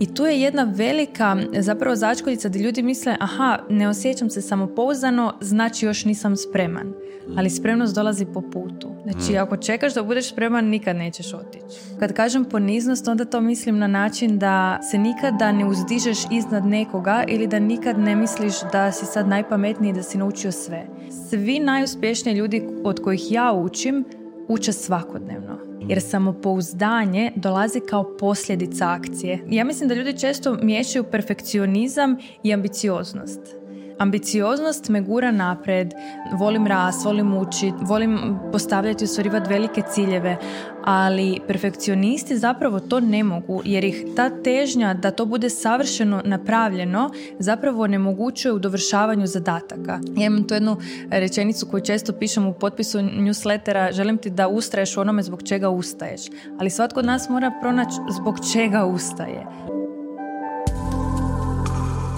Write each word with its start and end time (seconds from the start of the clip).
I 0.00 0.14
tu 0.14 0.26
je 0.26 0.40
jedna 0.40 0.72
velika 0.74 1.36
zapravo 1.58 1.96
začkoljica 1.96 2.48
da 2.48 2.58
ljudi 2.58 2.82
misle 2.82 3.16
aha, 3.20 3.58
ne 3.70 3.88
osjećam 3.88 4.30
se 4.30 4.42
samopouzdano, 4.42 5.34
znači 5.40 5.86
još 5.86 6.04
nisam 6.04 6.36
spreman. 6.36 6.92
Ali 7.36 7.50
spremnost 7.50 7.94
dolazi 7.94 8.26
po 8.34 8.40
putu. 8.40 8.90
Znači, 9.02 9.38
ako 9.38 9.56
čekaš 9.56 9.94
da 9.94 10.02
budeš 10.02 10.30
spreman, 10.30 10.64
nikad 10.64 10.96
nećeš 10.96 11.34
otići. 11.34 11.80
Kad 11.98 12.12
kažem 12.12 12.44
poniznost, 12.44 13.08
onda 13.08 13.24
to 13.24 13.40
mislim 13.40 13.78
na 13.78 13.86
način 13.86 14.38
da 14.38 14.78
se 14.90 14.98
nikada 14.98 15.52
ne 15.52 15.66
uzdižeš 15.66 16.18
iznad 16.30 16.66
nekoga 16.66 17.24
ili 17.28 17.46
da 17.46 17.58
nikad 17.58 17.98
ne 17.98 18.16
misliš 18.16 18.54
da 18.72 18.92
si 18.92 19.06
sad 19.06 19.28
najpametniji 19.28 19.92
da 19.92 20.02
si 20.02 20.18
naučio 20.18 20.52
sve. 20.52 20.86
Svi 21.30 21.58
najuspješniji 21.58 22.34
ljudi 22.34 22.68
od 22.84 23.02
kojih 23.02 23.32
ja 23.32 23.52
učim, 23.52 24.04
uče 24.48 24.72
svakodnevno. 24.72 25.69
Jer 25.88 26.00
samopouzdanje 26.00 27.32
dolazi 27.36 27.80
kao 27.80 28.16
posljedica 28.16 28.88
akcije. 28.88 29.44
Ja 29.48 29.64
mislim 29.64 29.88
da 29.88 29.94
ljudi 29.94 30.18
često 30.18 30.54
miješaju 30.62 31.04
perfekcionizam 31.04 32.16
i 32.42 32.54
ambicioznost. 32.54 33.59
Ambicioznost 34.00 34.88
me 34.88 35.00
gura 35.00 35.30
napred, 35.30 35.92
volim 36.32 36.66
rast, 36.66 37.04
volim 37.04 37.34
učit, 37.36 37.74
volim 37.80 38.38
postavljati 38.52 39.04
i 39.04 39.06
ostvarivati 39.06 39.50
velike 39.50 39.82
ciljeve, 39.92 40.36
ali 40.84 41.40
perfekcionisti 41.46 42.38
zapravo 42.38 42.80
to 42.80 43.00
ne 43.00 43.24
mogu 43.24 43.62
jer 43.64 43.84
ih 43.84 44.04
ta 44.16 44.30
težnja 44.42 44.94
da 44.94 45.10
to 45.10 45.26
bude 45.26 45.50
savršeno 45.50 46.22
napravljeno 46.24 47.10
zapravo 47.38 47.82
onemogućuje 47.82 48.52
u 48.52 48.58
dovršavanju 48.58 49.26
zadataka. 49.26 50.00
Ja 50.16 50.26
imam 50.26 50.48
tu 50.48 50.54
jednu 50.54 50.76
rečenicu 51.10 51.66
koju 51.66 51.80
često 51.80 52.12
pišem 52.12 52.46
u 52.46 52.52
potpisu 52.52 52.98
newslettera, 52.98 53.92
želim 53.92 54.18
ti 54.18 54.30
da 54.30 54.48
ustraješ 54.48 54.96
onome 54.96 55.22
zbog 55.22 55.42
čega 55.42 55.68
ustaješ, 55.68 56.20
ali 56.60 56.70
svatko 56.70 57.00
od 57.00 57.06
nas 57.06 57.28
mora 57.28 57.52
pronaći 57.60 57.96
zbog 58.10 58.38
čega 58.52 58.84
ustaje. 58.84 59.46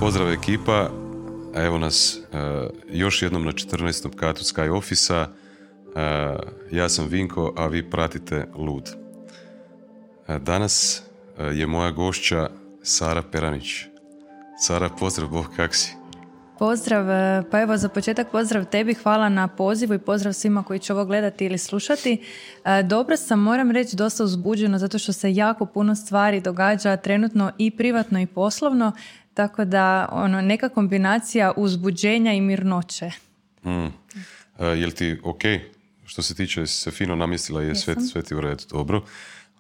Pozdrav 0.01 0.33
ekipa, 0.33 1.02
evo 1.55 1.79
nas 1.79 2.19
uh, 2.19 2.39
još 2.91 3.23
jednom 3.23 3.45
na 3.45 3.53
14. 3.53 4.17
katu 4.17 4.43
Sky 4.43 4.71
Office-a. 4.77 5.27
Uh, 5.27 6.01
ja 6.71 6.89
sam 6.89 7.07
Vinko, 7.09 7.55
a 7.57 7.67
vi 7.67 7.91
pratite 7.91 8.47
Lud. 8.55 8.91
Uh, 10.29 10.37
danas 10.37 11.03
je 11.53 11.67
moja 11.67 11.91
gošća 11.91 12.51
Sara 12.83 13.23
Peranić. 13.23 13.85
Sara, 14.61 14.89
pozdrav, 14.89 15.29
Bog, 15.29 15.47
kak 15.57 15.75
si? 15.75 15.93
Pozdrav, 16.59 17.07
pa 17.51 17.61
evo 17.61 17.77
za 17.77 17.89
početak 17.89 18.31
pozdrav 18.31 18.65
tebi, 18.65 18.95
hvala 18.95 19.29
na 19.29 19.49
pozivu 19.49 19.95
i 19.95 19.99
pozdrav 19.99 20.33
svima 20.33 20.63
koji 20.63 20.79
će 20.79 20.93
ovo 20.93 21.05
gledati 21.05 21.45
ili 21.45 21.59
slušati. 21.59 22.23
Dobro 22.85 23.17
sam, 23.17 23.41
moram 23.41 23.71
reći, 23.71 23.97
dosta 23.97 24.25
uzbuđeno 24.25 24.79
zato 24.79 24.99
što 24.99 25.13
se 25.13 25.35
jako 25.35 25.67
puno 25.67 25.95
stvari 25.95 26.41
događa 26.41 26.97
trenutno 26.97 27.53
i 27.59 27.71
privatno 27.71 28.21
i 28.21 28.27
poslovno. 28.27 28.93
Tako 29.35 29.65
da, 29.65 30.09
ono, 30.13 30.41
neka 30.41 30.69
kombinacija 30.69 31.53
uzbuđenja 31.57 32.33
i 32.33 32.41
mirnoće. 32.41 33.11
Mm. 33.65 33.87
E, 34.59 34.67
jel 34.67 34.91
ti 34.91 35.21
ok? 35.23 35.43
Što 36.05 36.23
se 36.23 36.35
tiče, 36.35 36.67
se 36.67 36.91
fino 36.91 37.17
namjestila 37.17 37.63
je 37.63 37.75
sve, 37.75 37.95
sve 38.01 38.23
ti 38.23 38.35
u 38.35 38.41
redu, 38.41 38.65
dobro. 38.71 39.03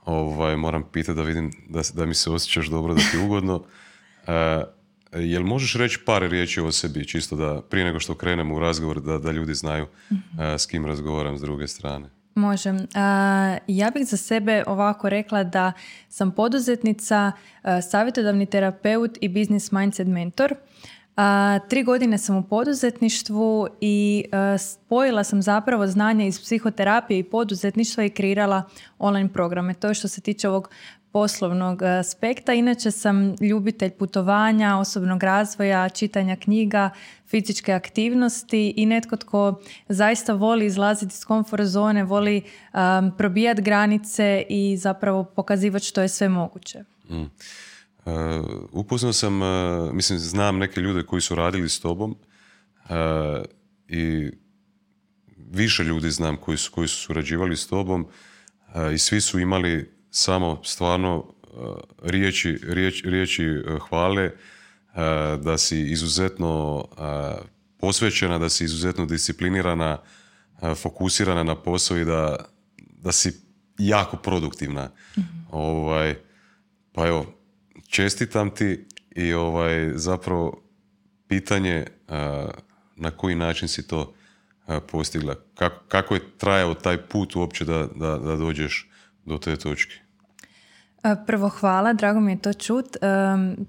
Ovaj, 0.04 0.56
moram 0.56 0.82
pitati 0.92 1.16
da 1.16 1.22
vidim 1.22 1.52
da, 1.68 1.80
da 1.94 2.06
mi 2.06 2.14
se 2.14 2.30
osjećaš 2.30 2.66
dobro, 2.66 2.94
da 2.94 3.00
ti 3.00 3.16
je 3.16 3.24
ugodno. 3.24 3.64
E, 4.26 4.62
jel 5.12 5.42
možeš 5.42 5.74
reći 5.74 5.98
par 6.06 6.22
riječi 6.22 6.60
o 6.60 6.72
sebi, 6.72 7.06
čisto 7.06 7.36
da 7.36 7.62
prije 7.62 7.84
nego 7.84 8.00
što 8.00 8.14
krenemo 8.14 8.54
u 8.54 8.58
razgovor, 8.58 9.00
da, 9.00 9.18
da 9.18 9.32
ljudi 9.32 9.54
znaju 9.54 9.86
mhm. 10.12 10.40
e, 10.40 10.58
s 10.58 10.66
kim 10.66 10.86
razgovaram 10.86 11.38
s 11.38 11.40
druge 11.40 11.68
strane? 11.68 12.10
Možem. 12.34 12.86
Ja 13.66 13.91
bih 13.91 14.06
za 14.06 14.16
sebe 14.16 14.64
ovako 14.66 15.08
rekla 15.08 15.44
da 15.44 15.72
sam 16.08 16.30
poduzetnica, 16.30 17.33
savjetodavni 17.91 18.47
terapeut 18.47 19.19
i 19.20 19.28
business 19.28 19.72
mindset 19.72 20.06
mentor. 20.06 20.55
Tri 21.69 21.83
godine 21.83 22.19
sam 22.19 22.36
u 22.36 22.42
poduzetništvu 22.42 23.69
i 23.80 24.24
spojila 24.58 25.24
sam 25.24 25.42
zapravo 25.42 25.86
znanje 25.86 26.27
iz 26.27 26.40
psihoterapije 26.40 27.18
i 27.18 27.24
poduzetništva 27.24 28.05
i 28.05 28.11
kreirala 28.11 28.62
online 28.98 29.33
programe. 29.33 29.74
To 29.74 29.89
je 29.89 29.95
što 29.95 30.08
se 30.08 30.20
tiče 30.20 30.48
ovog 30.48 30.70
poslovnog 31.12 31.83
aspekta. 31.83 32.52
Inače 32.52 32.90
sam 32.90 33.34
ljubitelj 33.40 33.90
putovanja, 33.90 34.77
osobnog 34.77 35.23
razvoja, 35.23 35.89
čitanja 35.89 36.36
knjiga, 36.36 36.90
fizičke 37.27 37.73
aktivnosti 37.73 38.74
i 38.77 38.86
netko 38.86 39.17
tko 39.17 39.61
zaista 39.89 40.33
voli 40.33 40.67
izlaziti 40.67 41.12
iz 41.12 41.24
komfort 41.24 41.64
zone, 41.64 42.05
voli 42.05 42.42
um, 42.73 43.12
probijati 43.18 43.62
granice 43.62 44.45
i 44.48 44.77
zapravo 44.77 45.24
pokazivati 45.24 45.84
što 45.84 46.02
je 46.02 46.08
sve 46.08 46.28
moguće. 46.28 46.84
Mm. 47.11 47.23
Uh, 47.23 48.12
upoznao 48.73 49.12
sam, 49.12 49.42
uh, 49.42 49.92
mislim, 49.92 50.18
znam 50.18 50.58
neke 50.58 50.80
ljude 50.80 51.02
koji 51.02 51.23
su 51.23 51.34
radili 51.34 51.68
s 51.68 51.80
tobom 51.80 52.11
uh, 52.11 52.89
i 53.89 54.30
više 55.50 55.84
ljudi 55.84 56.11
znam 56.11 56.36
koji 56.36 56.56
su, 56.56 56.73
koji 56.73 56.89
su 56.89 56.96
surađivali 56.96 57.56
s 57.56 57.67
tobom 57.67 58.06
i 58.94 58.98
svi 58.98 59.20
su 59.20 59.39
imali 59.39 60.02
samo 60.12 60.61
stvarno 60.64 61.34
riječi, 62.02 62.58
riječ, 62.62 63.02
riječi 63.05 63.62
hvale 63.89 64.30
E, 64.95 65.36
da 65.36 65.58
si 65.58 65.80
izuzetno 65.80 66.84
e, 66.90 67.02
posvećena, 67.78 68.39
da 68.39 68.48
si 68.48 68.64
izuzetno 68.64 69.06
disciplinirana, 69.06 69.98
e, 70.62 70.74
fokusirana 70.74 71.42
na 71.42 71.55
posao 71.55 71.96
i 71.96 72.05
da, 72.05 72.36
da 72.78 73.12
si 73.12 73.33
jako 73.78 74.17
produktivna. 74.17 74.90
Ovaj, 75.50 76.14
pa 76.92 77.06
evo, 77.06 77.34
čestitam 77.89 78.50
ti 78.50 78.86
i 79.17 79.33
ovaj, 79.33 79.90
zapravo 79.94 80.62
pitanje 81.29 81.86
na 82.96 83.11
koji 83.11 83.34
način 83.34 83.68
si 83.68 83.86
to 83.86 84.14
postigla. 84.90 85.34
Kako, 85.55 85.84
kako 85.89 86.14
je 86.14 86.39
trajao 86.39 86.74
taj 86.74 86.96
put 86.96 87.36
uopće 87.36 87.64
da, 87.64 87.89
da, 87.96 88.18
da 88.18 88.36
dođeš 88.36 88.90
do 89.24 89.39
te 89.39 89.56
točke? 89.56 90.02
Prvo 91.27 91.48
hvala, 91.48 91.92
drago 91.92 92.20
mi 92.20 92.33
je 92.33 92.39
to 92.39 92.52
čut. 92.52 92.96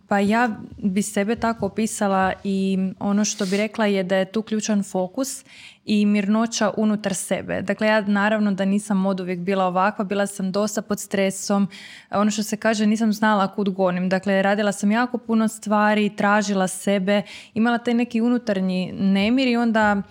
Pa 0.08 0.20
ja 0.20 0.50
bi 0.78 1.02
sebe 1.02 1.36
tako 1.36 1.66
opisala 1.66 2.34
i 2.44 2.78
ono 3.00 3.26
što 3.26 3.46
bi 3.46 3.58
rekla 3.58 3.86
je 3.86 4.04
da 4.04 4.16
je 4.16 4.32
tu 4.32 4.42
ključan 4.42 4.84
fokus 4.84 5.46
i 5.86 6.06
mirnoća 6.06 6.72
unutar 6.78 7.14
sebe. 7.14 7.62
Dakle, 7.62 7.88
ja 7.88 8.02
naravno 8.02 8.52
da 8.52 8.66
nisam 8.66 9.06
od 9.06 9.20
uvijek 9.20 9.40
bila 9.40 9.66
ovakva, 9.66 10.06
bila 10.06 10.28
sam 10.28 10.52
dosta 10.52 10.82
pod 10.82 11.00
stresom, 11.00 11.68
ono 12.12 12.32
što 12.32 12.44
se 12.44 12.58
kaže 12.58 12.86
nisam 12.88 13.14
znala 13.14 13.56
kud 13.56 13.70
gonim. 13.70 14.10
Dakle, 14.10 14.42
radila 14.42 14.72
sam 14.72 14.92
jako 14.92 15.18
puno 15.18 15.48
stvari, 15.48 16.16
tražila 16.16 16.68
sebe, 16.68 17.22
imala 17.54 17.78
taj 17.78 17.94
neki 17.94 18.22
unutarnji 18.22 18.92
nemir 18.92 19.48
i 19.48 19.58
onda 19.58 20.02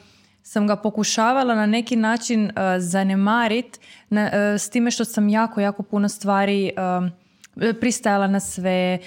sam 0.42 0.66
ga 0.66 0.76
pokušavala 0.76 1.54
na 1.54 1.66
neki 1.66 1.96
način 1.96 2.44
uh, 2.44 2.52
zanemarit 2.78 3.80
uh, 4.20 4.32
s 4.58 4.70
time 4.70 4.90
što 4.90 5.04
sam 5.04 5.28
jako, 5.28 5.60
jako 5.60 5.82
puno 5.82 6.08
stvari 6.08 6.72
pristajala 7.80 8.26
na 8.26 8.40
sve, 8.40 8.98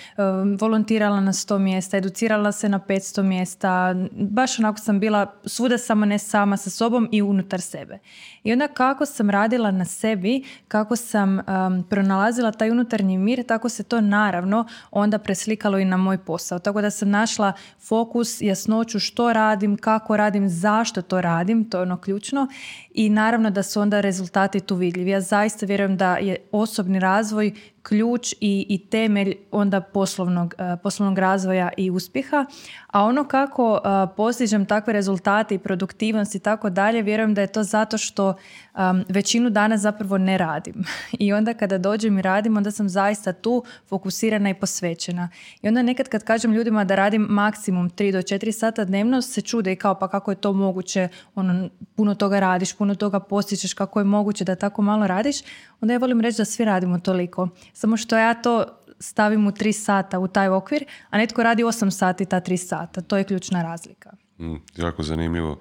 volontirala 0.59 1.21
na 1.21 1.33
100 1.33 1.57
mjesta, 1.57 1.97
educirala 1.97 2.51
se 2.51 2.69
na 2.69 2.79
500 2.79 3.23
mjesta, 3.23 3.95
baš 4.11 4.59
onako 4.59 4.79
sam 4.79 4.99
bila 4.99 5.33
svuda 5.45 5.77
samo 5.77 6.05
ne 6.05 6.19
sama 6.19 6.57
sa 6.57 6.69
sobom 6.69 7.09
i 7.11 7.21
unutar 7.21 7.61
sebe. 7.61 7.99
I 8.45 8.53
onda 8.53 8.67
kako 8.67 9.05
sam 9.05 9.29
radila 9.29 9.71
na 9.71 9.85
sebi, 9.85 10.43
kako 10.67 10.95
sam 10.95 11.39
um, 11.39 11.83
pronalazila 11.89 12.51
taj 12.51 12.71
unutarnji 12.71 13.17
mir, 13.17 13.43
tako 13.43 13.69
se 13.69 13.83
to 13.83 14.01
naravno 14.01 14.65
onda 14.91 15.17
preslikalo 15.17 15.77
i 15.79 15.85
na 15.85 15.97
moj 15.97 16.17
posao. 16.17 16.59
Tako 16.59 16.81
da 16.81 16.89
sam 16.89 17.09
našla 17.09 17.53
fokus, 17.87 18.41
jasnoću 18.41 18.99
što 18.99 19.33
radim, 19.33 19.77
kako 19.77 20.17
radim, 20.17 20.49
zašto 20.49 21.01
to 21.01 21.21
radim, 21.21 21.69
to 21.69 21.77
je 21.77 21.81
ono 21.81 21.97
ključno 21.97 22.47
i 22.91 23.09
naravno 23.09 23.49
da 23.49 23.63
su 23.63 23.81
onda 23.81 24.01
rezultati 24.01 24.59
tu 24.59 24.75
vidljivi. 24.75 25.09
Ja 25.09 25.21
zaista 25.21 25.65
vjerujem 25.65 25.97
da 25.97 26.17
je 26.17 26.37
osobni 26.51 26.99
razvoj 26.99 27.53
ključ 27.83 28.33
i, 28.41 28.65
i 28.69 28.89
temelj 28.89 29.35
onda 29.51 29.81
poslovnog, 29.81 30.53
uh, 30.57 30.79
poslovnog 30.83 31.19
razvoja 31.19 31.69
i 31.77 31.91
uspjeha. 31.91 32.45
A 32.87 33.03
ono 33.03 33.23
kako 33.23 33.71
uh, 33.71 33.79
postižem 34.17 34.65
takve 34.65 34.93
rezultate 34.93 35.55
i 35.55 35.59
produktivnost 35.59 36.35
i 36.35 36.39
tako 36.39 36.69
dalje, 36.69 37.01
vjerujem 37.01 37.33
da 37.33 37.41
je 37.41 37.47
to 37.47 37.63
zato 37.63 37.97
što 37.97 38.34
um, 38.75 39.03
većinu 39.09 39.49
dana 39.49 39.77
zapravo 39.77 40.17
ne 40.17 40.37
radim. 40.37 40.83
I 41.25 41.33
onda 41.33 41.53
kada 41.53 41.77
dođem 41.77 42.19
i 42.19 42.21
radim, 42.21 42.57
onda 42.57 42.71
sam 42.71 42.89
zaista 42.89 43.33
tu 43.33 43.63
fokusirana 43.87 44.49
i 44.49 44.53
posvećena. 44.53 45.29
I 45.61 45.67
onda 45.67 45.81
nekad 45.81 46.09
kad 46.09 46.23
kažem 46.23 46.53
ljudima 46.53 46.83
da 46.83 46.95
radim 46.95 47.21
maksimum 47.21 47.89
3 47.89 48.11
do 48.11 48.17
4 48.17 48.51
sata 48.51 48.85
dnevno, 48.85 49.21
se 49.21 49.41
čude 49.41 49.71
i 49.71 49.75
kao 49.75 49.99
pa 49.99 50.07
kako 50.07 50.31
je 50.31 50.35
to 50.35 50.53
moguće, 50.53 51.07
ono, 51.35 51.69
puno 51.95 52.15
toga 52.15 52.39
radiš, 52.39 52.73
puno 52.73 52.95
toga 52.95 53.19
postičeš, 53.19 53.73
kako 53.73 53.99
je 53.99 54.03
moguće 54.03 54.43
da 54.43 54.55
tako 54.55 54.81
malo 54.81 55.07
radiš, 55.07 55.37
onda 55.81 55.93
ja 55.93 55.99
volim 55.99 56.21
reći 56.21 56.37
da 56.37 56.45
svi 56.45 56.65
radimo 56.65 56.99
toliko. 56.99 57.49
Samo 57.73 57.97
što 57.97 58.17
ja 58.17 58.33
to 58.33 58.65
stavim 58.99 59.47
u 59.47 59.51
3 59.51 59.71
sata 59.71 60.19
u 60.19 60.27
taj 60.27 60.47
okvir, 60.47 60.85
a 61.09 61.17
netko 61.17 61.43
radi 61.43 61.63
8 61.63 61.89
sati 61.89 62.25
ta 62.25 62.41
3 62.41 62.57
sata. 62.57 63.01
To 63.01 63.17
je 63.17 63.23
ključna 63.23 63.63
razlika. 63.63 64.11
Mm, 64.39 64.55
jako 64.75 65.03
zanimljivo. 65.03 65.51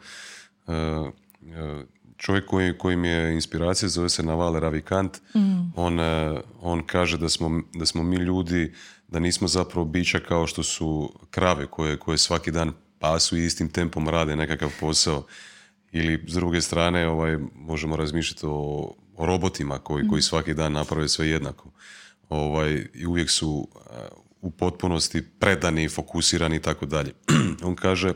Uh, 0.66 0.74
uh 0.74 1.94
čovjek 2.24 2.46
koji, 2.46 2.78
koji 2.78 2.96
mi 2.96 3.08
je 3.08 3.34
inspiracija 3.34 3.88
zove 3.88 4.08
se 4.08 4.22
Naval 4.22 4.54
Ravikant. 4.54 5.20
Mm. 5.34 5.72
On, 5.76 5.98
uh, 5.98 6.40
on 6.60 6.82
kaže 6.86 7.18
da 7.18 7.28
smo, 7.28 7.62
da 7.74 7.86
smo 7.86 8.02
mi 8.02 8.16
ljudi 8.16 8.72
da 9.08 9.18
nismo 9.18 9.48
zapravo 9.48 9.84
bića 9.84 10.20
kao 10.20 10.46
što 10.46 10.62
su 10.62 11.12
krave 11.30 11.66
koje, 11.66 11.96
koje 11.96 12.18
svaki 12.18 12.50
dan 12.50 12.72
pasu 12.98 13.36
i 13.36 13.44
istim 13.44 13.68
tempom 13.68 14.08
rade 14.08 14.36
nekakav 14.36 14.70
posao. 14.80 15.26
Ili 15.92 16.24
s 16.26 16.34
druge 16.34 16.60
strane 16.60 17.08
ovaj, 17.08 17.38
možemo 17.54 17.96
razmišljati 17.96 18.46
o, 18.46 18.94
o 19.16 19.26
robotima 19.26 19.78
koji, 19.78 20.08
koji 20.08 20.22
svaki 20.22 20.54
dan 20.54 20.72
naprave 20.72 21.08
sve 21.08 21.28
jednako. 21.28 21.70
Ovaj, 22.28 22.86
I 22.94 23.06
uvijek 23.06 23.30
su 23.30 23.68
u 24.40 24.50
potpunosti 24.50 25.22
predani, 25.38 25.88
fokusirani 25.88 26.56
i 26.56 26.62
tako 26.62 26.86
dalje. 26.86 27.12
On 27.68 27.76
kaže 27.76 28.12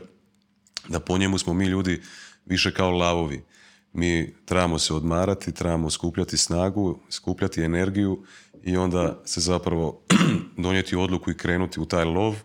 da 0.87 0.99
po 0.99 1.17
njemu 1.17 1.37
smo 1.37 1.53
mi 1.53 1.65
ljudi 1.65 2.01
više 2.45 2.73
kao 2.73 2.91
lavovi. 2.91 3.43
Mi 3.93 4.35
trebamo 4.45 4.79
se 4.79 4.93
odmarati, 4.93 5.51
trebamo 5.51 5.89
skupljati 5.89 6.37
snagu, 6.37 6.99
skupljati 7.09 7.61
energiju 7.61 8.23
i 8.63 8.77
onda 8.77 9.21
se 9.25 9.41
zapravo 9.41 10.01
donijeti 10.57 10.95
odluku 10.95 11.31
i 11.31 11.37
krenuti 11.37 11.79
u 11.79 11.85
taj 11.85 12.05
lov, 12.05 12.35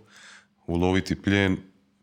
uloviti 0.66 1.22
plijen, 1.22 1.56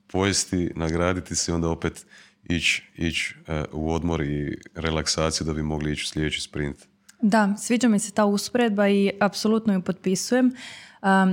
pojesti, 0.07 0.71
nagraditi 0.75 1.35
se 1.35 1.51
i 1.51 1.55
onda 1.55 1.69
opet 1.69 2.05
ići 2.43 2.83
ić, 2.95 3.17
e, 3.47 3.63
u 3.71 3.93
odmor 3.93 4.21
i 4.21 4.57
relaksaciju 4.75 5.45
da 5.45 5.53
bi 5.53 5.63
mogli 5.63 5.91
ići 5.91 6.03
u 6.03 6.07
sljedeći 6.07 6.41
sprint. 6.41 6.77
Da, 7.21 7.55
sviđa 7.57 7.87
mi 7.87 7.99
se 7.99 8.11
ta 8.11 8.25
usporedba 8.25 8.89
i 8.89 9.11
apsolutno 9.19 9.73
ju 9.73 9.81
potpisujem. 9.81 10.51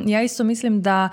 ja 0.07 0.23
isto 0.23 0.45
mislim 0.45 0.83
da 0.83 1.09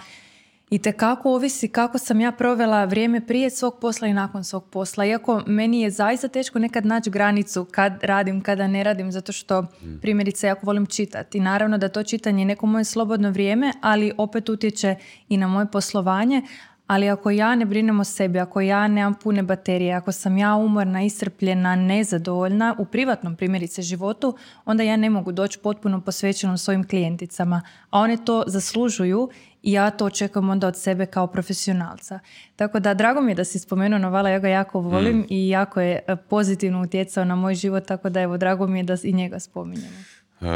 i 0.69 0.79
kako 0.79 1.33
ovisi 1.33 1.67
kako 1.67 1.97
sam 1.97 2.21
ja 2.21 2.31
provela 2.31 2.85
vrijeme 2.85 3.27
prije 3.27 3.49
svog 3.49 3.79
posla 3.81 4.07
i 4.07 4.13
nakon 4.13 4.43
svog 4.43 4.65
posla. 4.69 5.05
Iako 5.05 5.41
meni 5.47 5.81
je 5.81 5.91
zaista 5.91 6.27
teško 6.27 6.59
nekad 6.59 6.85
naći 6.85 7.09
granicu 7.09 7.65
kad 7.71 8.03
radim, 8.03 8.41
kada 8.41 8.67
ne 8.67 8.83
radim, 8.83 9.11
zato 9.11 9.31
što 9.31 9.61
mm. 9.61 9.99
primjerice 10.01 10.47
jako 10.47 10.65
volim 10.65 10.85
čitati. 10.85 11.39
Naravno 11.39 11.77
da 11.77 11.89
to 11.89 12.03
čitanje 12.03 12.41
je 12.41 12.45
neko 12.45 12.65
moje 12.65 12.83
slobodno 12.83 13.31
vrijeme, 13.31 13.73
ali 13.81 14.13
opet 14.17 14.49
utječe 14.49 14.95
i 15.29 15.37
na 15.37 15.47
moje 15.47 15.71
poslovanje. 15.71 16.41
Ali 16.87 17.09
ako 17.09 17.31
ja 17.31 17.55
ne 17.55 17.65
brinem 17.65 17.99
o 17.99 18.03
sebi, 18.03 18.39
ako 18.39 18.61
ja 18.61 18.87
nemam 18.87 19.13
pune 19.13 19.43
baterije, 19.43 19.93
ako 19.93 20.11
sam 20.11 20.37
ja 20.37 20.55
umorna, 20.55 21.03
iscrpljena, 21.03 21.75
nezadovoljna 21.75 22.75
u 22.79 22.85
privatnom 22.85 23.35
primjerice 23.35 23.81
životu, 23.81 24.35
onda 24.65 24.83
ja 24.83 24.97
ne 24.97 25.09
mogu 25.09 25.31
doći 25.31 25.59
potpuno 25.59 26.01
posvećenom 26.01 26.57
svojim 26.57 26.87
klijenticama. 26.87 27.61
A 27.89 27.99
one 27.99 28.17
to 28.25 28.43
zaslužuju 28.47 29.29
i 29.65 29.71
ja 29.71 29.91
to 29.91 30.05
očekujem 30.05 30.49
onda 30.49 30.67
od 30.67 30.77
sebe 30.77 31.05
kao 31.05 31.27
profesionalca. 31.27 32.19
Tako 32.55 32.79
da 32.79 32.93
drago 32.93 33.21
mi 33.21 33.31
je 33.31 33.35
da 33.35 33.45
si 33.45 33.59
spomenuo 33.59 33.99
Novala, 33.99 34.29
ja 34.29 34.39
ga 34.39 34.47
jako 34.47 34.79
volim 34.79 35.17
mm. 35.17 35.25
i 35.29 35.49
jako 35.49 35.81
je 35.81 35.99
e, 36.07 36.15
pozitivno 36.15 36.81
utjecao 36.81 37.25
na 37.25 37.35
moj 37.35 37.55
život, 37.55 37.85
tako 37.85 38.09
da 38.09 38.21
evo 38.21 38.37
drago 38.37 38.67
mi 38.67 38.79
je 38.79 38.83
da 38.83 38.97
i 39.03 39.13
njega 39.13 39.39
spominjemo. 39.39 39.97
Uh, 40.39 40.47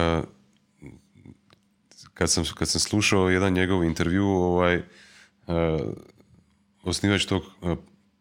kad, 2.14 2.32
sam, 2.32 2.44
kad 2.56 2.70
sam 2.70 2.80
slušao 2.82 3.30
jedan 3.30 3.54
njegov 3.54 3.84
intervju, 3.84 4.26
ovaj, 4.26 4.78
uh, 4.78 5.56
osnivač 6.84 7.26
tog 7.26 7.44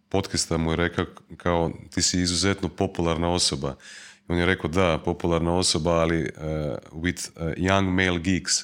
podcasta 0.08 0.56
mu 0.56 0.72
je 0.72 0.76
rekao 0.76 1.04
kao 1.36 1.70
ti 1.90 2.02
si 2.02 2.20
izuzetno 2.20 2.68
popularna 2.68 3.30
osoba. 3.30 3.76
On 4.28 4.38
je 4.38 4.46
rekao 4.46 4.70
da, 4.70 4.98
popularna 5.04 5.56
osoba, 5.56 5.90
ali 5.90 6.22
uh, 6.22 6.30
with 6.92 7.30
young 7.56 7.90
male 7.90 8.18
geeks. 8.18 8.54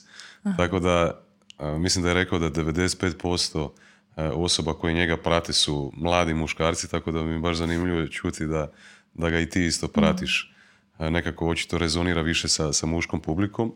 Tako 0.57 0.79
da 0.81 1.24
mislim 1.61 2.03
da 2.03 2.09
je 2.09 2.15
rekao 2.15 2.39
da 2.39 2.51
95% 2.51 3.69
e, 4.17 4.23
osoba 4.23 4.75
koje 4.75 4.95
njega 4.95 5.17
prate 5.17 5.53
su 5.53 5.93
mladi 5.97 6.35
muškarci, 6.35 6.91
tako 6.91 7.13
da 7.13 7.23
mi 7.23 7.33
je 7.33 7.39
baš 7.39 7.57
zanimljivo 7.57 8.07
čuti 8.07 8.47
da, 8.47 8.71
da 9.15 9.31
ga 9.31 9.41
i 9.41 9.49
ti 9.51 9.67
isto 9.67 9.89
pratiš. 9.89 10.53
Mm. 10.99 11.05
Nekako 11.05 11.49
očito 11.49 11.79
rezonira 11.79 12.23
više 12.23 12.49
sa, 12.49 12.73
sa 12.73 12.87
muškom 12.87 13.21
publikom. 13.21 13.75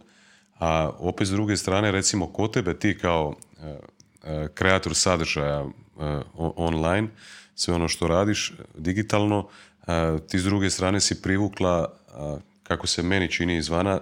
A 0.58 0.90
opet 0.98 1.26
s 1.26 1.30
druge 1.30 1.56
strane, 1.56 1.92
recimo, 1.92 2.26
kod 2.26 2.52
tebe 2.52 2.78
ti 2.78 2.98
kao 2.98 3.34
e, 3.62 3.78
e, 4.22 4.48
kreator 4.54 4.94
sadržaja 4.94 5.66
online, 6.34 7.08
sve 7.54 7.74
ono 7.74 7.88
što 7.88 8.08
radiš 8.08 8.52
digitalno, 8.74 9.48
ti 10.28 10.38
s 10.38 10.44
druge 10.44 10.70
strane 10.70 11.00
si 11.00 11.22
privukla, 11.22 11.92
kako 12.62 12.86
se 12.86 13.02
meni 13.02 13.30
čini 13.30 13.56
izvana, 13.56 14.00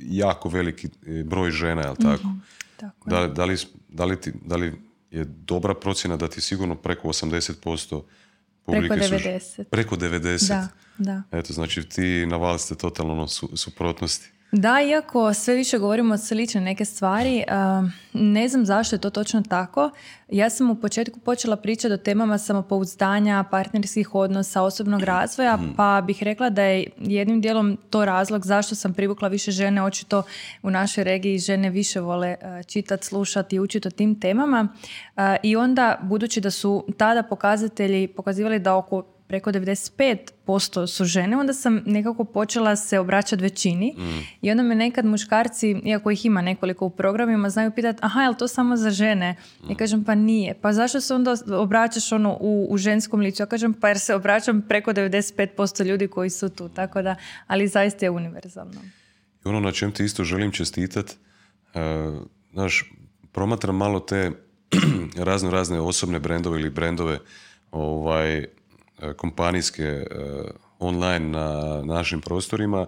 jako 0.00 0.48
veliki 0.48 0.88
broj 1.24 1.50
žena, 1.50 1.82
jel 1.82 1.96
tako? 1.96 2.26
Mhm. 2.26 2.38
Tako 2.80 3.10
da, 3.10 3.26
da, 3.26 3.44
li, 3.44 3.56
da, 3.88 4.04
li 4.04 4.20
ti, 4.20 4.32
da 4.44 4.56
li 4.56 4.72
je 5.10 5.24
dobra 5.24 5.74
procjena 5.74 6.16
da 6.16 6.28
ti 6.28 6.40
sigurno 6.40 6.74
preko 6.74 7.08
80% 7.08 8.02
publike 8.64 8.94
preko 8.94 9.14
90. 9.14 9.40
Su, 9.56 9.64
preko 9.64 9.96
90. 9.96 10.48
Da, 10.48 10.68
da. 10.98 11.22
Eto, 11.38 11.52
znači 11.52 11.88
ti 11.88 12.26
na 12.26 12.58
ste 12.58 12.74
totalno 12.74 13.28
su, 13.28 13.56
suprotnosti. 13.56 14.30
Da, 14.52 14.80
iako 14.80 15.34
sve 15.34 15.54
više 15.54 15.78
govorimo 15.78 16.18
slične 16.18 16.60
neke 16.60 16.84
stvari, 16.84 17.44
ne 18.12 18.48
znam 18.48 18.66
zašto 18.66 18.96
je 18.96 19.00
to 19.00 19.10
točno 19.10 19.42
tako. 19.48 19.90
Ja 20.28 20.50
sam 20.50 20.70
u 20.70 20.74
početku 20.74 21.20
počela 21.20 21.56
pričati 21.56 21.94
o 21.94 21.96
temama 21.96 22.38
samopouzdanja, 22.38 23.44
partnerskih 23.50 24.14
odnosa, 24.14 24.62
osobnog 24.62 25.02
razvoja, 25.02 25.56
mhm. 25.56 25.70
pa 25.76 26.02
bih 26.06 26.22
rekla 26.22 26.50
da 26.50 26.62
je 26.62 26.86
jednim 26.98 27.40
dijelom 27.40 27.78
to 27.90 28.04
razlog 28.04 28.46
zašto 28.46 28.74
sam 28.74 28.94
privukla 28.94 29.28
više 29.28 29.50
žene. 29.50 29.82
Očito 29.82 30.22
u 30.62 30.70
našoj 30.70 31.04
regiji 31.04 31.38
žene 31.38 31.70
više 31.70 32.00
vole 32.00 32.36
čitati, 32.66 33.06
slušati 33.06 33.56
i 33.56 33.60
učiti 33.60 33.88
o 33.88 33.90
tim 33.90 34.20
temama. 34.20 34.68
I 35.42 35.56
onda, 35.56 35.98
budući 36.02 36.40
da 36.40 36.50
su 36.50 36.86
tada 36.96 37.22
pokazatelji 37.22 38.08
pokazivali 38.08 38.58
da 38.58 38.76
oko 38.76 39.17
preko 39.28 39.50
95% 39.52 40.86
su 40.86 41.04
žene, 41.04 41.36
onda 41.36 41.52
sam 41.52 41.82
nekako 41.86 42.24
počela 42.24 42.76
se 42.76 42.98
obraćati 42.98 43.42
većini 43.42 43.94
mm. 43.98 44.20
i 44.42 44.50
onda 44.50 44.62
me 44.62 44.74
nekad 44.74 45.04
muškarci, 45.04 45.70
iako 45.84 46.10
ih 46.10 46.26
ima 46.26 46.42
nekoliko 46.42 46.86
u 46.86 46.90
programima, 46.90 47.50
znaju 47.50 47.70
pitati, 47.70 47.98
aha, 48.02 48.22
je 48.22 48.28
li 48.28 48.36
to 48.36 48.48
samo 48.48 48.76
za 48.76 48.90
žene? 48.90 49.36
Mm. 49.62 49.70
Ja 49.70 49.76
kažem, 49.76 50.04
pa 50.04 50.14
nije. 50.14 50.54
Pa 50.54 50.72
zašto 50.72 51.00
se 51.00 51.14
onda 51.14 51.36
obraćaš 51.52 52.12
ono 52.12 52.38
u, 52.40 52.66
u 52.70 52.76
ženskom 52.78 53.20
licu? 53.20 53.42
Ja 53.42 53.46
kažem, 53.46 53.74
pa 53.74 53.88
jer 53.88 53.98
se 53.98 54.14
obraćam 54.14 54.62
preko 54.68 54.92
95% 54.92 55.84
ljudi 55.84 56.08
koji 56.08 56.30
su 56.30 56.48
tu, 56.48 56.68
tako 56.68 57.02
da, 57.02 57.14
ali 57.46 57.68
zaista 57.68 58.06
je 58.06 58.10
univerzalno. 58.10 58.80
I 59.44 59.48
ono 59.48 59.60
na 59.60 59.72
čem 59.72 59.92
ti 59.92 60.04
isto 60.04 60.24
želim 60.24 60.52
čestitat, 60.52 61.10
uh, 61.74 61.80
znaš, 62.52 62.92
promatram 63.32 63.76
malo 63.76 64.00
te 64.00 64.30
razno 65.28 65.50
razne 65.50 65.80
osobne 65.80 66.18
brendove 66.18 66.60
ili 66.60 66.70
brendove 66.70 67.18
ovaj, 67.70 68.38
E, 68.38 68.48
kompanijske 69.16 69.82
e, 69.82 70.06
online 70.78 71.28
na 71.28 71.80
našim 71.84 72.20
prostorima 72.20 72.86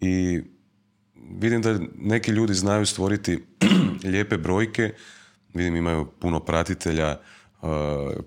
i 0.00 0.40
vidim 1.14 1.62
da 1.62 1.78
neki 1.98 2.30
ljudi 2.30 2.54
znaju 2.54 2.86
stvoriti 2.86 3.44
lijepe 4.12 4.36
brojke, 4.38 4.94
vidim 5.54 5.76
imaju 5.76 6.06
puno 6.20 6.40
pratitelja, 6.40 7.08
e, 7.08 7.18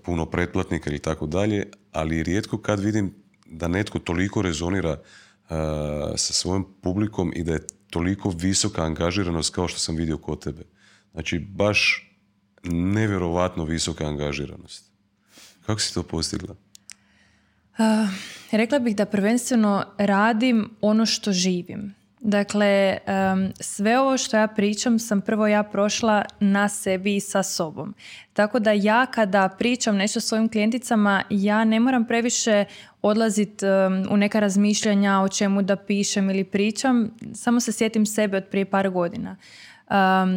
puno 0.04 0.26
pretplatnika 0.26 0.90
ili 0.90 0.98
tako 0.98 1.26
dalje, 1.26 1.66
ali 1.92 2.22
rijetko 2.22 2.58
kad 2.58 2.80
vidim 2.80 3.14
da 3.46 3.68
netko 3.68 3.98
toliko 3.98 4.42
rezonira 4.42 4.98
sa 6.16 6.32
svojom 6.32 6.66
publikom 6.82 7.32
i 7.36 7.44
da 7.44 7.52
je 7.52 7.66
toliko 7.90 8.30
visoka 8.30 8.82
angažiranost 8.82 9.54
kao 9.54 9.68
što 9.68 9.78
sam 9.78 9.96
vidio 9.96 10.16
kod 10.18 10.44
tebe. 10.44 10.62
Znači, 11.12 11.38
baš 11.38 12.10
nevjerovatno 12.64 13.64
visoka 13.64 14.06
angažiranost. 14.06 14.90
Kako 15.66 15.80
si 15.80 15.94
to 15.94 16.02
postigla? 16.02 16.54
Uh, 17.78 18.08
rekla 18.50 18.78
bih 18.78 18.96
da 18.96 19.06
prvenstveno 19.06 19.84
radim 19.98 20.70
ono 20.80 21.06
što 21.06 21.32
živim. 21.32 21.94
Dakle, 22.24 22.98
sve 23.60 23.98
ovo 23.98 24.18
što 24.18 24.36
ja 24.36 24.46
pričam 24.46 24.98
sam 24.98 25.20
prvo 25.20 25.46
ja 25.46 25.62
prošla 25.62 26.24
na 26.40 26.68
sebi 26.68 27.16
i 27.16 27.20
sa 27.20 27.42
sobom. 27.42 27.94
Tako 28.32 28.58
da 28.58 28.72
ja 28.72 29.06
kada 29.06 29.48
pričam 29.48 29.96
nešto 29.96 30.20
svojim 30.20 30.48
klijenticama, 30.48 31.22
ja 31.30 31.64
ne 31.64 31.80
moram 31.80 32.06
previše 32.06 32.64
odlaziti 33.02 33.66
u 34.10 34.16
neka 34.16 34.40
razmišljanja 34.40 35.20
o 35.20 35.28
čemu 35.28 35.62
da 35.62 35.76
pišem 35.76 36.30
ili 36.30 36.44
pričam, 36.44 37.10
samo 37.34 37.60
se 37.60 37.72
sjetim 37.72 38.06
sebe 38.06 38.36
od 38.36 38.44
prije 38.44 38.64
par 38.64 38.90
godina. 38.90 39.36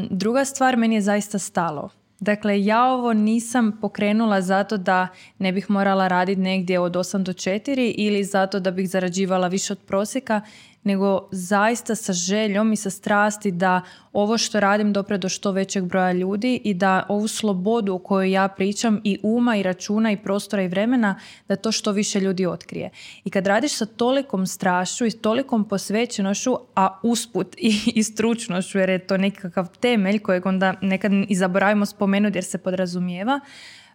druga 0.09 0.45
stvar, 0.45 0.77
meni 0.77 0.95
je 0.95 1.01
zaista 1.01 1.39
stalo. 1.39 1.89
Dakle, 2.19 2.65
ja 2.65 2.85
ovo 2.85 3.13
nisam 3.13 3.77
pokrenula 3.81 4.41
zato 4.41 4.77
da 4.77 5.07
ne 5.39 5.51
bih 5.51 5.69
morala 5.69 6.07
raditi 6.07 6.41
negdje 6.41 6.79
od 6.79 6.93
8 6.93 7.23
do 7.23 7.33
4 7.33 7.93
ili 7.97 8.23
zato 8.23 8.59
da 8.59 8.71
bih 8.71 8.89
zarađivala 8.89 9.47
više 9.47 9.73
od 9.73 9.79
prosjeka, 9.79 10.41
nego 10.85 11.27
zaista 11.31 11.95
sa 11.95 12.13
željom 12.13 12.73
i 12.73 12.75
sa 12.75 12.89
strasti 12.89 13.51
da 13.51 13.81
ovo 14.13 14.37
što 14.37 14.59
radim 14.59 14.93
dopre 14.93 15.17
do 15.17 15.29
što 15.29 15.51
većeg 15.51 15.83
broja 15.83 16.11
ljudi 16.11 16.61
i 16.63 16.73
da 16.73 17.05
ovu 17.09 17.27
slobodu 17.27 17.93
o 17.93 17.99
kojoj 17.99 18.31
ja 18.31 18.47
pričam 18.47 19.01
i 19.03 19.19
uma 19.23 19.57
i 19.57 19.63
računa 19.63 20.11
i 20.11 20.17
prostora 20.17 20.63
i 20.63 20.67
vremena, 20.67 21.19
da 21.47 21.55
to 21.55 21.71
što 21.71 21.91
više 21.91 22.19
ljudi 22.19 22.45
otkrije. 22.45 22.89
I 23.23 23.29
kad 23.29 23.47
radiš 23.47 23.77
sa 23.77 23.85
tolikom 23.85 24.47
strašću 24.47 25.05
i 25.05 25.11
tolikom 25.11 25.67
posvećenošću, 25.67 26.55
a 26.75 26.99
usput 27.03 27.55
i, 27.57 27.79
i 27.95 28.03
stručnošću, 28.03 28.77
jer 28.77 28.89
je 28.89 29.07
to 29.07 29.17
nekakav 29.17 29.67
temelj 29.79 30.19
kojeg 30.19 30.45
onda 30.45 30.73
nekad 30.81 31.11
i 31.29 31.35
zaboravimo 31.35 31.85
spomenuti 31.85 32.37
jer 32.37 32.43
se 32.43 32.57
podrazumijeva, 32.57 33.39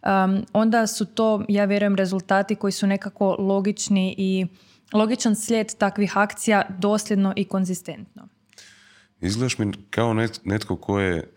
um, 0.02 0.46
onda 0.52 0.86
su 0.86 1.04
to, 1.04 1.44
ja 1.48 1.64
vjerujem, 1.64 1.96
rezultati 1.96 2.54
koji 2.54 2.72
su 2.72 2.86
nekako 2.86 3.36
logični 3.38 4.14
i 4.18 4.46
logičan 4.92 5.36
slijed 5.36 5.74
takvih 5.78 6.16
akcija 6.16 6.62
dosljedno 6.78 7.32
i 7.36 7.44
konzistentno. 7.44 8.28
Izgledaš 9.20 9.58
mi 9.58 9.72
kao 9.90 10.14
netko 10.44 10.76
ko 10.76 11.00
je 11.00 11.32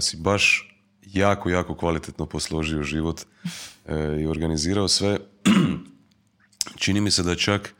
si 0.00 0.16
baš 0.16 0.68
jako, 1.02 1.50
jako 1.50 1.74
kvalitetno 1.74 2.26
posložio 2.26 2.82
život 2.82 3.20
e, 3.86 4.20
i 4.20 4.26
organizirao 4.26 4.88
sve. 4.88 5.18
Čini 6.82 7.00
mi 7.00 7.10
se 7.10 7.22
da 7.22 7.36
čak 7.36 7.74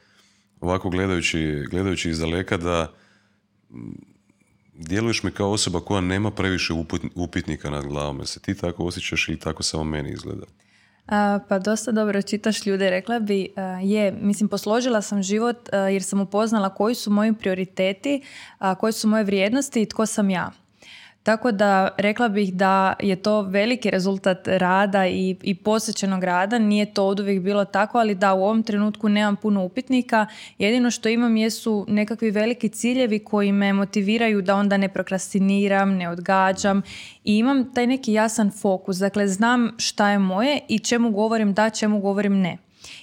ovako 0.61 0.91
gledajući, 0.91 1.65
gledajući 1.71 2.11
iz 2.11 2.19
daleka 2.19 2.57
da 2.57 2.93
djeluješ 4.75 5.23
mi 5.23 5.31
kao 5.31 5.51
osoba 5.51 5.81
koja 5.81 6.01
nema 6.01 6.31
previše 6.31 6.73
upitnika 7.15 7.71
nad 7.71 7.87
glavom. 7.87 8.27
Se 8.27 8.41
ti 8.41 8.55
tako 8.55 8.85
osjećaš 8.85 9.29
ili 9.29 9.39
tako 9.39 9.63
samo 9.63 9.85
meni 9.85 10.13
izgleda? 10.13 10.47
Pa 11.49 11.59
dosta 11.59 11.93
dobro 11.93 12.23
čitaš 12.23 12.67
ljude, 12.67 12.91
rekla 12.91 13.21
bi, 13.21 13.49
je, 13.83 14.13
mislim, 14.13 14.49
posložila 14.49 15.03
sam 15.03 15.23
život 15.23 15.69
jer 15.73 16.03
sam 16.03 16.21
upoznala 16.21 16.75
koji 16.75 16.95
su 16.95 17.11
moji 17.11 17.33
prioriteti, 17.33 18.23
koje 18.79 18.93
su 18.93 19.09
moje 19.09 19.25
vrijednosti 19.25 19.83
i 19.83 19.87
tko 19.87 20.07
sam 20.07 20.31
ja. 20.31 20.53
Tako 21.23 21.53
da 21.53 21.89
rekla 21.99 22.29
bih 22.29 22.55
da 22.55 22.95
je 23.01 23.17
to 23.17 23.43
veliki 23.43 23.91
rezultat 23.91 24.49
rada 24.49 25.07
i, 25.07 25.37
i 25.43 25.55
posjećenog 25.55 26.25
rada. 26.25 26.59
Nije 26.59 26.95
to 26.95 27.07
od 27.07 27.21
uvijek 27.21 27.43
bilo 27.43 27.65
tako, 27.65 27.99
ali 27.99 28.15
da 28.15 28.35
u 28.35 28.45
ovom 28.45 28.63
trenutku 28.63 29.09
nemam 29.09 29.37
puno 29.37 29.65
upitnika. 29.65 30.27
Jedino 30.59 30.91
što 30.91 31.09
imam 31.09 31.37
jesu 31.37 31.85
nekakvi 31.89 32.31
veliki 32.31 32.69
ciljevi 32.69 33.19
koji 33.19 33.53
me 33.53 33.73
motiviraju 33.73 34.43
da 34.43 34.57
onda 34.57 34.77
ne 34.77 34.89
prokrastiniram, 34.89 35.97
ne 35.97 36.09
odgađam 36.09 36.83
i 37.25 37.37
imam 37.37 37.75
taj 37.75 37.87
neki 37.87 38.13
jasan 38.13 38.51
fokus. 38.51 38.97
Dakle, 38.97 39.29
znam 39.29 39.71
šta 39.79 40.09
je 40.09 40.19
moje 40.19 40.61
i 40.69 40.79
čemu 40.79 41.11
govorim 41.11 41.55
da, 41.55 41.71
čemu 41.71 42.01
govorim 42.01 42.41
ne. 42.41 42.59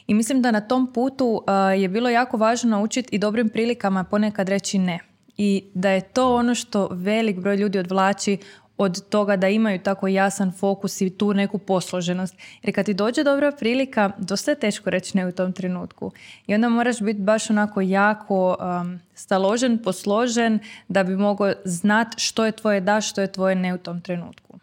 I 0.07 0.13
mislim 0.13 0.41
da 0.41 0.51
na 0.51 0.61
tom 0.61 0.93
putu 0.93 1.43
je 1.77 1.87
bilo 1.87 2.09
jako 2.09 2.37
važno 2.37 2.69
naučiti 2.69 3.15
i 3.15 3.19
dobrim 3.19 3.49
prilikama 3.49 4.03
ponekad 4.03 4.49
reći 4.49 4.77
ne 4.77 5.08
i 5.41 5.63
da 5.73 5.89
je 5.89 6.01
to 6.01 6.35
ono 6.35 6.55
što 6.55 6.87
velik 6.91 7.39
broj 7.39 7.55
ljudi 7.55 7.79
odvlači 7.79 8.37
od 8.77 9.09
toga 9.09 9.35
da 9.35 9.49
imaju 9.49 9.79
tako 9.79 10.07
jasan 10.07 10.51
fokus 10.51 11.01
i 11.01 11.09
tu 11.09 11.33
neku 11.33 11.57
posloženost. 11.57 12.35
Jer 12.63 12.75
kad 12.75 12.85
ti 12.85 12.93
dođe 12.93 13.23
dobra 13.23 13.51
prilika, 13.51 14.11
dosta 14.17 14.51
je 14.51 14.59
teško 14.59 14.89
reći 14.89 15.17
ne 15.17 15.27
u 15.27 15.31
tom 15.31 15.53
trenutku. 15.53 16.11
I 16.47 16.55
onda 16.55 16.69
moraš 16.69 16.99
biti 16.99 17.19
baš 17.19 17.49
onako 17.49 17.81
jako 17.81 18.57
um, 18.59 18.99
staložen, 19.13 19.77
posložen 19.83 20.59
da 20.87 21.03
bi 21.03 21.15
mogao 21.15 21.53
znati 21.65 22.19
što 22.19 22.45
je 22.45 22.51
tvoje 22.51 22.81
da, 22.81 23.01
što 23.01 23.21
je 23.21 23.31
tvoje 23.31 23.55
ne 23.55 23.73
u 23.73 23.77
tom 23.77 24.01
trenutku. 24.01 24.59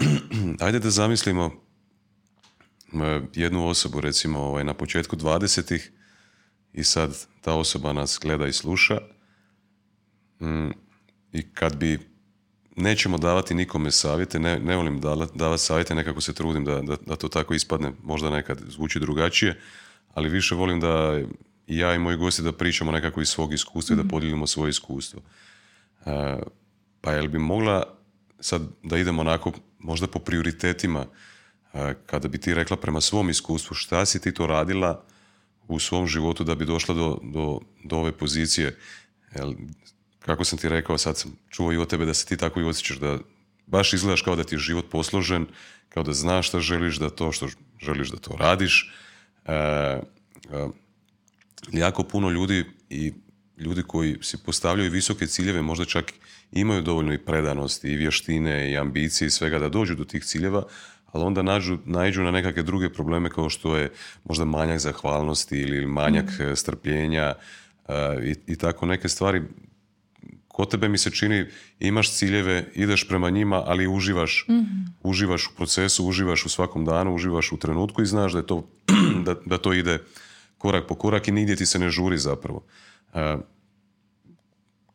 Ajde 0.64 0.78
da 0.78 0.90
zamislimo 0.90 1.50
jednu 3.34 3.68
osobu 3.68 4.00
recimo 4.00 4.38
ovaj, 4.38 4.64
na 4.64 4.74
početku 4.74 5.16
20 5.16 5.88
i 6.72 6.84
sad 6.84 7.26
ta 7.46 7.54
osoba 7.54 7.92
nas 7.92 8.18
gleda 8.22 8.46
i 8.46 8.52
sluša 8.52 8.98
mm, 10.40 10.70
i 11.32 11.52
kad 11.54 11.76
bi 11.76 11.98
nećemo 12.76 13.18
davati 13.18 13.54
nikome 13.54 13.90
savjete, 13.90 14.38
ne, 14.38 14.58
ne 14.58 14.76
volim 14.76 15.00
davati 15.34 15.62
savjete, 15.62 15.94
nekako 15.94 16.20
se 16.20 16.34
trudim 16.34 16.64
da, 16.64 16.82
da, 16.82 16.96
da, 17.06 17.16
to 17.16 17.28
tako 17.28 17.54
ispadne, 17.54 17.92
možda 18.02 18.30
nekad 18.30 18.60
zvuči 18.68 19.00
drugačije, 19.00 19.60
ali 20.14 20.28
više 20.28 20.54
volim 20.54 20.80
da 20.80 21.22
i 21.66 21.78
ja 21.78 21.94
i 21.94 21.98
moji 21.98 22.16
gosti 22.16 22.42
da 22.42 22.52
pričamo 22.52 22.92
nekako 22.92 23.20
iz 23.20 23.28
svog 23.28 23.52
iskustva 23.52 23.94
i 23.94 23.96
da 23.96 24.02
mhm. 24.02 24.10
podijelimo 24.10 24.46
svoje 24.46 24.70
iskustvo. 24.70 25.20
Uh, 25.20 26.12
pa 27.00 27.12
jel 27.12 27.28
bi 27.28 27.38
mogla 27.38 27.82
sad 28.40 28.62
da 28.82 28.98
idemo 28.98 29.20
onako 29.20 29.52
možda 29.78 30.06
po 30.06 30.18
prioritetima, 30.18 31.06
kada 32.06 32.28
bi 32.28 32.38
ti 32.38 32.54
rekla 32.54 32.76
prema 32.76 33.00
svom 33.00 33.30
iskustvu 33.30 33.74
šta 33.74 34.06
si 34.06 34.20
ti 34.20 34.34
to 34.34 34.46
radila 34.46 35.04
u 35.68 35.78
svom 35.78 36.06
životu 36.06 36.44
da 36.44 36.54
bi 36.54 36.64
došla 36.64 36.94
do, 36.94 37.18
do, 37.22 37.60
do 37.84 37.96
ove 37.96 38.12
pozicije. 38.12 38.78
Jel, 39.36 39.54
kako 40.20 40.44
sam 40.44 40.58
ti 40.58 40.68
rekao, 40.68 40.98
sad 40.98 41.18
sam 41.18 41.32
čuo 41.50 41.72
i 41.72 41.76
od 41.76 41.88
tebe 41.88 42.04
da 42.04 42.14
se 42.14 42.26
ti 42.26 42.36
tako 42.36 42.60
i 42.60 42.64
osjećaš 42.64 42.98
da 42.98 43.18
baš 43.66 43.92
izgledaš 43.92 44.22
kao 44.22 44.36
da 44.36 44.44
ti 44.44 44.54
je 44.54 44.58
život 44.58 44.90
posložen, 44.90 45.46
kao 45.88 46.02
da 46.02 46.12
znaš 46.12 46.48
šta 46.48 46.60
želiš, 46.60 46.96
da 46.96 47.10
to 47.10 47.32
što 47.32 47.48
želiš 47.80 48.10
da 48.10 48.16
to 48.16 48.36
radiš. 48.36 48.92
E, 49.44 49.52
e, 49.54 50.02
jako 51.72 52.02
puno 52.02 52.30
ljudi 52.30 52.64
i 52.90 53.12
ljudi 53.58 53.82
koji 53.82 54.18
si 54.22 54.36
postavljaju 54.36 54.90
visoke 54.90 55.26
ciljeve 55.26 55.62
možda 55.62 55.84
čak 55.84 56.12
imaju 56.52 56.82
dovoljno 56.82 57.12
i 57.12 57.18
predanosti 57.18 57.88
i 57.88 57.96
vještine 57.96 58.70
i 58.70 58.76
ambicije 58.76 59.26
i 59.26 59.30
svega 59.30 59.58
da 59.58 59.68
dođu 59.68 59.94
do 59.94 60.04
tih 60.04 60.24
ciljeva, 60.24 60.62
ali 61.12 61.24
onda 61.24 61.42
nađu, 61.42 61.78
naiđu 61.84 62.22
na 62.22 62.30
nekakve 62.30 62.62
druge 62.62 62.92
probleme 62.92 63.30
kao 63.30 63.50
što 63.50 63.76
je 63.76 63.92
možda 64.24 64.44
manjak 64.44 64.78
zahvalnosti 64.78 65.58
ili 65.58 65.86
manjak 65.86 66.24
mm. 66.24 66.56
strpljenja 66.56 67.34
uh, 67.88 67.94
i, 68.22 68.34
i 68.46 68.56
tako 68.56 68.86
neke 68.86 69.08
stvari. 69.08 69.42
Kod 70.48 70.70
tebe 70.70 70.88
mi 70.88 70.98
se 70.98 71.10
čini 71.10 71.46
imaš 71.80 72.12
ciljeve, 72.12 72.70
ideš 72.74 73.08
prema 73.08 73.30
njima, 73.30 73.62
ali 73.66 73.86
uživaš, 73.86 74.46
mm 74.48 74.86
uživaš 75.06 75.46
u 75.46 75.50
procesu, 75.56 76.06
uživaš 76.06 76.46
u 76.46 76.48
svakom 76.48 76.84
danu, 76.84 77.14
uživaš 77.14 77.52
u 77.52 77.56
trenutku 77.56 78.02
i 78.02 78.06
znaš 78.06 78.32
da, 78.32 78.38
je 78.38 78.46
to, 78.46 78.68
da, 79.26 79.34
da 79.44 79.58
to 79.58 79.72
ide 79.72 79.98
korak 80.58 80.86
po 80.86 80.94
korak 80.94 81.28
i 81.28 81.32
nigdje 81.32 81.56
ti 81.56 81.66
se 81.66 81.78
ne 81.78 81.90
žuri 81.90 82.18
zapravo. 82.18 82.64
Uh, 83.14 83.20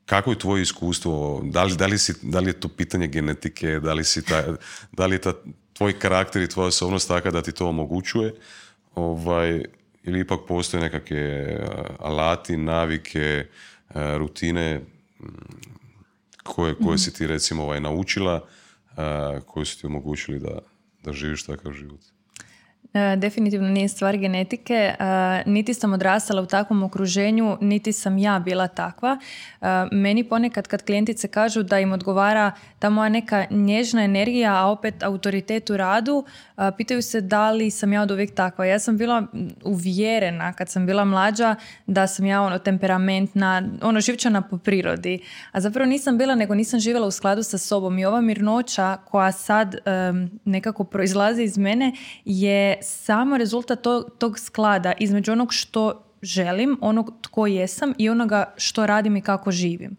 kako 0.06 0.32
je 0.32 0.40
tvoje 0.40 0.62
iskustvo? 0.62 1.42
Da 1.44 1.64
li, 1.64 1.76
da 1.76 1.86
li, 1.86 1.98
si, 1.98 2.14
da 2.22 2.40
li 2.40 2.50
je 2.50 2.60
to 2.60 2.68
pitanje 2.68 3.08
genetike? 3.08 3.80
Da 3.80 3.94
li, 3.94 4.04
si 4.04 4.26
ta, 4.26 4.44
da 4.92 5.06
li 5.06 5.16
je 5.16 5.22
ta, 5.22 5.34
tvoj 5.74 6.00
karakter 6.00 6.42
i 6.42 6.48
tvoja 6.48 6.68
osobnost 6.68 7.08
taka 7.08 7.32
da 7.32 7.42
ti 7.42 7.52
to 7.52 7.68
omogućuje 7.68 8.34
ovaj, 8.96 9.64
ili 10.04 10.20
ipak 10.20 10.40
postoje 10.48 10.82
nekakve 10.82 11.18
eh, 11.18 11.66
alati, 12.00 12.58
navike, 12.58 13.46
eh, 13.96 14.18
rutine 14.18 14.82
koje, 16.44 16.76
koje 16.76 16.98
si 16.98 17.14
ti 17.14 17.28
recimo 17.28 17.64
ovaj, 17.64 17.80
naučila, 17.80 18.48
koje 19.46 19.66
su 19.66 19.80
ti 19.80 19.86
omogućili 19.86 20.40
da, 20.40 20.60
da 21.04 21.14
živiš 21.14 21.46
takav 21.46 21.74
život? 21.74 22.00
E, 22.94 23.16
definitivno 23.16 23.68
nije 23.68 23.88
stvar 23.88 24.18
genetike, 24.18 24.74
e, 24.74 24.96
niti 25.46 25.74
sam 25.74 25.94
odrastala 25.94 26.42
u 26.42 26.46
takvom 26.46 26.84
okruženju, 26.84 27.58
niti 27.62 27.94
sam 27.94 28.18
ja 28.18 28.40
bila 28.40 28.68
takva. 28.68 29.18
E, 29.62 29.66
meni 29.92 30.24
ponekad 30.24 30.68
kad 30.68 30.86
klijentice 30.86 31.28
kažu 31.28 31.64
da 31.64 31.80
im 31.80 31.92
odgovara 31.92 32.52
ta 32.80 32.90
moja 32.90 33.10
neka 33.10 33.46
nježna 33.50 34.04
energija, 34.04 34.56
a 34.56 34.68
opet 34.68 35.04
autoritet 35.04 35.70
u 35.70 35.78
radu, 35.78 36.26
pitaju 36.78 37.02
se 37.02 37.22
da 37.22 37.52
li 37.52 37.72
sam 37.72 37.94
ja 37.94 38.02
od 38.02 38.12
uvijek 38.12 38.36
takva. 38.36 38.66
Ja 38.66 38.80
sam 38.80 38.98
bila 38.98 39.28
uvjerena 39.64 40.54
kad 40.54 40.70
sam 40.70 40.86
bila 40.86 41.06
mlađa 41.06 41.56
da 41.88 42.08
sam 42.08 42.26
ja 42.26 42.42
ono 42.42 42.60
temperamentna, 42.60 43.64
ono 43.82 44.00
živčana 44.00 44.42
po 44.42 44.58
prirodi. 44.58 45.20
A 45.52 45.62
zapravo 45.62 45.90
nisam 45.90 46.18
bila, 46.18 46.36
nego 46.36 46.56
nisam 46.56 46.80
živjela 46.80 47.08
u 47.08 47.12
skladu 47.12 47.44
sa 47.44 47.58
sobom. 47.58 48.00
I 48.00 48.06
ova 48.06 48.22
mirnoća 48.22 48.98
koja 49.06 49.32
sad 49.32 49.76
nekako 50.46 50.84
proizlazi 50.84 51.44
iz 51.44 51.58
mene 51.58 51.92
je 52.26 52.78
samo 52.82 53.38
rezultat 53.38 53.82
tog, 53.82 54.06
tog 54.18 54.40
sklada 54.40 54.94
između 55.00 55.32
onog 55.32 55.54
što 55.54 56.08
želim, 56.22 56.78
onog 56.82 57.14
tko 57.22 57.48
jesam 57.48 57.94
i 57.98 58.10
onoga 58.10 58.54
što 58.58 58.86
radim 58.86 59.16
i 59.16 59.22
kako 59.22 59.52
živim. 59.52 59.98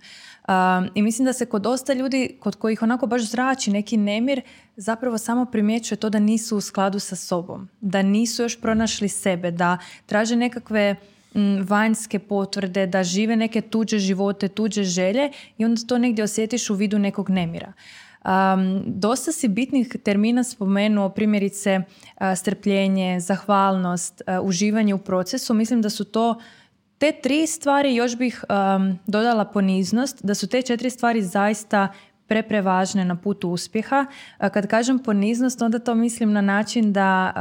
Um, 0.49 0.89
I 0.95 1.03
mislim 1.03 1.27
da 1.27 1.33
se 1.33 1.47
kod 1.47 1.63
dosta 1.63 1.93
ljudi, 1.93 2.37
kod 2.41 2.57
kojih 2.57 2.83
onako 2.83 3.07
baš 3.07 3.31
zrači 3.31 3.71
neki 3.71 3.97
nemir, 3.97 4.41
zapravo 4.77 5.19
samo 5.19 5.45
primjećuje 5.45 5.99
to 5.99 6.11
da 6.11 6.19
nisu 6.19 6.57
u 6.57 6.61
skladu 6.61 6.99
sa 6.99 7.17
sobom, 7.17 7.69
da 7.81 8.03
nisu 8.03 8.43
još 8.43 8.61
pronašli 8.61 9.09
sebe, 9.09 9.51
da 9.51 9.79
traže 10.07 10.37
nekakve 10.37 10.97
vanjske 11.69 12.19
potvrde, 12.19 12.87
da 12.87 13.05
žive 13.05 13.37
neke 13.37 13.61
tuđe 13.61 13.99
živote, 13.99 14.49
tuđe 14.49 14.85
želje 14.85 15.31
i 15.59 15.65
onda 15.65 15.81
to 15.87 15.99
negdje 15.99 16.25
osjetiš 16.25 16.71
u 16.71 16.75
vidu 16.75 16.99
nekog 16.99 17.31
nemira. 17.31 17.73
Um, 18.25 18.83
dosta 18.87 19.33
si 19.33 19.49
bitnih 19.49 19.97
termina 20.05 20.45
spomenuo, 20.45 21.09
primjerice 21.09 21.81
strpljenje, 22.37 23.21
zahvalnost, 23.21 24.23
uživanje 24.43 24.95
u 24.95 24.99
procesu. 24.99 25.55
Mislim 25.55 25.83
da 25.83 25.91
su 25.91 26.05
to 26.05 26.41
te 27.03 27.13
tri 27.13 27.47
stvari, 27.47 27.95
još 27.95 28.17
bih 28.17 28.45
dodala 29.07 29.45
poniznost, 29.45 30.21
da 30.23 30.35
su 30.35 30.47
te 30.47 30.63
četiri 30.63 30.91
stvari 30.91 31.23
zaista 31.23 31.89
preprevažne 32.27 33.05
na 33.05 33.17
putu 33.17 33.51
uspjeha. 33.51 34.07
Kad 34.39 34.67
kažem 34.67 34.99
poniznost, 34.99 35.63
onda 35.63 35.79
to 35.79 35.95
mislim 35.95 36.33
na 36.33 36.41
način 36.41 36.93
da 36.93 37.33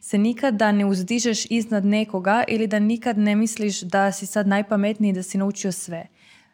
se 0.00 0.18
nikada 0.18 0.72
ne 0.72 0.86
uzdižeš 0.86 1.46
iznad 1.50 1.84
nekoga 1.84 2.44
ili 2.48 2.66
da 2.66 2.78
nikad 2.78 3.18
ne 3.18 3.36
misliš 3.36 3.80
da 3.80 4.12
si 4.12 4.26
sad 4.26 4.46
najpametniji 4.46 5.12
da 5.12 5.22
si 5.22 5.38
naučio 5.38 5.72
sve. 5.72 6.06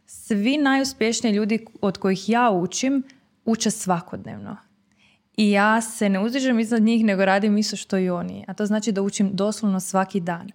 Svi 0.07 0.59
najuspješniji 0.59 1.33
ljudi 1.33 1.67
od 1.81 1.99
kojih 1.99 2.29
ja 2.29 2.51
učim 2.51 3.03
uče 3.45 3.71
svakodnevno. 3.71 4.57
I 5.37 5.51
ja 5.51 5.81
se 5.81 6.09
ne 6.09 6.21
uzdižem 6.21 6.61
iznad 6.61 6.83
njih, 6.83 7.05
nego 7.05 7.25
radim 7.25 7.59
isto 7.59 7.77
što 7.77 7.99
i 7.99 8.11
oni. 8.11 8.45
A 8.49 8.55
to 8.55 8.67
znači 8.67 8.93
da 8.93 9.03
učim 9.03 9.31
doslovno 9.33 9.81
svaki 9.81 10.21
dan. 10.21 10.51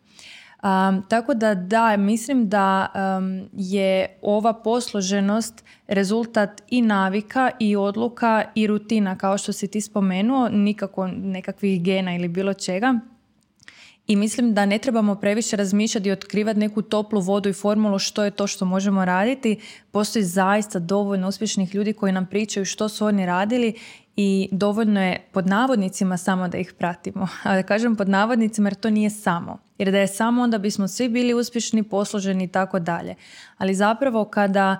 Um, 0.63 1.03
tako 1.09 1.33
da 1.33 1.55
da, 1.55 1.97
mislim 1.97 2.49
da 2.49 2.87
um, 3.17 3.49
je 3.53 4.17
ova 4.21 4.53
posloženost 4.53 5.63
rezultat 5.87 6.61
i 6.69 6.81
navika 6.81 7.51
i 7.59 7.75
odluka 7.75 8.43
i 8.55 8.67
rutina 8.67 9.17
kao 9.17 9.37
što 9.37 9.53
si 9.53 9.67
ti 9.67 9.81
spomenuo, 9.81 10.49
nikako 10.49 11.07
nekakvih 11.07 11.83
gena 11.83 12.15
ili 12.15 12.27
bilo 12.27 12.53
čega. 12.53 12.99
i 14.07 14.15
mislim 14.15 14.53
da 14.53 14.65
ne 14.65 14.77
trebamo 14.77 15.15
previše 15.15 15.55
razmišljati 15.55 16.09
i 16.09 16.11
otkrivati 16.11 16.59
neku 16.59 16.81
toplu 16.81 17.21
vodu 17.21 17.49
i 17.49 17.53
formulu 17.53 17.99
što 17.99 18.23
je 18.23 18.31
to 18.31 18.47
što 18.47 18.65
možemo 18.65 19.05
raditi. 19.05 19.59
Postoji 19.91 20.25
zaista 20.25 20.79
dovoljno 20.79 21.27
uspješnih 21.27 21.75
ljudi 21.75 21.93
koji 21.93 22.11
nam 22.11 22.25
pričaju 22.25 22.65
što 22.65 22.89
su 22.89 23.05
oni 23.05 23.25
radili 23.25 23.73
i 24.17 24.49
dovoljno 24.51 25.01
je 25.01 25.17
pod 25.31 25.47
navodnicima 25.47 26.17
samo 26.17 26.47
da 26.47 26.57
ih 26.57 26.73
pratimo. 26.77 27.27
A 27.43 27.55
da 27.55 27.63
kažem 27.63 27.95
pod 27.95 28.09
navodnicima 28.09 28.69
jer 28.69 28.75
to 28.75 28.89
nije 28.89 29.09
samo. 29.09 29.57
Jer 29.77 29.91
da 29.91 29.97
je 29.97 30.07
samo 30.07 30.41
onda 30.41 30.57
bismo 30.57 30.87
svi 30.87 31.09
bili 31.09 31.33
uspješni, 31.33 31.83
posloženi 31.83 32.43
i 32.43 32.47
tako 32.47 32.79
dalje. 32.79 33.15
Ali 33.57 33.75
zapravo 33.75 34.25
kada 34.25 34.77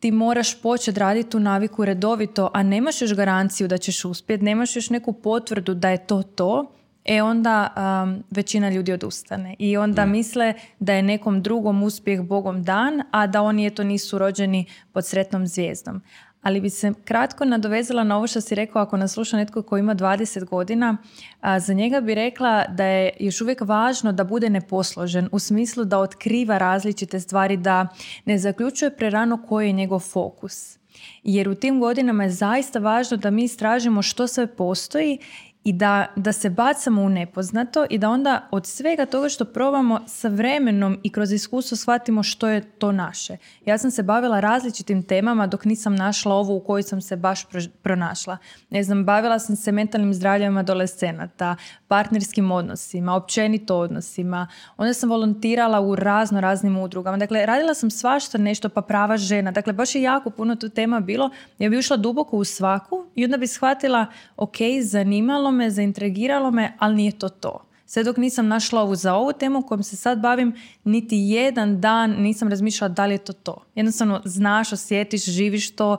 ti 0.00 0.10
moraš 0.10 0.62
početi 0.62 1.00
raditi 1.00 1.30
tu 1.30 1.40
naviku 1.40 1.84
redovito, 1.84 2.50
a 2.54 2.62
nemaš 2.62 3.02
još 3.02 3.14
garanciju 3.14 3.68
da 3.68 3.78
ćeš 3.78 4.04
uspjeti, 4.04 4.44
nemaš 4.44 4.76
još 4.76 4.90
neku 4.90 5.12
potvrdu 5.12 5.74
da 5.74 5.90
je 5.90 6.06
to 6.06 6.22
to, 6.22 6.72
e 7.04 7.22
onda 7.22 7.68
um, 7.76 8.24
većina 8.30 8.70
ljudi 8.70 8.92
odustane. 8.92 9.54
I 9.58 9.76
onda 9.76 10.06
mm. 10.06 10.10
misle 10.10 10.54
da 10.78 10.92
je 10.92 11.02
nekom 11.02 11.42
drugom 11.42 11.82
uspjeh 11.82 12.22
Bogom 12.22 12.62
dan, 12.62 13.02
a 13.10 13.26
da 13.26 13.42
oni 13.42 13.66
eto 13.66 13.84
nisu 13.84 14.18
rođeni 14.18 14.66
pod 14.92 15.06
sretnom 15.06 15.46
zvijezdom. 15.46 16.02
Ali 16.48 16.60
bi 16.60 16.70
se 16.70 16.92
kratko 17.04 17.44
nadovezala 17.44 18.04
na 18.04 18.16
ovo 18.16 18.26
što 18.26 18.40
si 18.40 18.54
rekao, 18.54 18.82
ako 18.82 18.96
nas 18.96 19.12
sluša 19.12 19.36
netko 19.36 19.62
koji 19.62 19.80
ima 19.80 19.94
20 19.94 20.44
godina, 20.44 20.96
a, 21.40 21.60
za 21.60 21.74
njega 21.74 22.00
bi 22.00 22.14
rekla 22.14 22.64
da 22.68 22.84
je 22.84 23.10
još 23.18 23.40
uvijek 23.40 23.60
važno 23.60 24.12
da 24.12 24.24
bude 24.24 24.50
neposložen, 24.50 25.28
u 25.32 25.38
smislu 25.38 25.84
da 25.84 25.98
otkriva 25.98 26.58
različite 26.58 27.20
stvari, 27.20 27.56
da 27.56 27.88
ne 28.24 28.38
zaključuje 28.38 28.96
prerano 28.96 29.42
koji 29.48 29.66
je 29.66 29.72
njegov 29.72 30.00
fokus. 30.00 30.78
Jer 31.22 31.48
u 31.48 31.54
tim 31.54 31.80
godinama 31.80 32.24
je 32.24 32.30
zaista 32.30 32.78
važno 32.78 33.16
da 33.16 33.30
mi 33.30 33.44
istražimo 33.44 34.02
što 34.02 34.26
sve 34.26 34.46
postoji 34.46 35.18
i 35.68 35.72
da, 35.72 36.06
da 36.16 36.32
se 36.32 36.50
bacamo 36.50 37.02
u 37.02 37.08
nepoznato 37.08 37.86
i 37.90 37.98
da 37.98 38.10
onda 38.10 38.48
od 38.50 38.66
svega 38.66 39.06
toga 39.06 39.28
što 39.28 39.44
probamo 39.44 40.00
sa 40.06 40.28
vremenom 40.28 40.98
i 41.02 41.12
kroz 41.12 41.32
iskustvo 41.32 41.76
shvatimo 41.76 42.22
što 42.22 42.48
je 42.48 42.60
to 42.60 42.92
naše. 42.92 43.36
Ja 43.66 43.78
sam 43.78 43.90
se 43.90 44.02
bavila 44.02 44.40
različitim 44.40 45.02
temama 45.02 45.46
dok 45.46 45.64
nisam 45.64 45.94
našla 45.94 46.34
ovu 46.34 46.56
u 46.56 46.60
kojoj 46.60 46.82
sam 46.82 47.00
se 47.00 47.16
baš 47.16 47.46
pronašla. 47.82 48.36
Ne 48.70 48.82
znam, 48.82 49.04
bavila 49.04 49.38
sam 49.38 49.56
se 49.56 49.72
mentalnim 49.72 50.14
zdravljem 50.14 50.56
adolescenata, 50.56 51.56
partnerskim 51.88 52.50
odnosima, 52.50 53.14
općenito 53.14 53.76
odnosima. 53.78 54.48
Onda 54.76 54.94
sam 54.94 55.10
volontirala 55.10 55.80
u 55.80 55.96
razno 55.96 56.40
raznim 56.40 56.78
udrugama. 56.78 57.16
Dakle, 57.16 57.46
radila 57.46 57.74
sam 57.74 57.90
svašta 57.90 58.38
nešto 58.38 58.68
pa 58.68 58.82
prava 58.82 59.16
žena. 59.16 59.50
Dakle, 59.50 59.72
baš 59.72 59.94
je 59.94 60.02
jako 60.02 60.30
puno 60.30 60.56
tu 60.56 60.68
tema 60.68 61.00
bilo. 61.00 61.30
Ja 61.58 61.68
bi 61.70 61.78
ušla 61.78 61.96
duboko 61.96 62.36
u 62.36 62.44
svaku 62.44 63.06
i 63.14 63.24
onda 63.24 63.36
bi 63.36 63.46
shvatila, 63.46 64.06
ok, 64.36 64.56
zanimalo 64.82 65.57
me, 65.58 65.70
zaintrigiralo 65.70 66.50
me, 66.50 66.72
ali 66.78 66.94
nije 66.94 67.18
to 67.18 67.28
to. 67.28 67.64
Sve 67.86 68.04
dok 68.04 68.16
nisam 68.16 68.46
našla 68.46 68.82
ovu 68.82 68.94
za 68.94 69.14
ovu 69.14 69.32
temu 69.32 69.62
kojom 69.62 69.82
se 69.82 69.96
sad 69.96 70.20
bavim, 70.20 70.54
niti 70.84 71.16
jedan 71.16 71.80
dan 71.80 72.10
nisam 72.10 72.48
razmišljala 72.48 72.94
da 72.94 73.06
li 73.06 73.14
je 73.14 73.18
to 73.18 73.32
to. 73.32 73.64
Jednostavno 73.74 74.22
znaš, 74.24 74.72
osjetiš, 74.72 75.24
živiš 75.24 75.76
to 75.76 75.96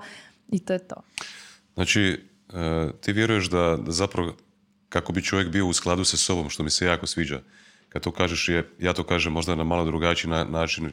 i 0.51 0.59
to 0.59 0.73
je 0.73 0.79
to. 0.79 0.95
Znači, 1.73 2.01
e, 2.53 2.89
ti 3.01 3.13
vjeruješ 3.13 3.49
da, 3.49 3.77
zapravo 3.87 4.35
kako 4.89 5.13
bi 5.13 5.23
čovjek 5.23 5.49
bio 5.49 5.67
u 5.67 5.73
skladu 5.73 6.03
sa 6.03 6.17
sobom, 6.17 6.49
što 6.49 6.63
mi 6.63 6.69
se 6.69 6.85
jako 6.85 7.07
sviđa. 7.07 7.41
Kad 7.89 8.01
to 8.01 8.11
kažeš, 8.11 8.49
je, 8.49 8.69
ja 8.79 8.93
to 8.93 9.03
kažem 9.03 9.33
možda 9.33 9.55
na 9.55 9.63
malo 9.63 9.85
drugačiji 9.85 10.31
način, 10.31 10.85
e, 10.85 10.91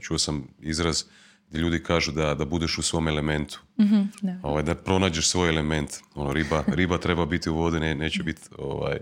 čuo 0.00 0.18
sam 0.18 0.48
izraz 0.60 1.04
gdje 1.52 1.60
ljudi 1.60 1.82
kažu 1.82 2.12
da, 2.12 2.34
da 2.34 2.44
budeš 2.44 2.78
u 2.78 2.82
svom 2.82 3.08
elementu. 3.08 3.60
mm 3.78 4.02
da. 4.22 4.38
Ovaj, 4.42 4.62
da 4.62 4.74
pronađeš 4.74 5.28
svoj 5.28 5.48
element. 5.48 5.90
Ono, 6.14 6.32
riba, 6.32 6.64
riba 6.78 6.98
treba 6.98 7.26
biti 7.26 7.50
u 7.50 7.54
vodi, 7.54 7.80
ne, 7.80 7.94
neće 7.94 8.22
biti 8.22 8.42
ovaj, 8.58 8.98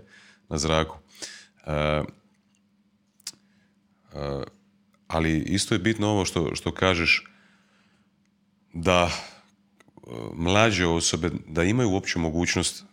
na 0.48 0.58
zraku. 0.58 0.96
Uh, 1.66 2.06
uh, 4.12 4.42
ali 5.06 5.38
isto 5.38 5.74
je 5.74 5.78
bitno 5.78 6.08
ovo 6.08 6.24
što, 6.24 6.54
što 6.54 6.74
kažeš 6.74 7.26
da 8.72 9.10
mlađe 10.34 10.86
osobe 10.86 11.30
da 11.48 11.62
imaju 11.62 11.90
uopće 11.90 12.18
mogućnost 12.18 12.84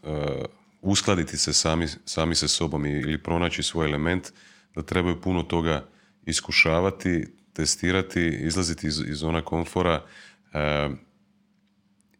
uskladiti 0.81 1.37
se 1.37 1.53
sami, 1.53 1.87
sami 2.05 2.35
sa 2.35 2.47
sobom 2.47 2.85
ili 2.85 3.23
pronaći 3.23 3.63
svoj 3.63 3.85
element, 3.85 4.31
da 4.75 4.81
trebaju 4.81 5.21
puno 5.21 5.43
toga 5.43 5.85
iskušavati, 6.25 7.25
testirati, 7.57 8.21
izlaziti 8.21 8.87
iz, 8.87 8.99
iz 9.07 9.17
zona 9.17 9.41
komfora 9.41 10.05
e, 10.53 10.89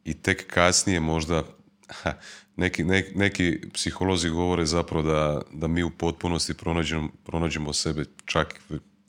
i 0.04 0.13
tek 0.13 0.47
kasnije 0.47 1.00
možda 1.00 1.43
neki, 2.56 2.84
neki 3.15 3.62
psiholozi 3.73 4.30
govore 4.30 4.65
zapravo 4.65 5.04
da, 5.04 5.41
da 5.52 5.67
mi 5.67 5.84
u 5.84 5.89
potpunosti 5.89 6.54
pronađemo, 6.54 7.10
pronađemo 7.26 7.73
sebe 7.73 8.06
čak 8.26 8.56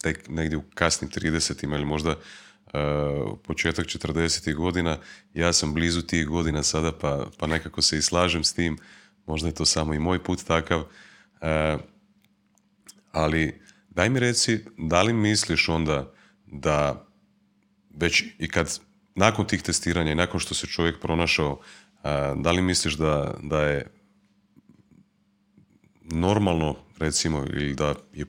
tek 0.02 0.28
negdje 0.28 0.58
u 0.58 0.62
kasnim 0.74 1.10
30 1.10 1.74
ili 1.74 1.84
možda 1.84 2.10
uh, 2.10 3.38
početak 3.44 3.86
40. 3.86 4.54
godina. 4.54 4.98
Ja 5.34 5.52
sam 5.52 5.74
blizu 5.74 6.02
tih 6.02 6.26
godina 6.26 6.62
sada 6.62 6.92
pa, 6.92 7.26
pa 7.38 7.46
nekako 7.46 7.82
se 7.82 7.98
i 7.98 8.02
slažem 8.02 8.44
s 8.44 8.52
tim 8.52 8.78
možda 9.28 9.48
je 9.48 9.54
to 9.54 9.64
samo 9.64 9.94
i 9.94 9.98
moj 9.98 10.22
put 10.22 10.44
takav, 10.44 10.84
e, 11.40 11.76
ali 13.12 13.60
daj 13.90 14.08
mi 14.08 14.20
reci, 14.20 14.64
da 14.78 15.02
li 15.02 15.12
misliš 15.12 15.68
onda 15.68 16.12
da 16.52 17.06
već 17.90 18.24
i 18.38 18.48
kad 18.48 18.80
nakon 19.14 19.46
tih 19.46 19.62
testiranja 19.62 20.12
i 20.12 20.14
nakon 20.14 20.40
što 20.40 20.54
se 20.54 20.66
čovjek 20.66 21.00
pronašao, 21.00 21.61
e, 22.04 22.08
da 22.37 22.50
li 22.52 22.62
misliš 22.62 22.94
da, 22.94 23.34
da 23.42 23.62
je 23.62 23.90
normalno 26.02 26.76
recimo 26.98 27.38
ili 27.38 27.74
da 27.74 27.94
je 28.12 28.26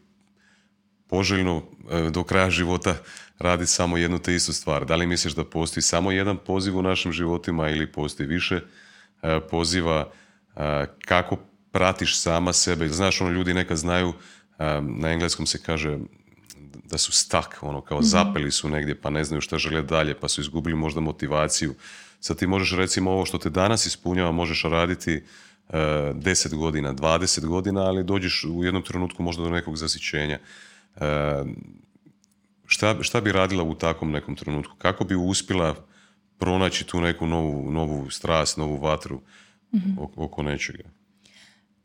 poželjno 1.07 1.63
e, 1.91 2.09
do 2.09 2.23
kraja 2.23 2.49
života 2.49 2.95
raditi 3.39 3.71
samo 3.71 3.97
jednu 3.97 4.19
te 4.19 4.35
istu 4.35 4.53
stvar? 4.53 4.85
Da 4.85 4.95
li 4.95 5.07
misliš 5.07 5.33
da 5.33 5.43
postoji 5.43 5.83
samo 5.83 6.11
jedan 6.11 6.37
poziv 6.37 6.77
u 6.77 6.81
našim 6.81 7.11
životima 7.11 7.69
ili 7.69 7.91
postoji 7.91 8.27
više 8.27 8.61
poziva? 9.49 10.11
kako 11.05 11.37
pratiš 11.71 12.19
sama 12.19 12.53
sebe. 12.53 12.87
Znaš, 12.87 13.21
ono, 13.21 13.31
ljudi 13.31 13.53
nekad 13.53 13.77
znaju, 13.77 14.13
na 14.81 15.09
engleskom 15.09 15.45
se 15.45 15.63
kaže 15.63 15.97
da 16.83 16.97
su 16.97 17.11
stuck, 17.11 17.47
ono, 17.61 17.81
kao 17.81 17.97
mhm. 17.97 18.05
zapeli 18.05 18.51
su 18.51 18.69
negdje, 18.69 19.01
pa 19.01 19.09
ne 19.09 19.23
znaju 19.23 19.41
šta 19.41 19.57
žele 19.57 19.81
dalje, 19.81 20.19
pa 20.19 20.27
su 20.27 20.41
izgubili 20.41 20.75
možda 20.75 21.01
motivaciju. 21.01 21.75
Sad 22.19 22.37
ti 22.37 22.47
možeš, 22.47 22.77
recimo, 22.77 23.11
ovo 23.11 23.25
što 23.25 23.37
te 23.37 23.49
danas 23.49 23.85
ispunjava, 23.85 24.31
možeš 24.31 24.63
raditi 24.63 25.15
uh, 25.67 25.75
10 25.75 26.55
godina, 26.55 26.93
20 26.93 27.45
godina, 27.45 27.81
ali 27.81 28.03
dođeš 28.03 28.43
u 28.43 28.63
jednom 28.63 28.83
trenutku 28.83 29.23
možda 29.23 29.43
do 29.43 29.49
nekog 29.49 29.77
zasićenja. 29.77 30.39
Uh, 30.95 31.01
šta, 32.65 32.95
šta 33.01 33.21
bi 33.21 33.31
radila 33.31 33.63
u 33.63 33.75
takvom 33.75 34.11
nekom 34.11 34.35
trenutku? 34.35 34.75
Kako 34.77 35.03
bi 35.03 35.15
uspjela 35.15 35.75
pronaći 36.37 36.83
tu 36.83 37.01
neku 37.01 37.27
novu, 37.27 37.71
novu 37.71 38.09
strast, 38.09 38.57
novu 38.57 38.77
vatru? 38.77 39.21
mm 39.73 39.97
oko 40.15 40.43
nečega? 40.43 40.83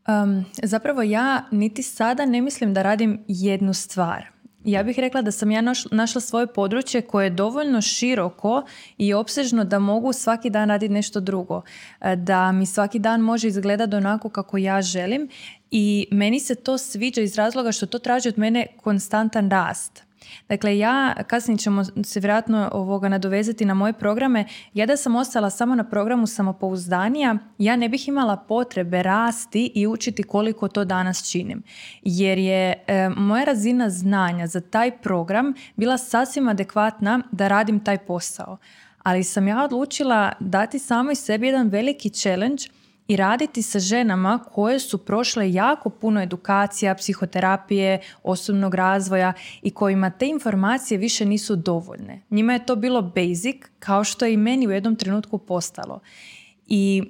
Um, 0.08 0.44
zapravo 0.62 1.02
ja 1.02 1.44
niti 1.50 1.82
sada 1.82 2.26
ne 2.26 2.40
mislim 2.40 2.74
da 2.74 2.82
radim 2.82 3.24
jednu 3.28 3.74
stvar. 3.74 4.33
Ja 4.64 4.82
bih 4.82 4.98
rekla 4.98 5.22
da 5.22 5.30
sam 5.30 5.50
ja 5.50 5.62
našla 5.90 6.20
svoje 6.20 6.46
područje 6.46 7.02
koje 7.02 7.26
je 7.26 7.30
dovoljno 7.30 7.80
široko 7.80 8.64
i 8.98 9.14
opsežno 9.14 9.64
da 9.64 9.78
mogu 9.78 10.12
svaki 10.12 10.50
dan 10.50 10.68
raditi 10.68 10.94
nešto 10.94 11.20
drugo. 11.20 11.62
E, 12.00 12.16
da 12.16 12.52
mi 12.52 12.66
svaki 12.66 12.98
dan 12.98 13.20
može 13.20 13.48
izgledati 13.48 13.96
onako 13.96 14.28
kako 14.28 14.58
ja 14.58 14.82
želim 14.82 15.28
i 15.70 16.06
meni 16.10 16.40
se 16.40 16.54
to 16.54 16.78
sviđa 16.78 17.20
iz 17.20 17.36
razloga 17.36 17.72
što 17.72 17.86
to 17.86 17.98
traži 17.98 18.28
od 18.28 18.38
mene 18.38 18.66
konstantan 18.82 19.50
rast. 19.50 20.03
Dakle, 20.48 20.78
ja, 20.78 21.14
kasnije 21.26 21.58
ćemo 21.58 21.84
se 21.84 22.20
vjerojatno 22.20 22.70
ovoga 22.72 23.08
nadovezati 23.08 23.64
na 23.64 23.74
moje 23.74 23.92
programe, 23.92 24.44
ja 24.74 24.86
da 24.86 24.96
sam 24.96 25.16
ostala 25.16 25.50
samo 25.50 25.74
na 25.74 25.84
programu 25.84 26.26
samopouzdanija, 26.26 27.38
ja 27.58 27.76
ne 27.76 27.88
bih 27.88 28.08
imala 28.08 28.36
potrebe 28.36 29.02
rasti 29.02 29.72
i 29.74 29.86
učiti 29.86 30.22
koliko 30.22 30.68
to 30.68 30.84
danas 30.84 31.30
činim. 31.30 31.62
Jer 32.02 32.38
je 32.38 32.84
e, 32.86 33.08
moja 33.16 33.44
razina 33.44 33.90
znanja 33.90 34.46
za 34.46 34.60
taj 34.60 34.90
program 34.98 35.54
bila 35.76 35.98
sasvim 35.98 36.48
adekvatna 36.48 37.20
da 37.32 37.48
radim 37.48 37.84
taj 37.84 37.98
posao. 37.98 38.56
Ali 39.02 39.24
sam 39.24 39.48
ja 39.48 39.64
odlučila 39.64 40.32
dati 40.40 40.78
samoj 40.78 41.14
sebi 41.14 41.46
jedan 41.46 41.68
veliki 41.68 42.10
challenge 42.10 42.64
i 43.08 43.16
raditi 43.16 43.62
sa 43.62 43.78
ženama 43.78 44.38
koje 44.52 44.80
su 44.80 44.98
prošle 44.98 45.52
jako 45.52 45.90
puno 45.90 46.22
edukacija, 46.22 46.94
psihoterapije, 46.94 48.00
osobnog 48.22 48.74
razvoja 48.74 49.32
i 49.62 49.70
kojima 49.70 50.10
te 50.10 50.26
informacije 50.26 50.98
više 50.98 51.24
nisu 51.24 51.56
dovoljne. 51.56 52.22
Njima 52.30 52.52
je 52.52 52.66
to 52.66 52.76
bilo 52.76 53.02
basic 53.02 53.56
kao 53.78 54.04
što 54.04 54.24
je 54.24 54.32
i 54.32 54.36
meni 54.36 54.66
u 54.66 54.70
jednom 54.70 54.96
trenutku 54.96 55.38
postalo. 55.38 56.00
I 56.66 57.02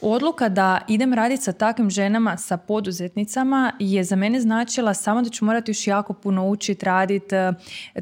odluka 0.00 0.48
da 0.48 0.80
idem 0.88 1.14
raditi 1.14 1.42
sa 1.42 1.52
takvim 1.52 1.90
ženama, 1.90 2.36
sa 2.36 2.56
poduzetnicama 2.56 3.72
je 3.78 4.04
za 4.04 4.16
mene 4.16 4.40
značila 4.40 4.94
samo 4.94 5.22
da 5.22 5.30
ću 5.30 5.44
morati 5.44 5.70
još 5.70 5.86
jako 5.86 6.12
puno 6.12 6.48
učiti, 6.48 6.84
raditi, 6.84 7.34
e, 7.34 7.52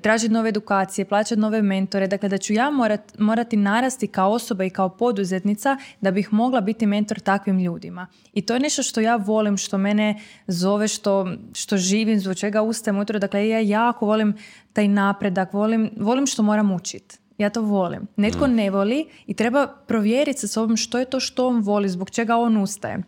tražiti 0.02 0.32
nove 0.32 0.48
edukacije, 0.48 1.04
plaćati 1.04 1.40
nove 1.40 1.62
mentore. 1.62 2.06
Dakle, 2.06 2.28
da 2.28 2.38
ću 2.38 2.52
ja 2.52 2.70
morat, 2.70 3.18
morati 3.18 3.56
narasti 3.56 4.06
kao 4.06 4.30
osoba 4.30 4.64
i 4.64 4.70
kao 4.70 4.88
poduzetnica 4.88 5.76
da 6.00 6.10
bih 6.10 6.32
mogla 6.32 6.60
biti 6.60 6.86
mentor 6.86 7.20
takvim 7.20 7.58
ljudima. 7.58 8.06
I 8.32 8.42
to 8.42 8.54
je 8.54 8.60
nešto 8.60 8.82
što 8.82 9.00
ja 9.00 9.16
volim, 9.16 9.56
što 9.56 9.78
mene 9.78 10.20
zove, 10.46 10.88
što, 10.88 11.28
što 11.54 11.76
živim, 11.76 12.20
zbog 12.20 12.36
čega 12.36 12.62
ustajem 12.62 12.96
ujutro. 12.96 13.18
Dakle, 13.18 13.48
ja 13.48 13.58
jako 13.58 14.06
volim 14.06 14.34
taj 14.72 14.88
napredak, 14.88 15.52
volim, 15.52 15.90
volim 15.96 16.26
što 16.26 16.42
moram 16.42 16.72
učiti. 16.72 17.21
Ja 17.42 17.50
to 17.50 17.62
volim. 17.62 18.06
Netko 18.16 18.46
mm. 18.46 18.54
ne 18.54 18.70
voli 18.70 19.06
i 19.26 19.34
treba 19.34 19.66
provjeriti 19.86 20.38
sa 20.38 20.48
sobom 20.48 20.76
što 20.76 20.98
je 20.98 21.04
to 21.04 21.20
što 21.20 21.48
on 21.48 21.60
voli, 21.60 21.88
zbog 21.88 22.10
čega 22.10 22.36
on 22.36 22.56
ustaje. 22.56 23.02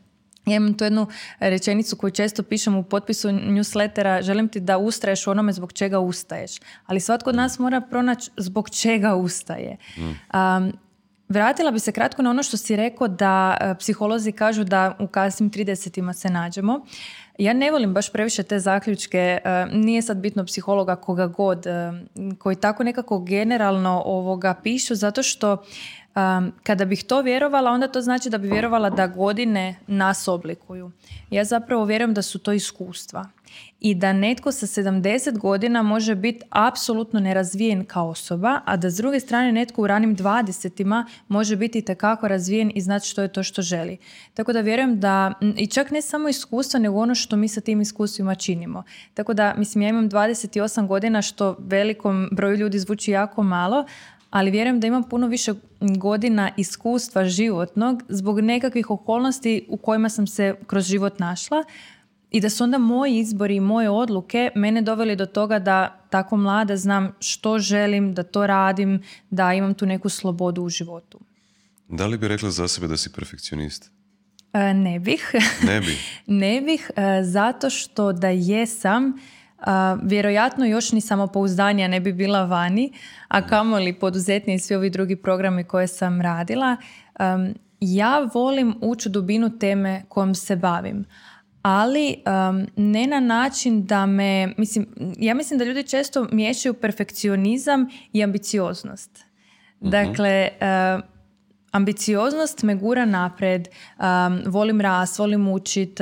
Ja 0.46 0.56
imam 0.56 0.74
tu 0.74 0.84
jednu 0.84 1.06
rečenicu 1.40 1.96
koju 1.96 2.10
često 2.10 2.42
pišem 2.42 2.76
u 2.76 2.82
potpisu 2.82 3.28
newslettera, 3.28 4.22
želim 4.22 4.48
ti 4.48 4.60
da 4.60 4.78
ustraješ 4.78 5.26
u 5.26 5.30
onome 5.30 5.52
zbog 5.52 5.72
čega 5.72 5.98
ustaješ. 5.98 6.52
Ali 6.86 7.00
svatko 7.00 7.30
od 7.30 7.36
nas 7.36 7.58
mora 7.58 7.80
pronaći 7.80 8.30
zbog 8.36 8.70
čega 8.70 9.14
ustaje. 9.14 9.76
Mm. 9.96 10.10
Vratila 11.28 11.70
bi 11.70 11.78
se 11.78 11.92
kratko 11.92 12.22
na 12.22 12.30
ono 12.30 12.42
što 12.42 12.56
si 12.56 12.76
rekao 12.76 13.08
da 13.08 13.56
e, 13.60 13.74
psiholozi 13.78 14.32
kažu 14.32 14.64
da 14.64 14.96
u 14.98 15.06
kasnim 15.06 15.50
30 15.50 16.12
se 16.12 16.30
nađemo. 16.30 16.86
Ja 17.38 17.52
ne 17.52 17.70
volim 17.70 17.94
baš 17.94 18.12
previše 18.12 18.42
te 18.42 18.58
zaključke, 18.58 19.18
e, 19.44 19.66
nije 19.72 20.02
sad 20.02 20.16
bitno 20.16 20.44
psihologa 20.44 20.96
koga 20.96 21.26
god, 21.26 21.66
e, 21.66 21.92
koji 22.38 22.56
tako 22.56 22.84
nekako 22.84 23.18
generalno 23.18 24.02
ovoga 24.04 24.54
pišu, 24.62 24.94
zato 24.94 25.22
što 25.22 25.64
e, 26.14 26.20
kada 26.62 26.84
bih 26.84 27.04
to 27.04 27.20
vjerovala, 27.22 27.70
onda 27.70 27.88
to 27.88 28.00
znači 28.00 28.30
da 28.30 28.38
bi 28.38 28.48
vjerovala 28.48 28.90
da 28.90 29.06
godine 29.06 29.76
nas 29.86 30.28
oblikuju. 30.28 30.90
Ja 31.30 31.44
zapravo 31.44 31.84
vjerujem 31.84 32.14
da 32.14 32.22
su 32.22 32.38
to 32.38 32.52
iskustva 32.52 33.26
i 33.80 33.94
da 33.94 34.12
netko 34.12 34.52
sa 34.52 34.66
70 34.66 35.38
godina 35.38 35.82
može 35.82 36.14
biti 36.14 36.44
apsolutno 36.50 37.20
nerazvijen 37.20 37.84
kao 37.84 38.08
osoba, 38.08 38.60
a 38.64 38.76
da 38.76 38.90
s 38.90 38.96
druge 38.96 39.20
strane 39.20 39.52
netko 39.52 39.82
u 39.82 39.86
ranim 39.86 40.16
20 40.16 41.04
može 41.28 41.56
biti 41.56 41.78
itekako 41.78 42.28
razvijen 42.28 42.72
i 42.74 42.80
znati 42.80 43.08
što 43.08 43.22
je 43.22 43.32
to 43.32 43.42
što 43.42 43.62
želi. 43.62 43.96
Tako 44.34 44.52
da 44.52 44.60
vjerujem 44.60 45.00
da, 45.00 45.32
i 45.56 45.66
čak 45.66 45.90
ne 45.90 46.02
samo 46.02 46.28
iskustvo, 46.28 46.80
nego 46.80 46.98
ono 46.98 47.14
što 47.14 47.36
mi 47.36 47.48
sa 47.48 47.60
tim 47.60 47.80
iskustvima 47.80 48.34
činimo. 48.34 48.82
Tako 49.14 49.34
da, 49.34 49.54
mislim, 49.58 49.82
ja 49.82 49.88
imam 49.88 50.10
28 50.10 50.86
godina, 50.86 51.22
što 51.22 51.56
velikom 51.58 52.28
broju 52.32 52.56
ljudi 52.56 52.78
zvuči 52.78 53.10
jako 53.10 53.42
malo, 53.42 53.84
ali 54.34 54.50
vjerujem 54.50 54.80
da 54.80 54.86
imam 54.86 55.02
puno 55.02 55.26
više 55.26 55.54
godina 55.80 56.50
iskustva 56.56 57.24
životnog 57.24 58.02
zbog 58.08 58.40
nekakvih 58.40 58.90
okolnosti 58.90 59.66
u 59.68 59.76
kojima 59.76 60.08
sam 60.08 60.26
se 60.26 60.54
kroz 60.66 60.84
život 60.84 61.18
našla, 61.18 61.64
i 62.30 62.40
da 62.40 62.50
su 62.50 62.64
onda 62.64 62.78
moji 62.78 63.18
izbori 63.18 63.56
i 63.56 63.60
moje 63.60 63.90
odluke 63.90 64.50
mene 64.54 64.82
doveli 64.82 65.16
do 65.16 65.26
toga 65.26 65.58
da 65.58 66.06
tako 66.10 66.36
mlada 66.36 66.76
znam 66.76 67.12
što 67.20 67.58
želim, 67.58 68.14
da 68.14 68.22
to 68.22 68.46
radim, 68.46 69.02
da 69.30 69.52
imam 69.52 69.74
tu 69.74 69.86
neku 69.86 70.08
slobodu 70.08 70.62
u 70.62 70.68
životu. 70.68 71.20
Da 71.88 72.06
li 72.06 72.18
bi 72.18 72.28
rekla 72.28 72.50
za 72.50 72.68
sebe 72.68 72.86
da 72.86 72.96
si 72.96 73.12
perfekcionist? 73.12 73.90
E, 74.52 74.74
ne 74.74 74.98
bih. 74.98 75.34
Ne 75.66 75.80
bih? 75.80 76.22
ne 76.42 76.60
bih, 76.60 76.90
e, 76.96 77.22
zato 77.22 77.70
što 77.70 78.12
da 78.12 78.28
jesam, 78.28 79.12
Uh, 79.66 79.72
vjerojatno 80.02 80.66
još 80.66 80.92
ni 80.92 81.00
samopouzdanija 81.00 81.88
ne 81.88 82.00
bi 82.00 82.12
bila 82.12 82.44
vani, 82.44 82.92
a 83.28 83.46
kamoli 83.46 83.92
poduzetni 83.92 84.54
i 84.54 84.58
svi 84.58 84.74
ovi 84.74 84.90
drugi 84.90 85.16
programi 85.16 85.64
koje 85.64 85.86
sam 85.86 86.20
radila. 86.20 86.76
ja 87.80 88.28
volim 88.34 88.74
ući 88.80 89.08
u 89.08 89.12
dubinu 89.12 89.58
teme 89.58 90.02
kojom 90.08 90.34
se 90.34 90.56
bavim 90.56 91.04
ali 91.64 92.16
ne 92.76 93.06
na 93.06 93.20
način 93.20 93.86
da 93.86 94.06
me, 94.06 94.54
mislim, 94.58 94.86
ja 95.18 95.34
mislim 95.34 95.58
da 95.58 95.64
ljudi 95.64 95.82
često 95.82 96.26
miješaju 96.32 96.74
perfekcionizam 96.74 97.88
i 98.12 98.24
ambicioznost. 98.24 99.24
Mhm. 99.80 99.90
Dakle, 99.90 100.48
ambicioznost 101.74 102.62
me 102.62 102.74
gura 102.74 103.04
napred, 103.04 103.68
volim 104.46 104.80
rast, 104.80 105.18
volim 105.18 105.48
učit, 105.48 106.00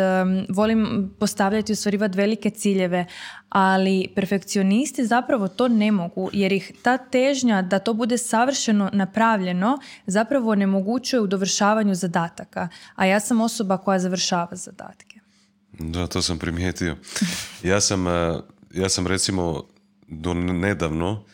volim 0.48 1.10
postavljati 1.18 1.72
i 1.72 1.74
ostvarivati 1.74 2.18
velike 2.18 2.50
ciljeve, 2.50 3.06
ali 3.48 4.08
perfekcionisti 4.14 5.06
zapravo 5.06 5.48
to 5.48 5.68
ne 5.68 5.92
mogu 5.92 6.30
jer 6.32 6.52
ih 6.52 6.72
ta 6.82 6.98
težnja 6.98 7.62
da 7.62 7.78
to 7.78 7.94
bude 7.94 8.18
savršeno 8.18 8.90
napravljeno 8.92 9.78
zapravo 10.06 10.50
onemogućuje 10.50 11.20
u 11.20 11.26
dovršavanju 11.26 11.94
zadataka, 11.94 12.68
a 12.94 13.06
ja 13.06 13.20
sam 13.20 13.40
osoba 13.40 13.78
koja 13.78 13.98
završava 13.98 14.56
zadatke. 14.56 15.20
Da, 15.72 16.06
to 16.06 16.22
sam 16.22 16.38
primijetio. 16.38 16.96
Ja 17.62 17.80
sam, 17.80 18.06
e, 18.06 18.40
ja 18.74 18.88
sam 18.88 19.06
recimo 19.06 19.64
do 20.08 20.34
nedavno 20.34 21.24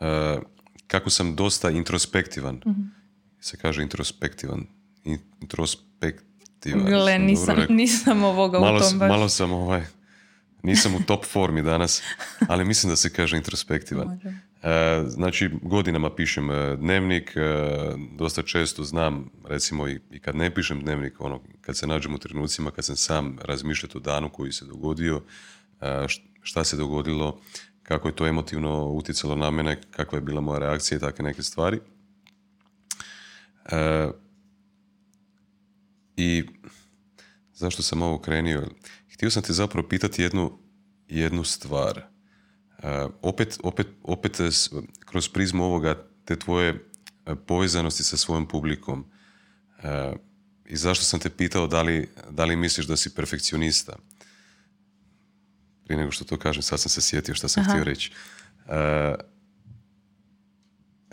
e, 0.00 0.38
kako 0.86 1.10
sam 1.10 1.36
dosta 1.36 1.70
introspektivan. 1.70 2.54
mm 2.66 2.95
Se 3.40 3.56
kaže 3.56 3.82
introspektivan. 3.82 4.66
Introspektivan. 5.40 6.84
Gle, 6.84 7.18
nisam, 7.18 7.56
nisam 7.68 8.24
ovoga 8.24 8.60
malo, 8.60 8.76
u 8.76 8.80
tom 8.80 8.98
baš. 8.98 9.08
Malo 9.08 9.28
sam 9.28 9.52
ovaj, 9.52 9.84
nisam 10.62 10.94
u 10.94 11.02
top 11.06 11.24
formi 11.24 11.62
danas, 11.62 12.02
ali 12.48 12.64
mislim 12.64 12.90
da 12.90 12.96
se 12.96 13.12
kaže 13.12 13.36
introspektivan. 13.36 14.20
E, 14.62 15.02
znači, 15.06 15.50
godinama 15.62 16.14
pišem 16.14 16.50
e, 16.50 16.76
dnevnik, 16.76 17.36
e, 17.36 17.40
dosta 18.18 18.42
često 18.42 18.84
znam, 18.84 19.30
recimo 19.44 19.88
i, 19.88 20.00
kad 20.20 20.36
ne 20.36 20.54
pišem 20.54 20.80
dnevnik, 20.80 21.20
ono, 21.20 21.40
kad 21.60 21.76
se 21.76 21.86
nađem 21.86 22.14
u 22.14 22.18
trenucima, 22.18 22.70
kad 22.70 22.84
sam 22.84 22.96
sam 22.96 23.38
razmišljati 23.42 23.96
o 23.96 24.00
danu 24.00 24.30
koji 24.30 24.52
se 24.52 24.64
dogodio, 24.64 25.22
šta 26.42 26.64
se 26.64 26.76
dogodilo, 26.76 27.40
kako 27.82 28.08
je 28.08 28.16
to 28.16 28.26
emotivno 28.26 28.84
utjecalo 28.84 29.34
na 29.34 29.50
mene, 29.50 29.80
kakva 29.90 30.18
je 30.18 30.22
bila 30.22 30.40
moja 30.40 30.58
reakcija 30.58 30.96
i 30.96 31.00
takve 31.00 31.24
neke 31.24 31.42
stvari. 31.42 31.80
I 36.16 36.44
zašto 37.54 37.82
sam 37.82 38.02
ovo 38.02 38.18
krenio? 38.18 38.68
Htio 39.14 39.30
sam 39.30 39.42
te 39.42 39.52
zapravo 39.52 39.88
pitati 39.88 40.22
jednu, 40.22 40.58
jednu 41.08 41.44
stvar. 41.44 42.04
Uh, 42.78 43.12
opet, 43.22 43.58
opet, 43.62 43.86
opet 44.02 44.40
kroz 45.00 45.28
prizmu 45.28 45.64
ovoga 45.64 46.08
te 46.24 46.36
tvoje 46.36 46.68
e, 47.26 47.34
povezanosti 47.46 48.02
sa 48.04 48.16
svojom 48.16 48.48
publikom 48.48 49.00
uh, 49.78 50.16
i 50.64 50.76
zašto 50.76 51.04
sam 51.04 51.20
te 51.20 51.30
pitao 51.30 51.66
da 51.66 51.82
li, 51.82 52.08
da 52.30 52.44
li 52.44 52.56
misliš 52.56 52.86
da 52.86 52.96
si 52.96 53.14
perfekcionista 53.14 53.96
prije 55.84 55.98
nego 55.98 56.10
što 56.10 56.24
to 56.24 56.36
kažem 56.36 56.62
sad 56.62 56.80
sam 56.80 56.90
se 56.90 57.00
sjetio 57.00 57.34
što 57.34 57.48
sam 57.48 57.64
htio 57.64 57.84
reći 57.84 58.12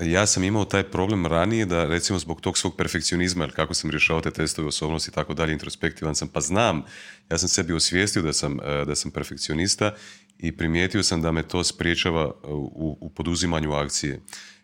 ja 0.01 0.25
sam 0.25 0.43
imao 0.43 0.65
taj 0.65 0.83
problem 0.83 1.25
ranije 1.25 1.65
da 1.65 1.85
recimo 1.85 2.19
zbog 2.19 2.41
tog 2.41 2.57
svog 2.57 2.75
perfekcionizma, 2.77 3.43
jer 3.43 3.55
kako 3.55 3.73
sam 3.73 3.89
rješavao 3.89 4.21
te 4.21 4.31
testove 4.31 4.67
osobnosti 4.67 5.09
i 5.11 5.13
tako 5.13 5.33
dalje, 5.33 5.53
introspektivan 5.53 6.15
sam, 6.15 6.27
pa 6.27 6.41
znam, 6.41 6.83
ja 7.29 7.37
sam 7.37 7.49
sebi 7.49 7.73
osvijestio 7.73 8.21
da 8.21 8.33
sam, 8.33 8.57
da 8.87 8.95
sam 8.95 9.11
perfekcionista 9.11 9.95
i 10.37 10.57
primijetio 10.57 11.03
sam 11.03 11.21
da 11.21 11.31
me 11.31 11.43
to 11.43 11.63
spriječava 11.63 12.31
u, 12.43 12.97
u 13.01 13.09
poduzimanju 13.09 13.73
akcije. 13.73 14.21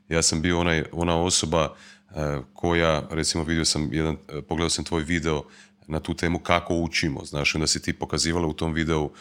Ja 0.09 0.21
sam 0.21 0.41
bio 0.41 0.59
onaj, 0.59 0.83
ona 0.91 1.21
osoba 1.21 1.75
uh, 2.09 2.15
koja, 2.53 3.07
recimo 3.11 3.43
vidio 3.43 3.65
sam 3.65 3.93
jedan, 3.93 4.13
uh, 4.13 4.43
pogledao 4.47 4.69
sam 4.69 4.85
tvoj 4.85 5.03
video 5.03 5.43
na 5.87 5.99
tu 5.99 6.13
temu 6.13 6.39
kako 6.39 6.75
učimo, 6.75 7.25
znaš, 7.25 7.55
onda 7.55 7.67
si 7.67 7.81
ti 7.81 7.93
pokazivala 7.93 8.47
u 8.47 8.53
tom 8.53 8.73
videu 8.73 9.11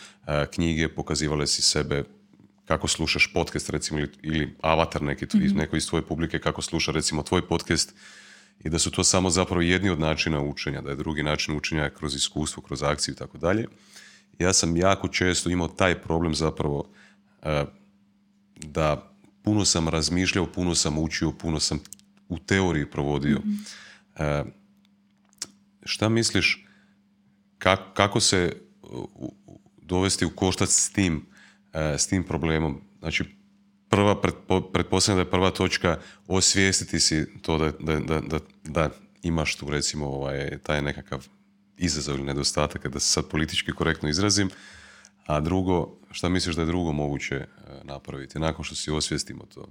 knjige, 0.51 0.89
pokazivale 0.89 1.47
si 1.47 1.63
sebe 1.63 2.05
kako 2.69 2.89
slušaš 2.89 3.33
podcast 3.33 3.71
recimo 3.71 4.01
ili, 4.01 4.11
ili 4.23 4.57
avatar 4.63 5.03
neki, 5.03 5.25
mm 5.25 5.57
neko 5.57 5.77
iz 5.77 5.89
tvoje 5.89 6.03
publike 6.03 6.39
kako 6.39 6.63
sluša 6.63 6.93
recimo 6.93 7.23
tvoj 7.23 7.49
podcast 7.49 7.95
i 8.65 8.69
da 8.69 8.79
su 8.79 8.91
to 8.91 9.05
samo 9.05 9.31
zapravo 9.31 9.63
jedni 9.63 9.91
od 9.91 10.01
načina 10.01 10.41
učenja, 10.41 10.81
da 10.81 10.91
je 10.91 10.97
drugi 10.97 11.23
način 11.23 11.57
učenja 11.57 11.91
kroz 11.91 12.15
iskustvo, 12.15 12.63
kroz 12.63 12.83
akciju 12.83 13.13
i 13.13 13.17
tako 13.17 13.39
dalje. 13.39 13.67
Ja 14.39 14.53
sam 14.53 14.77
jako 14.77 15.09
često 15.09 15.51
imao 15.51 15.69
taj 15.69 15.95
problem 15.95 16.35
zapravo 16.35 16.89
e, 17.43 17.65
da 18.57 19.13
puno 19.43 19.65
sam 19.65 19.89
razmišljao, 19.89 20.47
puno 20.47 20.75
sam 20.75 20.99
učio, 20.99 21.33
puno 21.33 21.61
sam 21.61 21.81
u 22.29 22.39
teoriji 22.39 22.87
provodio. 22.87 23.39
mm 23.39 23.65
šta 25.85 26.09
misliš 26.09 26.67
kako 27.95 28.21
se 28.21 28.57
dovesti 29.83 30.27
u 30.27 30.31
koštac 30.31 30.71
s 30.71 30.93
tim, 30.93 31.27
s 31.99 32.07
tim 32.07 32.25
problemom? 32.25 32.81
Znači, 32.99 33.25
prva, 33.89 34.21
pretpostavljam 34.73 35.17
da 35.17 35.27
je 35.29 35.31
prva 35.31 35.51
točka 35.51 35.99
osvijestiti 36.27 37.01
si 37.01 37.41
to 37.43 37.59
da, 37.59 37.99
da, 37.99 38.21
da, 38.21 38.39
da 38.65 38.91
imaš 39.23 39.57
tu 39.57 39.71
recimo 39.71 40.07
ovaj, 40.07 40.59
taj 40.63 40.83
nekakav 40.83 41.27
izazov 41.77 42.17
ili 42.17 42.27
nedostatak, 42.27 42.89
da 42.89 43.01
se 43.01 43.13
sad 43.13 43.29
politički 43.29 43.73
korektno 43.73 44.09
izrazim, 44.09 44.51
a 45.27 45.41
drugo, 45.41 45.99
šta 46.11 46.29
misliš 46.29 46.57
da 46.57 46.63
je 46.63 46.67
drugo 46.67 46.93
moguće 46.93 47.35
e, 47.35 47.47
napraviti 47.85 48.39
nakon 48.39 48.65
što 48.65 48.75
si 48.75 48.91
osvijestimo 48.91 49.45
to? 49.55 49.69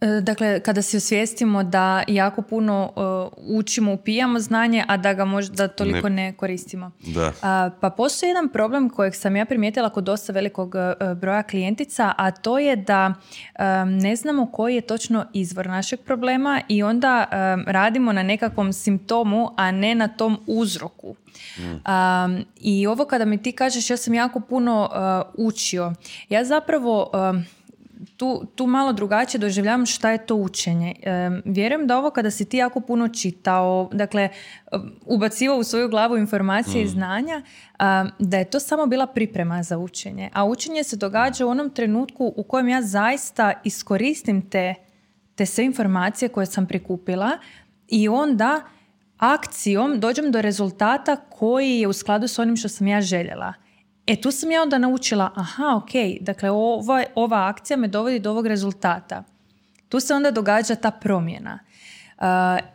E, 0.00 0.20
dakle, 0.20 0.60
kada 0.60 0.82
si 0.82 0.96
osvijestimo 0.96 1.62
da 1.62 2.02
jako 2.08 2.42
puno 2.42 2.92
uh, 2.96 3.58
učimo, 3.58 3.92
upijamo 3.92 4.38
znanje, 4.38 4.84
a 4.88 4.96
da 4.96 5.12
ga 5.12 5.24
možda 5.24 5.68
toliko 5.68 6.08
ne, 6.08 6.32
koristimo. 6.32 6.90
Da. 7.00 7.32
pa 7.80 7.90
postoji 7.90 8.30
jedan 8.30 8.48
problem 8.48 8.90
kojeg 8.90 9.14
sam 9.14 9.36
ja 9.36 9.44
primijetila 9.44 9.90
kod 9.90 10.04
dosta 10.04 10.32
velikog 10.32 10.74
uh, 10.74 11.18
broja 11.18 11.42
klijentica, 11.42 12.12
a 12.18 12.30
to 12.30 12.58
je 12.58 12.76
da 12.76 13.14
um, 13.58 13.98
ne 13.98 14.16
znamo 14.16 14.46
koji 14.52 14.74
je 14.74 14.80
točno 14.80 15.26
izvor 15.32 15.66
našeg 15.66 16.00
problema 16.00 16.60
i 16.68 16.82
onda 16.82 17.24
um, 17.24 17.64
radimo 17.66 18.12
na 18.12 18.22
nekakvom 18.22 18.72
simptomu, 18.72 19.50
a 19.56 19.70
ne 19.70 19.94
na 19.94 20.08
tom 20.08 20.38
uzroku. 20.46 21.14
Mm. 21.58 21.62
Um, 21.62 22.44
I 22.60 22.86
ovo 22.86 23.04
kada 23.04 23.24
mi 23.24 23.42
ti 23.42 23.52
kažeš, 23.52 23.90
ja 23.90 23.96
sam 23.96 24.14
jako 24.14 24.40
puno 24.40 24.90
uh, 25.36 25.46
učio. 25.46 25.92
Ja 26.28 26.44
zapravo 26.44 27.10
tu, 28.16 28.46
tu 28.54 28.66
malo 28.66 28.92
drugačije 28.92 29.38
doživljavam 29.38 29.86
šta 29.86 30.10
je 30.10 30.26
to 30.26 30.34
učenje. 30.34 30.94
E, 31.02 31.30
vjerujem 31.44 31.86
da 31.86 31.98
ovo 31.98 32.10
kada 32.10 32.30
si 32.30 32.44
ti 32.44 32.56
jako 32.56 32.80
puno 32.80 33.08
čitao, 33.08 33.90
dakle, 33.92 34.28
ubacivao 35.06 35.58
u 35.58 35.64
svoju 35.64 35.88
glavu 35.88 36.16
informacije 36.16 36.82
i 36.82 36.84
mm. 36.84 36.88
znanja, 36.88 37.42
da 38.18 38.38
je 38.38 38.50
to 38.50 38.60
samo 38.60 38.86
bila 38.86 39.06
priprema 39.06 39.62
za 39.62 39.78
učenje. 39.78 40.30
A 40.32 40.44
učenje 40.44 40.84
se 40.84 40.96
događa 40.96 41.46
u 41.46 41.48
onom 41.48 41.70
trenutku 41.70 42.32
u 42.36 42.42
kojem 42.42 42.68
ja 42.68 42.82
zaista 42.82 43.52
iskoristim 43.64 44.50
te, 44.50 44.74
te 45.34 45.46
sve 45.46 45.64
informacije 45.64 46.28
koje 46.28 46.46
sam 46.46 46.66
prikupila 46.66 47.30
i 47.88 48.08
onda 48.08 48.60
akcijom 49.18 50.00
dođem 50.00 50.32
do 50.32 50.42
rezultata 50.42 51.16
koji 51.16 51.80
je 51.80 51.88
u 51.88 51.92
skladu 51.92 52.28
s 52.28 52.38
onim 52.38 52.56
što 52.56 52.68
sam 52.68 52.86
ja 52.86 53.00
željela. 53.00 53.54
E 54.06 54.16
tu 54.16 54.30
sam 54.30 54.50
ja 54.50 54.62
onda 54.62 54.78
naučila, 54.78 55.30
aha, 55.34 55.76
ok, 55.76 55.90
dakle 56.20 56.50
ova, 56.50 57.04
ova 57.14 57.48
akcija 57.48 57.76
me 57.76 57.88
dovodi 57.88 58.18
do 58.18 58.30
ovog 58.30 58.46
rezultata. 58.46 59.24
Tu 59.88 60.00
se 60.00 60.14
onda 60.14 60.30
događa 60.30 60.74
ta 60.74 60.90
promjena. 60.90 61.58
Uh, 62.18 62.24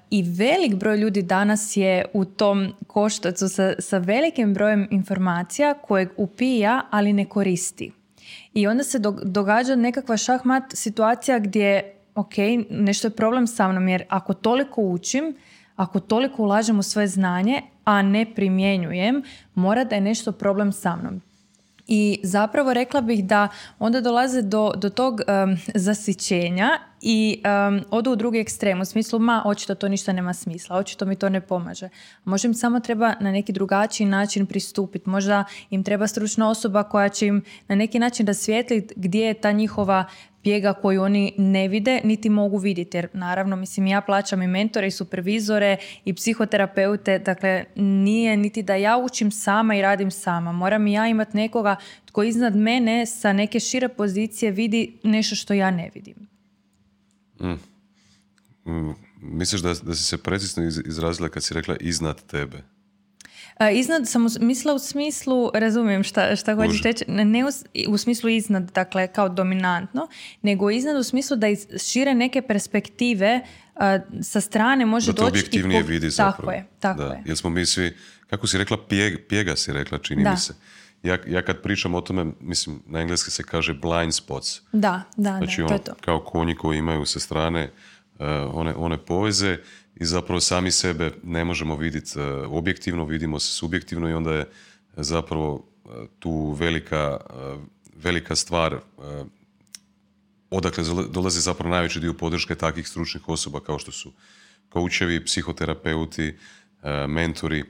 I 0.09 0.23
velik 0.23 0.75
broj 0.75 0.97
ljudi 0.97 1.21
danas 1.21 1.77
je 1.77 2.05
u 2.13 2.25
tom 2.25 2.73
koštacu 2.87 3.49
sa, 3.49 3.73
sa 3.79 3.97
velikim 3.97 4.53
brojem 4.53 4.87
informacija 4.91 5.73
kojeg 5.73 6.09
upija, 6.17 6.81
ali 6.89 7.13
ne 7.13 7.25
koristi. 7.25 7.91
I 8.53 8.67
onda 8.67 8.83
se 8.83 8.99
događa 9.23 9.75
nekakva 9.75 10.17
šahmat 10.17 10.63
situacija 10.73 11.39
gdje, 11.39 11.95
ok, 12.15 12.33
nešto 12.69 13.07
je 13.07 13.15
problem 13.15 13.47
sa 13.47 13.71
mnom, 13.71 13.87
jer 13.87 14.03
ako 14.09 14.33
toliko 14.33 14.81
učim, 14.81 15.35
ako 15.81 15.99
toliko 15.99 16.43
ulažem 16.43 16.79
u 16.79 16.83
svoje 16.83 17.07
znanje, 17.07 17.61
a 17.83 18.01
ne 18.01 18.25
primjenjujem, 18.35 19.23
mora 19.55 19.83
da 19.83 19.95
je 19.95 20.01
nešto 20.01 20.31
problem 20.31 20.71
sa 20.71 20.95
mnom. 20.95 21.21
I 21.87 22.19
zapravo 22.23 22.73
rekla 22.73 23.01
bih 23.01 23.25
da 23.25 23.47
onda 23.79 24.01
dolaze 24.01 24.41
do, 24.41 24.71
do 24.75 24.89
tog 24.89 25.21
um, 25.21 25.57
zasićenja 25.75 26.69
i 27.01 27.43
um, 27.43 27.81
odu 27.89 28.11
u 28.11 28.15
drugi 28.15 28.39
ekstrem, 28.39 28.81
u 28.81 28.85
smislu 28.85 29.19
ma 29.19 29.43
očito 29.45 29.75
to 29.75 29.87
ništa 29.87 30.13
nema 30.13 30.33
smisla, 30.33 30.77
očito 30.77 31.05
mi 31.05 31.15
to 31.15 31.29
ne 31.29 31.41
pomaže. 31.41 31.89
Možda 32.23 32.47
im 32.47 32.53
samo 32.53 32.79
treba 32.79 33.13
na 33.19 33.31
neki 33.31 33.53
drugačiji 33.53 34.07
način 34.07 34.45
pristupiti, 34.45 35.09
možda 35.09 35.43
im 35.69 35.83
treba 35.83 36.07
stručna 36.07 36.49
osoba 36.49 36.83
koja 36.83 37.09
će 37.09 37.27
im 37.27 37.43
na 37.67 37.75
neki 37.75 37.99
način 37.99 38.27
rasvijetliti 38.27 38.93
gdje 38.97 39.25
je 39.25 39.33
ta 39.33 39.51
njihova 39.51 40.05
pjega 40.43 40.73
koju 40.73 41.01
oni 41.01 41.33
ne 41.37 41.67
vide 41.67 42.01
niti 42.03 42.29
mogu 42.29 42.57
vidjeti. 42.57 42.97
Jer 42.97 43.07
naravno, 43.13 43.55
mislim, 43.55 43.87
ja 43.87 44.01
plaćam 44.01 44.41
i 44.41 44.47
mentore 44.47 44.87
i 44.87 44.91
supervizore 44.91 45.77
i 46.05 46.13
psihoterapeute, 46.13 47.19
dakle 47.19 47.65
nije 47.75 48.37
niti 48.37 48.63
da 48.63 48.75
ja 48.75 48.97
učim 48.97 49.31
sama 49.31 49.75
i 49.75 49.81
radim 49.81 50.11
sama. 50.11 50.51
Moram 50.51 50.87
i 50.87 50.93
ja 50.93 51.07
imati 51.07 51.37
nekoga 51.37 51.75
tko 52.05 52.23
iznad 52.23 52.55
mene 52.55 53.05
sa 53.05 53.33
neke 53.33 53.59
šire 53.59 53.89
pozicije 53.89 54.51
vidi 54.51 54.97
nešto 55.03 55.35
što 55.35 55.53
ja 55.53 55.71
ne 55.71 55.91
vidim. 55.93 56.27
Mm. 57.39 57.59
Mm. 58.71 58.95
Misliš 59.21 59.61
da, 59.61 59.73
da 59.83 59.95
si 59.95 60.03
se 60.03 60.17
precizno 60.17 60.63
izrazila 60.63 61.29
kad 61.29 61.43
si 61.43 61.53
rekla 61.53 61.75
iznad 61.79 62.25
tebe? 62.25 62.63
Iznad 63.69 64.07
sam 64.07 64.27
mislila 64.39 64.73
u 64.73 64.79
smislu, 64.79 65.51
razumijem 65.53 66.03
šta, 66.03 66.35
šta 66.35 66.55
hoćeš 66.55 66.83
reći, 66.83 67.05
ne 67.07 67.45
u, 67.87 67.97
smislu 67.97 68.29
iznad, 68.29 68.71
dakle 68.71 69.07
kao 69.07 69.29
dominantno, 69.29 70.07
nego 70.41 70.69
iznad 70.69 70.97
u 70.97 71.03
smislu 71.03 71.37
da 71.37 71.47
iz 71.47 71.67
šire 71.91 72.13
neke 72.13 72.41
perspektive 72.41 73.41
sa 74.21 74.41
strane 74.41 74.85
može 74.85 75.13
da 75.13 75.21
doći... 75.21 75.29
objektivnije 75.29 75.83
vidi 75.83 76.09
zapravo. 76.09 76.35
Tako 76.37 76.51
je, 76.51 76.65
tako 76.79 77.03
da. 77.03 77.13
je. 77.13 77.23
Jer 77.25 77.37
smo 77.37 77.49
mi 77.49 77.65
svi, 77.65 77.97
kako 78.29 78.47
si 78.47 78.57
rekla, 78.57 78.77
pjega 79.29 79.55
si 79.55 79.73
rekla, 79.73 79.97
čini 79.97 80.29
mi 80.29 80.37
se. 80.37 80.53
Ja, 81.03 81.17
ja 81.27 81.41
kad 81.41 81.61
pričam 81.61 81.95
o 81.95 82.01
tome, 82.01 82.25
mislim, 82.39 82.81
na 82.85 82.99
engleski 82.99 83.31
se 83.31 83.43
kaže 83.43 83.73
blind 83.73 84.13
spots. 84.13 84.61
Da, 84.71 85.03
da, 85.17 85.37
znači, 85.37 85.57
to 85.57 85.65
ono, 85.65 85.75
je 85.75 85.83
to. 85.83 85.93
Kao 86.01 86.19
konji 86.19 86.55
koji 86.55 86.77
imaju 86.77 87.05
sa 87.05 87.19
strane 87.19 87.71
uh, 88.19 88.25
one, 88.53 88.75
one 88.75 88.97
poveze 88.97 89.57
i 90.01 90.05
zapravo 90.05 90.39
sami 90.39 90.71
sebe 90.71 91.11
ne 91.23 91.45
možemo 91.45 91.75
vidjeti 91.75 92.19
e, 92.19 92.23
objektivno, 92.31 93.05
vidimo 93.05 93.39
se 93.39 93.53
subjektivno 93.53 94.09
i 94.09 94.13
onda 94.13 94.33
je 94.33 94.49
zapravo 94.97 95.65
e, 95.85 95.89
tu 96.19 96.51
velika, 96.51 97.17
e, 97.29 97.57
velika 97.95 98.35
stvar 98.35 98.79
odakle 100.49 100.83
dolazi 101.09 101.41
zapravo 101.41 101.69
najveći 101.69 101.99
dio 101.99 102.13
podrške 102.13 102.55
takvih 102.55 102.87
stručnih 102.87 103.29
osoba 103.29 103.59
kao 103.59 103.79
što 103.79 103.91
su 103.91 104.11
koučevi, 104.69 105.25
psihoterapeuti, 105.25 106.27
E, 106.27 106.35
mentori 107.07 107.63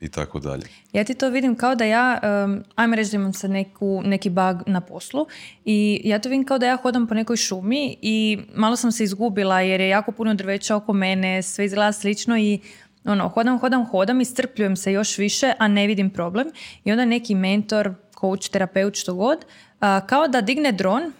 i 0.00 0.08
tako 0.08 0.40
dalje. 0.40 0.66
Ja 0.92 1.04
ti 1.04 1.14
to 1.14 1.28
vidim 1.28 1.54
kao 1.54 1.74
da 1.74 1.84
ja, 1.84 2.20
um, 2.44 2.64
ajmo 2.74 2.96
reći 2.96 3.10
da 3.10 3.16
imam 3.16 3.32
sad 3.32 3.50
neku, 3.50 4.02
neki 4.04 4.30
bug 4.30 4.62
na 4.66 4.80
poslu 4.80 5.26
i 5.64 6.00
ja 6.04 6.18
to 6.18 6.28
vidim 6.28 6.46
kao 6.46 6.58
da 6.58 6.66
ja 6.66 6.76
hodam 6.76 7.06
po 7.06 7.14
nekoj 7.14 7.36
šumi 7.36 7.96
i 8.02 8.38
malo 8.54 8.76
sam 8.76 8.92
se 8.92 9.04
izgubila 9.04 9.60
jer 9.60 9.80
je 9.80 9.88
jako 9.88 10.12
puno 10.12 10.34
drveća 10.34 10.76
oko 10.76 10.92
mene, 10.92 11.42
sve 11.42 11.64
izgleda 11.64 11.92
slično 11.92 12.38
i 12.38 12.60
ono, 13.04 13.28
hodam, 13.28 13.58
hodam, 13.58 13.84
hodam, 13.84 14.20
iscrpljujem 14.20 14.76
se 14.76 14.92
još 14.92 15.18
više, 15.18 15.52
a 15.58 15.68
ne 15.68 15.86
vidim 15.86 16.10
problem 16.10 16.46
i 16.84 16.92
onda 16.92 17.04
neki 17.04 17.34
mentor, 17.34 17.94
coach, 18.20 18.50
terapeut, 18.50 18.96
što 18.96 19.14
god, 19.14 19.44
kao 20.06 20.28
da 20.28 20.40
digne 20.40 20.72
dron 20.72 21.02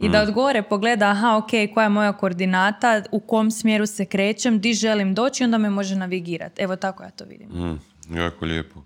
i 0.00 0.08
da 0.08 0.18
mm. 0.18 0.28
od 0.28 0.34
gore 0.34 0.62
pogleda 0.62 1.10
aha 1.10 1.36
ok, 1.36 1.74
koja 1.74 1.84
je 1.84 1.88
moja 1.88 2.12
koordinata, 2.12 3.02
u 3.12 3.20
kom 3.20 3.50
smjeru 3.50 3.86
se 3.86 4.04
krećem, 4.04 4.60
di 4.60 4.72
želim 4.72 5.14
doći 5.14 5.44
onda 5.44 5.58
me 5.58 5.70
može 5.70 5.96
navigirati. 5.96 6.62
Evo 6.62 6.76
tako 6.76 7.02
ja 7.02 7.10
to 7.10 7.24
vidim. 7.24 7.48
Mm, 7.48 7.80
jako 8.16 8.44
lijepo. 8.44 8.80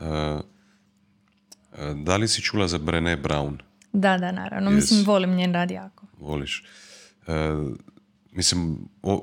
Uh, 0.00 0.06
da 1.94 2.16
li 2.16 2.28
si 2.28 2.42
čula 2.42 2.68
za 2.68 2.78
Brené 2.78 3.22
Brown? 3.22 3.56
Da, 3.92 4.18
da, 4.18 4.32
naravno. 4.32 4.70
Mislim, 4.70 5.04
volim 5.04 5.34
njen 5.34 5.54
rad 5.54 5.70
jako. 5.70 6.06
Voliš. 6.18 6.64
Uh, 7.26 7.34
mislim, 8.32 8.78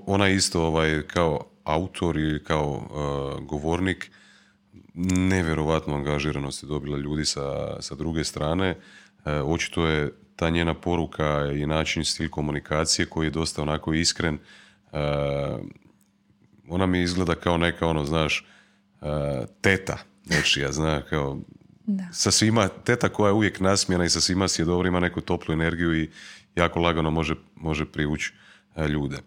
ona 0.06 0.30
isto 0.30 0.62
ovaj, 0.64 1.02
kao 1.08 1.46
autor 1.64 2.18
ili 2.18 2.44
kao 2.44 2.88
govornik 3.42 4.12
nevjerovatnu 5.06 5.96
angažiranost 5.96 6.64
je 6.64 6.68
dobila 6.68 6.98
ljudi 6.98 7.26
sa, 7.26 7.78
sa 7.82 7.96
druge 7.96 8.24
strane. 8.24 8.70
E, 9.26 9.32
očito 9.42 9.88
je 9.88 10.14
ta 10.36 10.50
njena 10.50 10.74
poruka 10.74 11.52
i 11.56 11.66
način 11.66 12.06
stil 12.06 12.30
komunikacije 12.30 13.06
koji 13.06 13.28
je 13.28 13.32
dosta 13.32 13.62
onako 13.62 13.94
iskren. 13.94 14.36
E, 14.36 14.40
ona 16.70 16.86
mi 16.86 17.02
izgleda 17.02 17.36
kao 17.36 17.58
neka 17.58 17.88
ono, 17.88 18.06
znaš, 18.06 18.46
e, 19.02 19.46
teta 19.62 19.98
nečija, 20.26 20.72
zna, 20.72 21.02
kao 21.02 21.40
da. 21.86 22.04
sa 22.12 22.32
svima, 22.32 22.68
teta 22.68 23.10
koja 23.10 23.30
je 23.30 23.34
uvijek 23.34 23.60
nasmijena 23.60 24.06
i 24.06 24.10
sa 24.10 24.22
svima 24.22 24.48
si 24.48 24.62
je 24.62 24.66
dobro, 24.66 24.88
ima 24.88 25.00
neku 25.00 25.22
toplu 25.22 25.54
energiju 25.54 25.96
i 25.96 26.10
jako 26.56 26.80
lagano 26.80 27.12
može, 27.12 27.36
može 27.56 27.86
privući 27.86 28.34
ljude. 28.90 29.18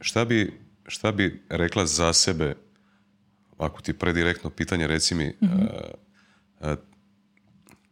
Šta 0.00 0.24
bi, 0.24 0.60
šta 0.86 1.12
bi 1.12 1.42
rekla 1.48 1.86
za 1.86 2.12
sebe, 2.12 2.54
ako 3.58 3.82
ti 3.82 3.92
predirektno 3.92 4.50
pitanje, 4.50 4.86
reci 4.86 5.14
mi, 5.14 5.34
mm 5.42 5.46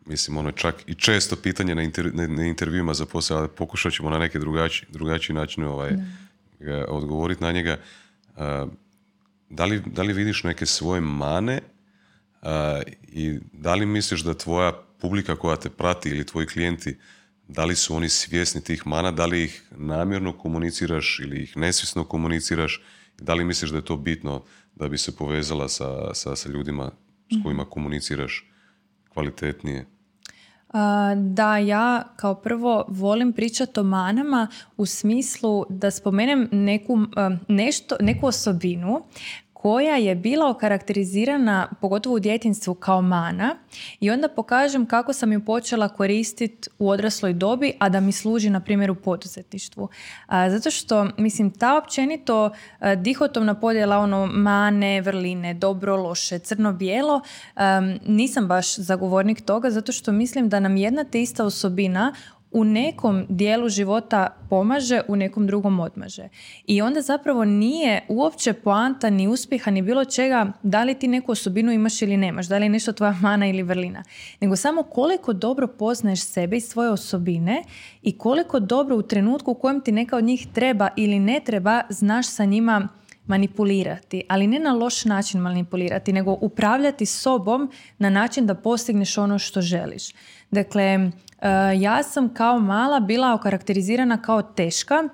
mislim 0.06 0.36
ono 0.36 0.52
čak 0.52 0.74
i 0.86 0.94
često 0.94 1.36
pitanje 1.36 1.74
na, 1.74 1.82
inter, 1.82 2.10
na 2.14 2.44
intervjuima 2.46 2.94
za 2.94 3.06
posao, 3.06 3.38
ali 3.38 3.48
pokušat 3.48 3.92
ćemo 3.92 4.10
na 4.10 4.18
neke 4.18 4.38
drugačiji, 4.38 4.88
drugačiji 4.92 5.36
način 5.36 5.64
ovaj, 5.64 5.90
odgovoriti 6.88 7.44
na 7.44 7.52
njega. 7.52 7.78
da, 9.50 9.64
li, 9.64 9.82
da 9.86 10.02
li 10.02 10.12
vidiš 10.12 10.44
neke 10.44 10.66
svoje 10.66 11.00
mane 11.00 11.60
i 13.02 13.38
da 13.52 13.74
li 13.74 13.86
misliš 13.86 14.20
da 14.20 14.34
tvoja 14.34 14.72
publika 15.00 15.36
koja 15.36 15.56
te 15.56 15.70
prati 15.70 16.08
ili 16.08 16.26
tvoji 16.26 16.46
klijenti, 16.46 16.98
da 17.48 17.64
li 17.64 17.76
su 17.76 17.96
oni 17.96 18.08
svjesni 18.08 18.64
tih 18.64 18.86
mana, 18.86 19.10
da 19.10 19.26
li 19.26 19.44
ih 19.44 19.62
namjerno 19.70 20.38
komuniciraš 20.38 21.20
ili 21.22 21.42
ih 21.42 21.56
nesvjesno 21.56 22.04
komuniciraš, 22.04 22.82
da 23.18 23.34
li 23.34 23.44
misliš 23.44 23.70
da 23.70 23.76
je 23.76 23.84
to 23.84 23.96
bitno 23.96 24.44
da 24.82 24.88
bi 24.88 24.98
se 24.98 25.16
povezala 25.16 25.68
sa, 25.68 26.14
sa, 26.14 26.36
sa 26.36 26.48
ljudima 26.48 26.90
s 27.30 27.34
mhm. 27.34 27.42
kojima 27.42 27.64
komuniciraš 27.64 28.50
kvalitetnije? 29.08 29.86
Da, 31.16 31.58
ja 31.58 32.02
kao 32.16 32.34
prvo 32.34 32.84
volim 32.88 33.32
pričati 33.32 33.80
o 33.80 33.82
manama 33.82 34.48
u 34.76 34.86
smislu 34.86 35.64
da 35.68 35.90
spomenem 35.90 36.48
neku, 36.52 36.98
nešto, 37.48 37.96
neku 38.00 38.26
osobinu 38.26 39.02
koja 39.62 39.96
je 39.96 40.14
bila 40.14 40.50
okarakterizirana, 40.50 41.68
pogotovo 41.80 42.16
u 42.16 42.18
djetinstvu, 42.18 42.74
kao 42.74 43.02
mana 43.02 43.56
i 44.00 44.10
onda 44.10 44.28
pokažem 44.28 44.86
kako 44.86 45.12
sam 45.12 45.32
ju 45.32 45.44
počela 45.44 45.88
koristiti 45.88 46.68
u 46.78 46.88
odrasloj 46.88 47.32
dobi, 47.32 47.72
a 47.78 47.88
da 47.88 48.00
mi 48.00 48.12
služi, 48.12 48.50
na 48.50 48.60
primjer, 48.60 48.90
u 48.90 48.94
poduzetništvu. 48.94 49.88
zato 50.28 50.70
što, 50.70 51.08
mislim, 51.18 51.50
ta 51.50 51.78
općenito 51.78 52.50
dihotomna 52.96 53.54
podjela 53.54 53.98
ono 53.98 54.26
mane, 54.26 55.00
vrline, 55.00 55.54
dobro, 55.54 55.96
loše, 55.96 56.38
crno-bijelo, 56.38 57.20
nisam 58.06 58.48
baš 58.48 58.76
zagovornik 58.76 59.40
toga 59.40 59.70
zato 59.70 59.92
što 59.92 60.12
mislim 60.12 60.48
da 60.48 60.60
nam 60.60 60.76
jedna 60.76 61.04
te 61.04 61.22
ista 61.22 61.44
osobina 61.44 62.14
u 62.52 62.64
nekom 62.64 63.26
dijelu 63.28 63.68
života 63.68 64.36
pomaže, 64.50 65.00
u 65.08 65.16
nekom 65.16 65.46
drugom 65.46 65.80
odmaže. 65.80 66.28
I 66.66 66.82
onda 66.82 67.00
zapravo 67.02 67.44
nije 67.44 68.04
uopće 68.08 68.52
poanta 68.52 69.10
ni 69.10 69.28
uspjeha 69.28 69.70
ni 69.70 69.82
bilo 69.82 70.04
čega 70.04 70.52
da 70.62 70.84
li 70.84 70.94
ti 70.94 71.08
neku 71.08 71.32
osobinu 71.32 71.72
imaš 71.72 72.02
ili 72.02 72.16
nemaš, 72.16 72.46
da 72.46 72.58
li 72.58 72.64
je 72.64 72.68
nešto 72.68 72.92
tvoja 72.92 73.16
mana 73.22 73.46
ili 73.46 73.62
vrlina, 73.62 74.04
nego 74.40 74.56
samo 74.56 74.82
koliko 74.82 75.32
dobro 75.32 75.66
poznaješ 75.66 76.20
sebe 76.20 76.56
i 76.56 76.60
svoje 76.60 76.90
osobine 76.90 77.62
i 78.02 78.18
koliko 78.18 78.60
dobro 78.60 78.96
u 78.96 79.02
trenutku 79.02 79.50
u 79.50 79.54
kojem 79.54 79.80
ti 79.80 79.92
neka 79.92 80.16
od 80.16 80.24
njih 80.24 80.46
treba 80.52 80.88
ili 80.96 81.18
ne 81.18 81.40
treba, 81.44 81.82
znaš 81.88 82.26
sa 82.26 82.44
njima 82.44 82.88
manipulirati, 83.26 84.22
ali 84.28 84.46
ne 84.46 84.58
na 84.58 84.72
loš 84.72 85.04
način 85.04 85.40
manipulirati, 85.40 86.12
nego 86.12 86.38
upravljati 86.40 87.06
sobom 87.06 87.70
na 87.98 88.10
način 88.10 88.46
da 88.46 88.54
postigneš 88.54 89.18
ono 89.18 89.38
što 89.38 89.60
želiš. 89.60 90.12
Dakle, 90.50 91.10
ja 91.80 92.02
sam 92.02 92.34
kao 92.34 92.58
mala 92.58 93.00
bila 93.00 93.34
okarakterizirana 93.34 94.22
kao 94.22 94.42
teška, 94.42 95.08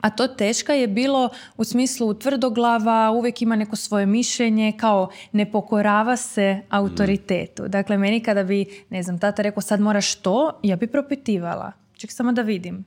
a 0.00 0.10
to 0.10 0.28
teška 0.28 0.72
je 0.72 0.88
bilo 0.88 1.28
u 1.56 1.64
smislu 1.64 2.14
tvrdoglava, 2.14 3.10
uvijek 3.10 3.42
ima 3.42 3.56
neko 3.56 3.76
svoje 3.76 4.06
mišljenje, 4.06 4.72
kao 4.76 5.08
ne 5.32 5.50
pokorava 5.52 6.16
se 6.16 6.60
autoritetu. 6.70 7.68
Dakle, 7.68 7.98
meni 7.98 8.20
kada 8.20 8.44
bi, 8.44 8.84
ne 8.90 9.02
znam, 9.02 9.18
tata 9.18 9.42
rekao 9.42 9.60
sad 9.60 9.80
moraš 9.80 10.14
to, 10.14 10.60
ja 10.62 10.76
bi 10.76 10.86
propitivala. 10.86 11.72
Ček 11.92 12.12
samo 12.12 12.32
da 12.32 12.42
vidim. 12.42 12.84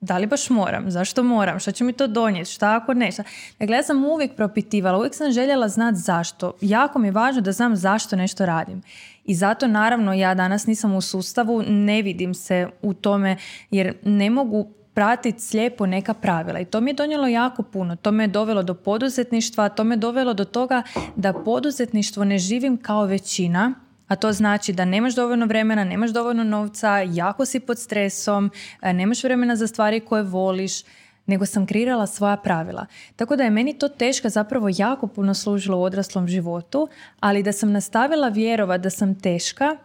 Da 0.00 0.18
li 0.18 0.26
baš 0.26 0.50
moram? 0.50 0.90
Zašto 0.90 1.22
moram? 1.22 1.58
Šta 1.58 1.72
će 1.72 1.84
mi 1.84 1.92
to 1.92 2.06
donijeti? 2.06 2.50
Šta 2.50 2.76
ako 2.76 2.94
ne? 2.94 3.10
Dakle, 3.58 3.76
ja 3.76 3.82
sam 3.82 4.04
uvijek 4.04 4.36
propitivala, 4.36 4.98
uvijek 4.98 5.14
sam 5.14 5.32
željela 5.32 5.68
znati 5.68 5.98
zašto. 5.98 6.52
Jako 6.60 6.98
mi 6.98 7.08
je 7.08 7.12
važno 7.12 7.40
da 7.40 7.52
znam 7.52 7.76
zašto 7.76 8.16
nešto 8.16 8.46
radim. 8.46 8.82
I 9.24 9.34
zato 9.34 9.66
naravno 9.66 10.12
ja 10.12 10.34
danas 10.34 10.66
nisam 10.66 10.94
u 10.94 11.00
sustavu, 11.00 11.62
ne 11.68 12.02
vidim 12.02 12.34
se 12.34 12.68
u 12.82 12.94
tome 12.94 13.36
jer 13.70 13.94
ne 14.04 14.30
mogu 14.30 14.68
pratiti 14.94 15.40
slijepo 15.40 15.86
neka 15.86 16.14
pravila 16.14 16.60
i 16.60 16.64
to 16.64 16.80
mi 16.80 16.90
je 16.90 16.94
donijelo 16.94 17.26
jako 17.26 17.62
puno. 17.62 17.96
To 17.96 18.10
me 18.10 18.24
je 18.24 18.28
dovelo 18.28 18.62
do 18.62 18.74
poduzetništva, 18.74 19.68
to 19.68 19.84
me 19.84 19.94
je 19.94 19.98
dovelo 19.98 20.34
do 20.34 20.44
toga 20.44 20.82
da 21.16 21.32
poduzetništvo 21.32 22.24
ne 22.24 22.38
živim 22.38 22.76
kao 22.76 23.04
većina, 23.04 23.74
a 24.08 24.16
to 24.16 24.32
znači 24.32 24.72
da 24.72 24.84
nemaš 24.84 25.14
dovoljno 25.14 25.46
vremena, 25.46 25.84
nemaš 25.84 26.10
dovoljno 26.10 26.44
novca, 26.44 26.98
jako 26.98 27.44
si 27.44 27.60
pod 27.60 27.78
stresom, 27.78 28.50
nemaš 28.82 29.24
vremena 29.24 29.56
za 29.56 29.66
stvari 29.66 30.00
koje 30.00 30.22
voliš, 30.22 30.82
nego 31.26 31.46
sam 31.46 31.66
kreirala 31.66 32.06
svoja 32.06 32.36
pravila. 32.36 32.86
Tako 33.16 33.36
da 33.36 33.44
je 33.44 33.50
meni 33.50 33.78
to 33.78 33.88
teška 33.88 34.28
zapravo 34.28 34.68
jako 34.76 35.06
puno 35.06 35.34
služilo 35.34 35.78
u 35.78 35.82
odraslom 35.82 36.28
životu, 36.28 36.88
ali 37.20 37.42
da 37.42 37.52
sam 37.52 37.72
nastavila 37.72 38.28
vjerovat 38.28 38.80
da 38.80 38.90
sam 38.90 39.20
teška, 39.20 39.76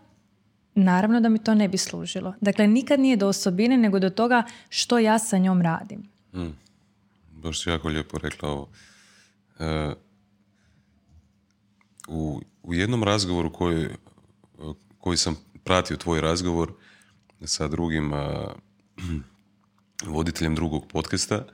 naravno 0.75 1.19
da 1.19 1.29
mi 1.29 1.43
to 1.43 1.55
ne 1.55 1.67
bi 1.67 1.77
služilo. 1.77 2.33
Dakle, 2.41 2.67
nikad 2.67 2.99
nije 2.99 3.17
do 3.17 3.27
osobine, 3.27 3.77
nego 3.77 3.99
do 3.99 4.09
toga 4.09 4.43
što 4.69 4.99
ja 4.99 5.19
sa 5.19 5.37
njom 5.37 5.61
radim. 5.61 6.03
Mm. 6.33 6.53
Baš 7.31 7.67
jako 7.67 7.87
lijepo 7.87 8.17
rekla 8.17 8.49
ovo. 8.49 8.69
E, 9.59 9.93
u, 12.07 12.41
u 12.63 12.73
jednom 12.73 13.03
razgovoru 13.03 13.53
koji, 13.53 13.87
koji 14.97 15.17
sam 15.17 15.35
pratio 15.63 15.97
tvoj 15.97 16.21
razgovor 16.21 16.73
sa 17.45 17.67
drugim 17.67 18.11
voditeljem 20.05 20.55
drugog 20.55 20.87
podcasta. 20.87 21.45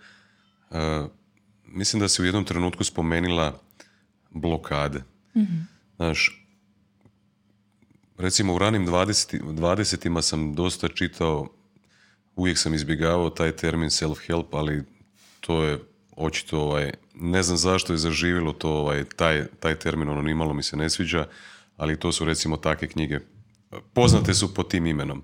Uh, 0.69 0.77
mislim 1.65 1.99
da 1.99 2.07
se 2.07 2.21
u 2.21 2.25
jednom 2.25 2.45
trenutku 2.45 2.83
spomenila 2.83 3.59
blokade. 4.29 5.03
mm 5.35 5.75
Znaš, 5.95 6.47
recimo 8.17 8.55
u 8.55 8.57
ranim 8.57 8.87
20. 8.87 10.21
sam 10.21 10.55
dosta 10.55 10.87
čitao, 10.87 11.47
uvijek 12.35 12.57
sam 12.57 12.73
izbjegavao 12.73 13.29
taj 13.29 13.51
termin 13.51 13.89
self-help, 13.89 14.45
ali 14.51 14.83
to 15.39 15.63
je 15.63 15.79
očito, 16.15 16.59
ovaj, 16.59 16.91
ne 17.13 17.43
znam 17.43 17.57
zašto 17.57 17.93
je 17.93 17.97
zaživilo 17.97 18.53
to, 18.53 18.69
ovaj, 18.69 19.03
taj, 19.03 19.45
taj 19.59 19.75
termin, 19.75 20.09
ono 20.09 20.21
nimalo 20.21 20.53
mi 20.53 20.63
se 20.63 20.77
ne 20.77 20.89
sviđa, 20.89 21.27
ali 21.77 21.99
to 21.99 22.11
su 22.11 22.25
recimo 22.25 22.57
takve 22.57 22.87
knjige. 22.87 23.19
Poznate 23.93 24.33
su 24.33 24.53
pod 24.53 24.69
tim 24.69 24.85
imenom 24.85 25.23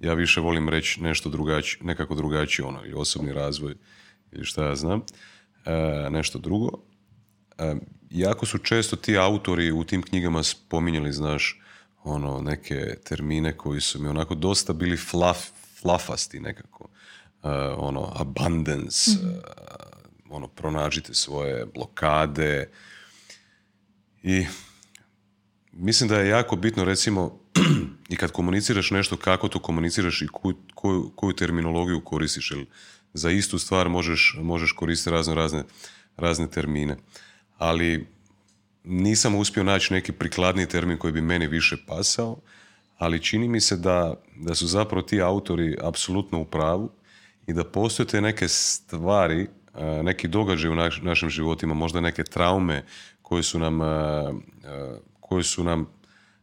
ja 0.00 0.14
više 0.14 0.40
volim 0.40 0.68
reći 0.68 1.02
nešto 1.02 1.28
drugačije, 1.28 1.84
nekako 1.84 2.14
drugačije 2.14 2.66
ono, 2.66 2.84
ili 2.84 2.94
osobni 2.94 3.32
razvoj, 3.32 3.74
ili 4.32 4.44
šta 4.44 4.64
ja 4.64 4.74
znam, 4.74 5.02
e, 5.64 6.10
nešto 6.10 6.38
drugo. 6.38 6.68
E, 7.58 7.74
jako 8.10 8.46
su 8.46 8.58
često 8.58 8.96
ti 8.96 9.18
autori 9.18 9.72
u 9.72 9.84
tim 9.84 10.02
knjigama 10.02 10.42
spominjali, 10.42 11.12
znaš, 11.12 11.60
ono, 12.04 12.40
neke 12.40 12.94
termine 13.04 13.56
koji 13.56 13.80
su 13.80 14.02
mi 14.02 14.08
onako 14.08 14.34
dosta 14.34 14.72
bili 14.72 14.96
flaf, 14.96 15.38
flafasti 15.80 16.40
nekako. 16.40 16.88
E, 17.42 17.48
ono, 17.76 18.12
abundance, 18.16 19.10
mm 19.10 19.66
ono, 20.30 20.48
pronađite 20.48 21.14
svoje 21.14 21.66
blokade 21.66 22.68
i 24.22 24.46
mislim 25.72 26.08
da 26.08 26.18
je 26.18 26.28
jako 26.28 26.56
bitno, 26.56 26.84
recimo, 26.84 27.40
i 28.12 28.16
kad 28.16 28.32
komuniciraš 28.32 28.90
nešto, 28.90 29.16
kako 29.16 29.48
to 29.48 29.58
komuniciraš 29.58 30.22
i 30.22 30.28
koju, 30.74 31.10
koju, 31.14 31.32
terminologiju 31.32 32.00
koristiš. 32.00 32.50
Jer 32.50 32.66
za 33.14 33.30
istu 33.30 33.58
stvar 33.58 33.88
možeš, 33.88 34.36
možeš 34.42 34.72
koristiti 34.72 35.10
razne, 35.10 35.34
razne, 35.34 35.64
razne 36.16 36.50
termine. 36.50 36.96
Ali 37.58 38.06
nisam 38.84 39.34
uspio 39.34 39.64
naći 39.64 39.92
neki 39.92 40.12
prikladni 40.12 40.66
termin 40.66 40.98
koji 40.98 41.12
bi 41.12 41.20
meni 41.20 41.46
više 41.46 41.76
pasao, 41.86 42.36
ali 42.98 43.22
čini 43.22 43.48
mi 43.48 43.60
se 43.60 43.76
da, 43.76 44.14
da 44.36 44.54
su 44.54 44.66
zapravo 44.66 45.02
ti 45.02 45.22
autori 45.22 45.76
apsolutno 45.82 46.40
u 46.40 46.44
pravu 46.44 46.90
i 47.46 47.52
da 47.52 47.64
postoje 47.64 48.06
te 48.06 48.20
neke 48.20 48.48
stvari, 48.48 49.48
neki 50.02 50.28
događaj 50.28 50.70
u 50.70 50.74
našim 51.02 51.30
životima, 51.30 51.74
možda 51.74 52.00
neke 52.00 52.24
traume 52.24 52.84
koje 53.22 53.42
su 53.42 53.58
nam, 53.58 53.80
koje 55.20 55.42
su 55.42 55.64
nam 55.64 55.86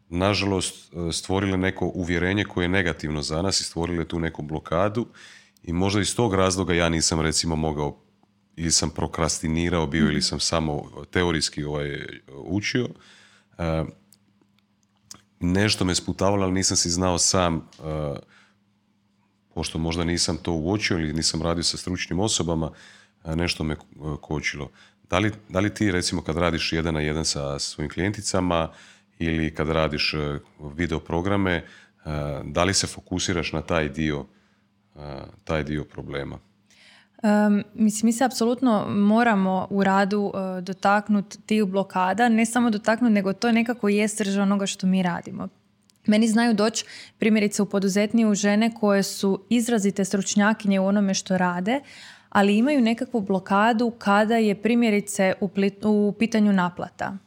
nažalost 0.09 0.93
e, 0.93 1.11
stvorile 1.11 1.57
neko 1.57 1.85
uvjerenje 1.85 2.43
koje 2.43 2.63
je 2.63 2.69
negativno 2.69 3.21
za 3.21 3.41
nas 3.41 3.61
i 3.61 3.63
stvorile 3.63 4.05
tu 4.05 4.19
neku 4.19 4.41
blokadu 4.41 5.07
i 5.63 5.73
možda 5.73 6.01
iz 6.01 6.15
tog 6.15 6.33
razloga 6.33 6.73
ja 6.73 6.89
nisam 6.89 7.21
recimo 7.21 7.55
mogao 7.55 7.99
ili 8.55 8.71
sam 8.71 8.89
prokrastinirao 8.89 9.87
bio 9.87 10.05
ili 10.05 10.21
sam 10.21 10.39
samo 10.39 10.91
teorijski 11.11 11.63
ovaj, 11.63 12.05
učio. 12.33 12.89
E, 13.57 13.83
nešto 15.39 15.85
me 15.85 15.95
sputavalo, 15.95 16.43
ali 16.43 16.53
nisam 16.53 16.77
si 16.77 16.89
znao 16.89 17.17
sam, 17.17 17.55
e, 17.55 17.61
pošto 19.53 19.77
možda 19.77 20.03
nisam 20.03 20.37
to 20.37 20.51
uočio 20.51 20.99
ili 20.99 21.13
nisam 21.13 21.41
radio 21.41 21.63
sa 21.63 21.77
stručnim 21.77 22.19
osobama, 22.19 22.71
nešto 23.25 23.63
me 23.63 23.75
kočilo. 24.21 24.71
Da 25.09 25.19
li, 25.19 25.31
da 25.49 25.59
li 25.59 25.73
ti 25.73 25.91
recimo 25.91 26.21
kad 26.21 26.37
radiš 26.37 26.73
jedan 26.73 26.93
na 26.93 26.99
jedan 26.99 27.25
sa 27.25 27.59
svojim 27.59 27.91
klijenticama, 27.91 28.71
ili 29.19 29.53
kad 29.55 29.69
radiš 29.69 30.13
e, 30.13 30.39
video 30.75 30.99
programe, 30.99 31.51
e, 31.51 31.63
da 32.43 32.63
li 32.63 32.73
se 32.73 32.87
fokusiraš 32.87 33.53
na 33.53 33.61
taj 33.61 33.89
dio, 33.89 34.25
e, 34.95 34.99
taj 35.43 35.63
dio 35.63 35.83
problema? 35.83 36.39
Um, 37.23 37.63
mislim, 37.73 38.07
mi 38.07 38.13
se 38.13 38.23
apsolutno 38.23 38.85
moramo 38.89 39.67
u 39.69 39.83
radu 39.83 40.21
uh, 40.21 40.63
dotaknuti 40.63 41.41
tih 41.41 41.65
blokada, 41.65 42.29
ne 42.29 42.45
samo 42.45 42.69
dotaknuti, 42.69 43.13
nego 43.13 43.33
to 43.33 43.51
nekako 43.51 43.89
je 43.89 44.07
srž 44.07 44.37
onoga 44.37 44.65
što 44.65 44.87
mi 44.87 45.03
radimo. 45.03 45.47
Meni 46.07 46.27
znaju 46.27 46.53
doći 46.53 46.85
primjerice 47.17 47.61
u 47.61 47.65
poduzetniju 47.65 48.35
žene 48.35 48.71
koje 48.79 49.03
su 49.03 49.43
izrazite 49.49 50.05
stručnjakinje 50.05 50.79
u 50.79 50.85
onome 50.85 51.13
što 51.13 51.37
rade, 51.37 51.79
ali 52.29 52.57
imaju 52.57 52.81
nekakvu 52.81 53.21
blokadu 53.21 53.91
kada 53.97 54.37
je 54.37 54.61
primjerice 54.61 55.33
u, 55.41 55.49
u 55.83 56.13
pitanju 56.19 56.53
naplata. 56.53 57.17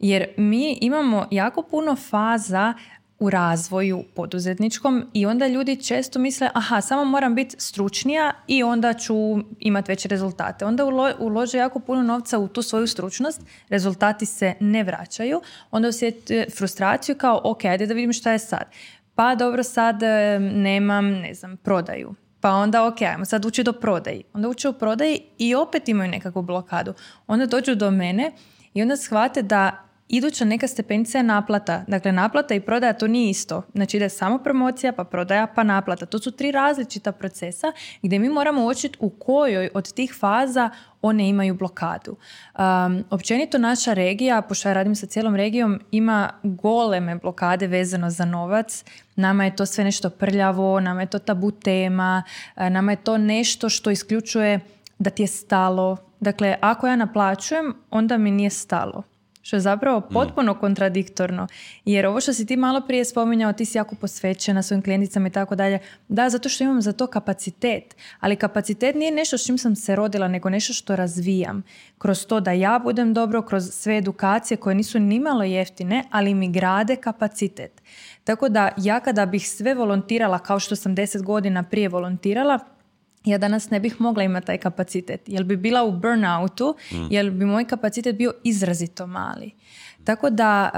Jer 0.00 0.26
mi 0.36 0.78
imamo 0.80 1.26
jako 1.30 1.62
puno 1.62 1.96
faza 1.96 2.74
u 3.18 3.30
razvoju 3.30 4.04
poduzetničkom 4.14 5.06
i 5.12 5.26
onda 5.26 5.46
ljudi 5.46 5.82
često 5.82 6.18
misle 6.18 6.50
aha, 6.54 6.80
samo 6.80 7.04
moram 7.04 7.34
biti 7.34 7.56
stručnija 7.58 8.32
i 8.46 8.62
onda 8.62 8.92
ću 8.92 9.14
imati 9.58 9.92
veće 9.92 10.08
rezultate. 10.08 10.64
Onda 10.64 10.84
ulože 11.18 11.58
jako 11.58 11.80
puno 11.80 12.02
novca 12.02 12.38
u 12.38 12.48
tu 12.48 12.62
svoju 12.62 12.86
stručnost, 12.86 13.40
rezultati 13.68 14.26
se 14.26 14.54
ne 14.60 14.84
vraćaju, 14.84 15.40
onda 15.70 15.88
osjeti 15.88 16.44
frustraciju 16.56 17.14
kao 17.14 17.40
ok, 17.44 17.64
ajde 17.64 17.86
da 17.86 17.94
vidim 17.94 18.12
šta 18.12 18.32
je 18.32 18.38
sad. 18.38 18.64
Pa 19.14 19.34
dobro, 19.34 19.62
sad 19.62 20.02
nemam, 20.40 21.06
ne 21.06 21.34
znam, 21.34 21.56
prodaju. 21.56 22.14
Pa 22.40 22.50
onda 22.50 22.86
ok, 22.86 23.02
ajmo 23.02 23.24
sad 23.24 23.44
ući 23.44 23.62
do 23.62 23.72
prodaji. 23.72 24.22
Onda 24.32 24.48
uče 24.48 24.68
u 24.68 24.72
prodaji 24.72 25.20
i 25.38 25.54
opet 25.54 25.88
imaju 25.88 26.10
nekakvu 26.10 26.42
blokadu. 26.42 26.94
Onda 27.26 27.46
dođu 27.46 27.74
do 27.74 27.90
mene 27.90 28.32
I 28.74 28.82
onda 28.82 28.96
shvate 28.96 29.42
da 29.42 29.89
iduća 30.10 30.44
neka 30.44 30.66
stepenica 30.68 31.18
je 31.18 31.24
naplata. 31.24 31.84
Dakle, 31.86 32.12
naplata 32.12 32.54
i 32.54 32.60
prodaja 32.60 32.92
to 32.92 33.06
nije 33.06 33.30
isto. 33.30 33.62
Znači 33.74 33.96
ide 33.96 34.08
samo 34.08 34.38
promocija, 34.38 34.92
pa 34.92 35.04
prodaja, 35.04 35.46
pa 35.46 35.62
naplata. 35.62 36.06
To 36.06 36.18
su 36.18 36.30
tri 36.30 36.50
različita 36.50 37.12
procesa 37.12 37.72
gdje 38.02 38.18
mi 38.18 38.28
moramo 38.28 38.64
uočiti 38.64 38.98
u 39.00 39.10
kojoj 39.10 39.70
od 39.74 39.92
tih 39.92 40.14
faza 40.20 40.70
one 41.02 41.28
imaju 41.28 41.54
blokadu. 41.54 42.16
Um, 42.58 43.04
općenito 43.10 43.58
naša 43.58 43.92
regija, 43.92 44.42
pošto 44.42 44.68
ja 44.68 44.72
radim 44.72 44.94
sa 44.94 45.06
cijelom 45.06 45.36
regijom, 45.36 45.80
ima 45.90 46.30
goleme 46.42 47.14
blokade 47.16 47.66
vezano 47.66 48.10
za 48.10 48.24
novac. 48.24 48.84
Nama 49.16 49.44
je 49.44 49.56
to 49.56 49.66
sve 49.66 49.84
nešto 49.84 50.10
prljavo, 50.10 50.80
nama 50.80 51.00
je 51.00 51.06
to 51.06 51.18
tabu 51.18 51.50
tema, 51.50 52.22
nama 52.56 52.92
je 52.92 52.96
to 52.96 53.18
nešto 53.18 53.68
što 53.68 53.90
isključuje 53.90 54.60
da 54.98 55.10
ti 55.10 55.22
je 55.22 55.26
stalo. 55.26 55.96
Dakle, 56.20 56.56
ako 56.60 56.86
ja 56.86 56.96
naplaćujem, 56.96 57.74
onda 57.90 58.18
mi 58.18 58.30
nije 58.30 58.50
stalo. 58.50 59.09
Što 59.50 59.56
je 59.56 59.60
zapravo 59.60 60.00
mm. 60.00 60.12
potpuno 60.12 60.54
kontradiktorno. 60.54 61.46
Jer 61.84 62.06
ovo 62.06 62.20
što 62.20 62.32
si 62.32 62.46
ti 62.46 62.56
malo 62.56 62.80
prije 62.80 63.04
spominjao, 63.04 63.52
ti 63.52 63.64
si 63.64 63.78
jako 63.78 63.94
posvećena 63.94 64.62
svojim 64.62 64.82
klijenticama 64.82 65.28
i 65.28 65.30
tako 65.30 65.54
dalje. 65.54 65.78
Da, 66.08 66.30
zato 66.30 66.48
što 66.48 66.64
imam 66.64 66.82
za 66.82 66.92
to 66.92 67.06
kapacitet. 67.06 67.96
Ali 68.20 68.36
kapacitet 68.36 68.94
nije 68.94 69.10
nešto 69.10 69.38
s 69.38 69.46
čim 69.46 69.58
sam 69.58 69.76
se 69.76 69.96
rodila, 69.96 70.28
nego 70.28 70.50
nešto 70.50 70.72
što 70.72 70.96
razvijam. 70.96 71.62
Kroz 71.98 72.26
to 72.26 72.40
da 72.40 72.52
ja 72.52 72.80
budem 72.84 73.14
dobro, 73.14 73.42
kroz 73.42 73.70
sve 73.70 73.96
edukacije 73.96 74.56
koje 74.56 74.74
nisu 74.74 74.98
nimalo 74.98 75.44
jeftine, 75.44 76.04
ali 76.10 76.34
mi 76.34 76.52
grade 76.52 76.96
kapacitet. 76.96 77.82
Tako 78.24 78.48
da 78.48 78.68
ja 78.76 79.00
kada 79.00 79.26
bih 79.26 79.48
sve 79.48 79.74
volontirala 79.74 80.38
kao 80.38 80.60
što 80.60 80.76
sam 80.76 80.94
deset 80.94 81.22
godina 81.22 81.62
prije 81.62 81.88
volontirala, 81.88 82.58
ja 83.24 83.38
danas 83.38 83.70
ne 83.70 83.80
bih 83.80 84.00
mogla 84.00 84.22
imati 84.22 84.46
taj 84.46 84.58
kapacitet. 84.58 85.20
Jel 85.26 85.44
bi 85.44 85.56
bila 85.56 85.84
u 85.84 85.92
burnoutu, 85.92 86.74
mm. 86.92 87.06
jel 87.10 87.30
bi 87.30 87.44
moj 87.44 87.64
kapacitet 87.64 88.16
bio 88.16 88.32
izrazito 88.44 89.06
mali. 89.06 89.50
Tako 90.04 90.30
da, 90.30 90.70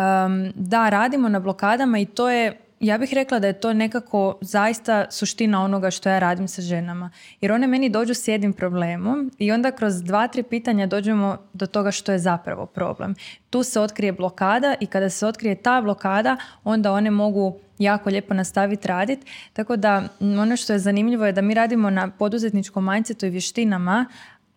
da, 0.55 0.89
radimo 0.89 1.29
na 1.29 1.41
blokadama 1.41 1.99
i 1.99 2.05
to 2.05 2.31
je 2.31 2.62
ja 2.83 2.99
bih 2.99 3.15
rekla 3.15 3.39
da 3.39 3.47
je 3.47 3.61
to 3.61 3.73
nekako 3.73 4.39
zaista 4.41 5.07
suština 5.11 5.65
onoga 5.65 5.91
što 5.91 6.09
ja 6.09 6.19
radim 6.19 6.49
sa 6.49 6.63
ženama. 6.63 7.11
Jer 7.41 7.53
one 7.53 7.67
meni 7.67 7.89
dođu 7.89 8.15
s 8.15 8.29
jednim 8.29 8.53
problemom 8.53 9.31
i 9.39 9.53
onda 9.53 9.71
kroz 9.71 10.03
dva, 10.03 10.29
tri 10.29 10.43
pitanja 10.43 10.87
dođemo 10.87 11.37
do 11.53 11.67
toga 11.67 11.91
što 11.91 12.13
je 12.13 12.19
zapravo 12.19 12.67
problem. 12.67 13.15
Tu 13.51 13.63
se 13.63 13.81
otkrije 13.81 14.13
blokada 14.13 14.75
i 14.81 14.87
kada 14.87 15.11
se 15.11 15.27
otkrije 15.27 15.55
ta 15.55 15.81
blokada, 15.81 16.37
onda 16.65 16.93
one 16.93 17.11
mogu 17.11 17.59
jako 17.79 18.11
lijepo 18.11 18.35
nastaviti 18.35 18.89
raditi. 18.89 19.27
Tako 19.53 19.77
da 19.77 20.09
ono 20.21 20.57
što 20.57 20.73
je 20.73 20.79
zanimljivo 20.79 21.27
je 21.27 21.33
da 21.33 21.41
mi 21.41 21.55
radimo 21.55 21.91
na 21.91 22.11
poduzetničkom 22.11 22.85
mindsetu 22.93 23.27
i 23.27 23.31
vještinama, 23.31 24.07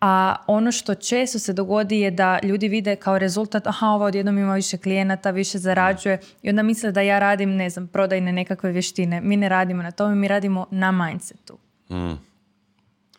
a 0.00 0.36
ono 0.46 0.72
što 0.72 0.94
često 0.94 1.38
se 1.38 1.52
dogodi 1.52 2.00
je 2.00 2.10
da 2.10 2.38
ljudi 2.42 2.68
vide 2.68 2.96
kao 2.96 3.18
rezultat, 3.18 3.66
aha, 3.66 3.86
ova 3.86 4.06
odjednom 4.06 4.38
ima 4.38 4.54
više 4.54 4.78
klijenata, 4.78 5.30
više 5.30 5.58
zarađuje 5.58 6.20
i 6.42 6.50
onda 6.50 6.62
misle 6.62 6.92
da 6.92 7.00
ja 7.00 7.18
radim, 7.18 7.56
ne 7.56 7.70
znam, 7.70 7.86
prodajne 7.86 8.32
nekakve 8.32 8.72
vještine. 8.72 9.20
Mi 9.20 9.36
ne 9.36 9.48
radimo 9.48 9.82
na 9.82 9.90
tome, 9.90 10.14
mi 10.14 10.28
radimo 10.28 10.66
na 10.70 10.92
mindsetu. 10.92 11.58
Mm. 11.90 12.14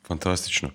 Fantastično. 0.08 0.70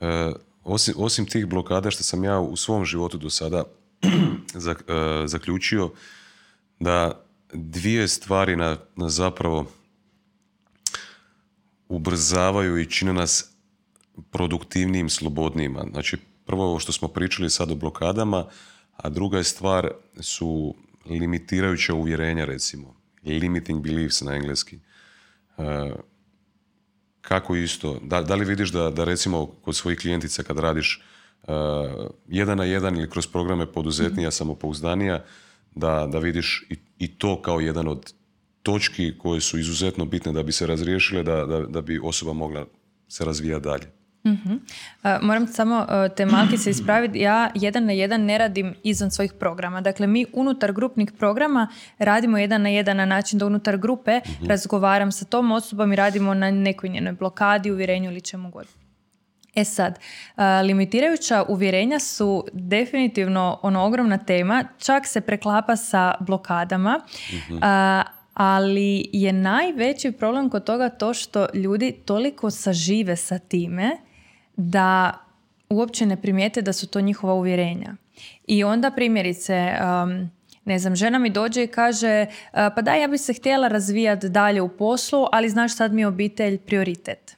E, 0.00 0.32
osim, 0.64 0.94
osim 0.96 1.26
tih 1.26 1.46
blokada 1.46 1.90
što 1.90 2.02
sam 2.02 2.24
ja 2.24 2.40
u 2.40 2.56
svom 2.56 2.84
životu 2.84 3.18
do 3.18 3.30
sada 3.30 3.64
e, 4.02 5.26
zaključio 5.26 5.90
da 6.80 7.22
dvije 7.52 8.08
stvari 8.08 8.56
na, 8.56 8.76
na 8.96 9.08
zapravo 9.08 9.66
ubrzavaju 11.88 12.78
i 12.78 12.90
čine 12.90 13.12
nas 13.12 13.51
produktivnijim, 14.30 15.08
slobodnijima. 15.08 15.84
Znači, 15.90 16.16
prvo 16.46 16.64
ovo 16.64 16.78
što 16.78 16.92
smo 16.92 17.08
pričali 17.08 17.50
sad 17.50 17.70
o 17.70 17.74
blokadama, 17.74 18.46
a 18.96 19.08
druga 19.08 19.38
je 19.38 19.44
stvar 19.44 19.90
su 20.20 20.74
limitirajuća 21.06 21.94
uvjerenja, 21.94 22.44
recimo. 22.44 22.94
Limiting 23.24 23.82
beliefs 23.82 24.20
na 24.20 24.34
engleski. 24.34 24.78
E, 25.58 25.92
kako 27.20 27.56
isto? 27.56 28.00
Da, 28.02 28.22
da, 28.22 28.34
li 28.34 28.44
vidiš 28.44 28.72
da, 28.72 28.90
da 28.90 29.04
recimo 29.04 29.46
kod 29.46 29.76
svojih 29.76 29.98
klijentica 29.98 30.42
kad 30.42 30.58
radiš 30.58 31.02
uh, 31.42 31.54
jedan 32.28 32.58
na 32.58 32.64
jedan 32.64 32.96
ili 32.96 33.10
kroz 33.10 33.26
programe 33.26 33.66
poduzetnija, 33.66 34.28
mm 34.28 34.32
samopouzdanija, 34.32 35.24
da, 35.74 36.08
da 36.12 36.18
vidiš 36.18 36.66
i, 36.70 36.76
i 36.98 37.18
to 37.18 37.42
kao 37.42 37.60
jedan 37.60 37.88
od 37.88 38.12
točki 38.62 39.18
koje 39.18 39.40
su 39.40 39.58
izuzetno 39.58 40.04
bitne 40.04 40.32
da 40.32 40.42
bi 40.42 40.52
se 40.52 40.66
razriješile, 40.66 41.22
da, 41.22 41.46
da, 41.46 41.60
da 41.60 41.80
bi 41.80 42.00
osoba 42.02 42.32
mogla 42.32 42.66
se 43.08 43.24
razvijati 43.24 43.64
dalje. 43.64 44.01
Uh, 44.24 45.10
moram 45.22 45.46
samo 45.46 45.78
uh, 45.78 46.14
te 46.16 46.26
malke 46.26 46.58
se 46.58 46.70
ispraviti. 46.76 47.18
Ja 47.18 47.50
jedan 47.54 47.84
na 47.84 47.92
jedan 47.92 48.24
ne 48.24 48.38
radim 48.38 48.74
izvan 48.82 49.10
svojih 49.10 49.32
programa. 49.32 49.80
Dakle, 49.80 50.06
mi 50.06 50.26
unutar 50.32 50.72
grupnih 50.72 51.12
programa 51.18 51.68
radimo 51.98 52.38
jedan 52.38 52.62
na 52.62 52.68
jedan 52.68 52.96
na 52.96 53.06
način 53.06 53.38
da 53.38 53.46
unutar 53.46 53.76
grupe 53.76 54.20
uh 54.24 54.48
razgovaram 54.48 55.12
sa 55.12 55.24
tom 55.24 55.52
osobom 55.52 55.92
i 55.92 55.96
radimo 55.96 56.34
na 56.34 56.50
nekoj 56.50 56.88
njenoj 56.88 57.12
blokadi, 57.12 57.70
uvjerenju 57.70 58.10
ili 58.10 58.20
čemu 58.20 58.50
god. 58.50 58.66
E 59.54 59.64
sad, 59.64 59.98
limitirajuća 60.64 61.44
uvjerenja 61.48 61.98
su 61.98 62.44
definitivno 62.52 63.58
ono 63.62 63.84
ogromna 63.84 64.18
tema, 64.18 64.64
čak 64.78 65.06
se 65.06 65.20
preklapa 65.20 65.76
sa 65.76 66.14
blokadama, 66.20 67.00
uh 67.50 67.58
ali 68.34 69.10
je 69.12 69.32
najveći 69.32 70.12
problem 70.12 70.50
kod 70.50 70.64
toga 70.64 70.88
to 70.88 71.14
što 71.14 71.46
ljudi 71.54 71.92
toliko 72.04 72.50
sažive 72.50 73.16
sa 73.16 73.38
time 73.38 73.96
da 74.56 75.18
uopće 75.68 76.06
ne 76.06 76.22
primijete 76.22 76.62
da 76.62 76.72
su 76.72 76.86
to 76.86 77.00
njihova 77.00 77.34
uvjerenja. 77.34 77.96
I 78.46 78.64
onda 78.64 78.90
primjerice, 78.90 79.72
um, 80.04 80.30
ne 80.64 80.78
znam, 80.78 80.96
žena 80.96 81.18
mi 81.18 81.30
dođe 81.30 81.64
i 81.64 81.66
kaže 81.66 82.26
uh, 82.28 82.52
pa 82.52 82.82
da, 82.82 82.94
ja 82.94 83.08
bi 83.08 83.18
se 83.18 83.32
htjela 83.32 83.68
razvijati 83.68 84.28
dalje 84.28 84.60
u 84.60 84.68
poslu, 84.68 85.26
ali 85.32 85.48
znaš 85.48 85.76
sad 85.76 85.92
mi 85.92 86.02
je 86.02 86.06
obitelj 86.06 86.58
prioritet. 86.58 87.36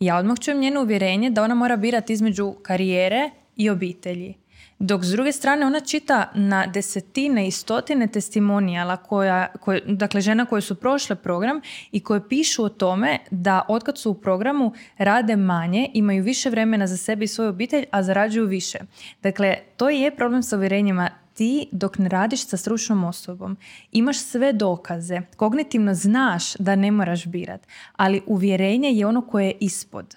Ja 0.00 0.16
odmah 0.16 0.38
čujem 0.40 0.60
njeno 0.60 0.80
uvjerenje 0.80 1.30
da 1.30 1.42
ona 1.42 1.54
mora 1.54 1.76
birati 1.76 2.12
između 2.12 2.54
karijere 2.62 3.30
i 3.56 3.70
obitelji. 3.70 4.34
Dok 4.78 5.04
s 5.04 5.08
druge 5.08 5.32
strane 5.32 5.66
ona 5.66 5.80
čita 5.80 6.30
na 6.34 6.66
desetine 6.66 7.48
i 7.48 7.50
stotine 7.50 8.06
testimonijala 8.06 8.96
koja, 8.96 9.46
koje, 9.60 9.80
dakle 9.86 10.20
žena 10.20 10.44
koje 10.44 10.62
su 10.62 10.74
prošle 10.74 11.16
program 11.16 11.60
i 11.92 12.00
koje 12.00 12.28
pišu 12.28 12.64
o 12.64 12.68
tome 12.68 13.18
da 13.30 13.62
otkad 13.68 13.98
su 13.98 14.10
u 14.10 14.14
programu 14.14 14.72
rade 14.98 15.36
manje, 15.36 15.90
imaju 15.94 16.22
više 16.24 16.50
vremena 16.50 16.86
za 16.86 16.96
sebe 16.96 17.24
i 17.24 17.28
svoju 17.28 17.50
obitelj, 17.50 17.84
a 17.90 18.02
zarađuju 18.02 18.46
više. 18.46 18.78
Dakle, 19.22 19.56
to 19.76 19.88
je 19.88 20.16
problem 20.16 20.42
sa 20.42 20.56
uvjerenjima 20.56 21.10
ti 21.34 21.68
dok 21.72 21.98
ne 21.98 22.08
radiš 22.08 22.46
sa 22.46 22.56
stručnom 22.56 23.04
osobom 23.04 23.56
imaš 23.92 24.18
sve 24.18 24.52
dokaze, 24.52 25.20
kognitivno 25.36 25.94
znaš 25.94 26.54
da 26.54 26.76
ne 26.76 26.90
moraš 26.90 27.26
birat, 27.26 27.66
ali 27.96 28.22
uvjerenje 28.26 28.90
je 28.90 29.06
ono 29.06 29.20
koje 29.20 29.46
je 29.46 29.56
ispod 29.60 30.16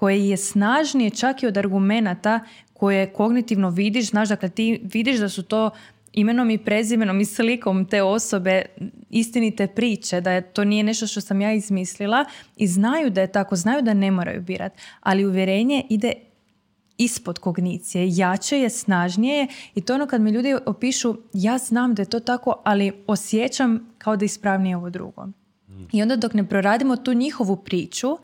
koje 0.00 0.28
je 0.28 0.36
snažnije 0.36 1.10
čak 1.10 1.42
i 1.42 1.46
od 1.46 1.56
argumenata 1.56 2.40
koje 2.80 3.12
kognitivno 3.12 3.70
vidiš, 3.70 4.10
znaš, 4.10 4.28
dakle 4.28 4.48
ti 4.48 4.80
vidiš 4.92 5.18
da 5.18 5.28
su 5.28 5.42
to 5.42 5.70
imenom 6.12 6.50
i 6.50 6.58
prezimenom 6.58 7.20
i 7.20 7.24
slikom 7.24 7.84
te 7.84 8.02
osobe 8.02 8.62
istinite 9.10 9.66
priče, 9.66 10.20
da 10.20 10.32
je 10.32 10.42
to 10.42 10.64
nije 10.64 10.82
nešto 10.82 11.06
što 11.06 11.20
sam 11.20 11.40
ja 11.40 11.52
izmislila 11.52 12.24
i 12.56 12.66
znaju 12.66 13.10
da 13.10 13.20
je 13.20 13.32
tako, 13.32 13.56
znaju 13.56 13.82
da 13.82 13.94
ne 13.94 14.10
moraju 14.10 14.42
birati, 14.42 14.80
ali 15.00 15.26
uvjerenje 15.26 15.84
ide 15.88 16.12
ispod 16.98 17.38
kognicije, 17.38 18.08
jače 18.08 18.58
je, 18.58 18.70
snažnije 18.70 19.38
je 19.38 19.46
i 19.74 19.80
to 19.80 19.94
ono 19.94 20.06
kad 20.06 20.20
mi 20.20 20.30
ljudi 20.30 20.54
opišu 20.66 21.14
ja 21.32 21.58
znam 21.58 21.94
da 21.94 22.02
je 22.02 22.10
to 22.10 22.20
tako, 22.20 22.54
ali 22.64 22.92
osjećam 23.06 23.94
kao 23.98 24.16
da 24.16 24.24
ispravnije 24.24 24.76
ovo 24.76 24.90
drugo. 24.90 25.28
I 25.92 26.02
onda 26.02 26.16
dok 26.16 26.34
ne 26.34 26.48
proradimo 26.48 26.96
tu 26.96 27.12
njihovu 27.14 27.56
priču, 27.56 28.18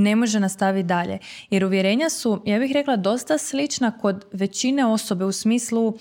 ne 0.00 0.16
može 0.16 0.40
nastaviti 0.40 0.86
dalje. 0.86 1.18
Jer 1.50 1.64
uvjerenja 1.64 2.10
su, 2.10 2.42
ja 2.46 2.58
bih 2.58 2.72
rekla, 2.72 2.96
dosta 2.96 3.38
slična 3.38 3.98
kod 3.98 4.24
većine 4.32 4.86
osobe 4.86 5.24
u 5.24 5.32
smislu 5.32 5.94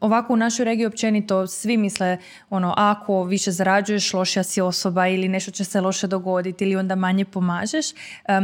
ovako 0.00 0.32
u 0.32 0.36
našoj 0.36 0.64
regiji 0.64 0.86
općenito 0.86 1.46
svi 1.46 1.76
misle 1.76 2.18
ono 2.50 2.74
ako 2.76 3.24
više 3.24 3.50
zarađuješ 3.50 4.12
lošija 4.12 4.42
si 4.42 4.60
osoba 4.60 5.08
ili 5.08 5.28
nešto 5.28 5.50
će 5.50 5.64
se 5.64 5.80
loše 5.80 6.06
dogoditi 6.06 6.64
ili 6.64 6.76
onda 6.76 6.94
manje 6.94 7.24
pomažeš. 7.24 7.86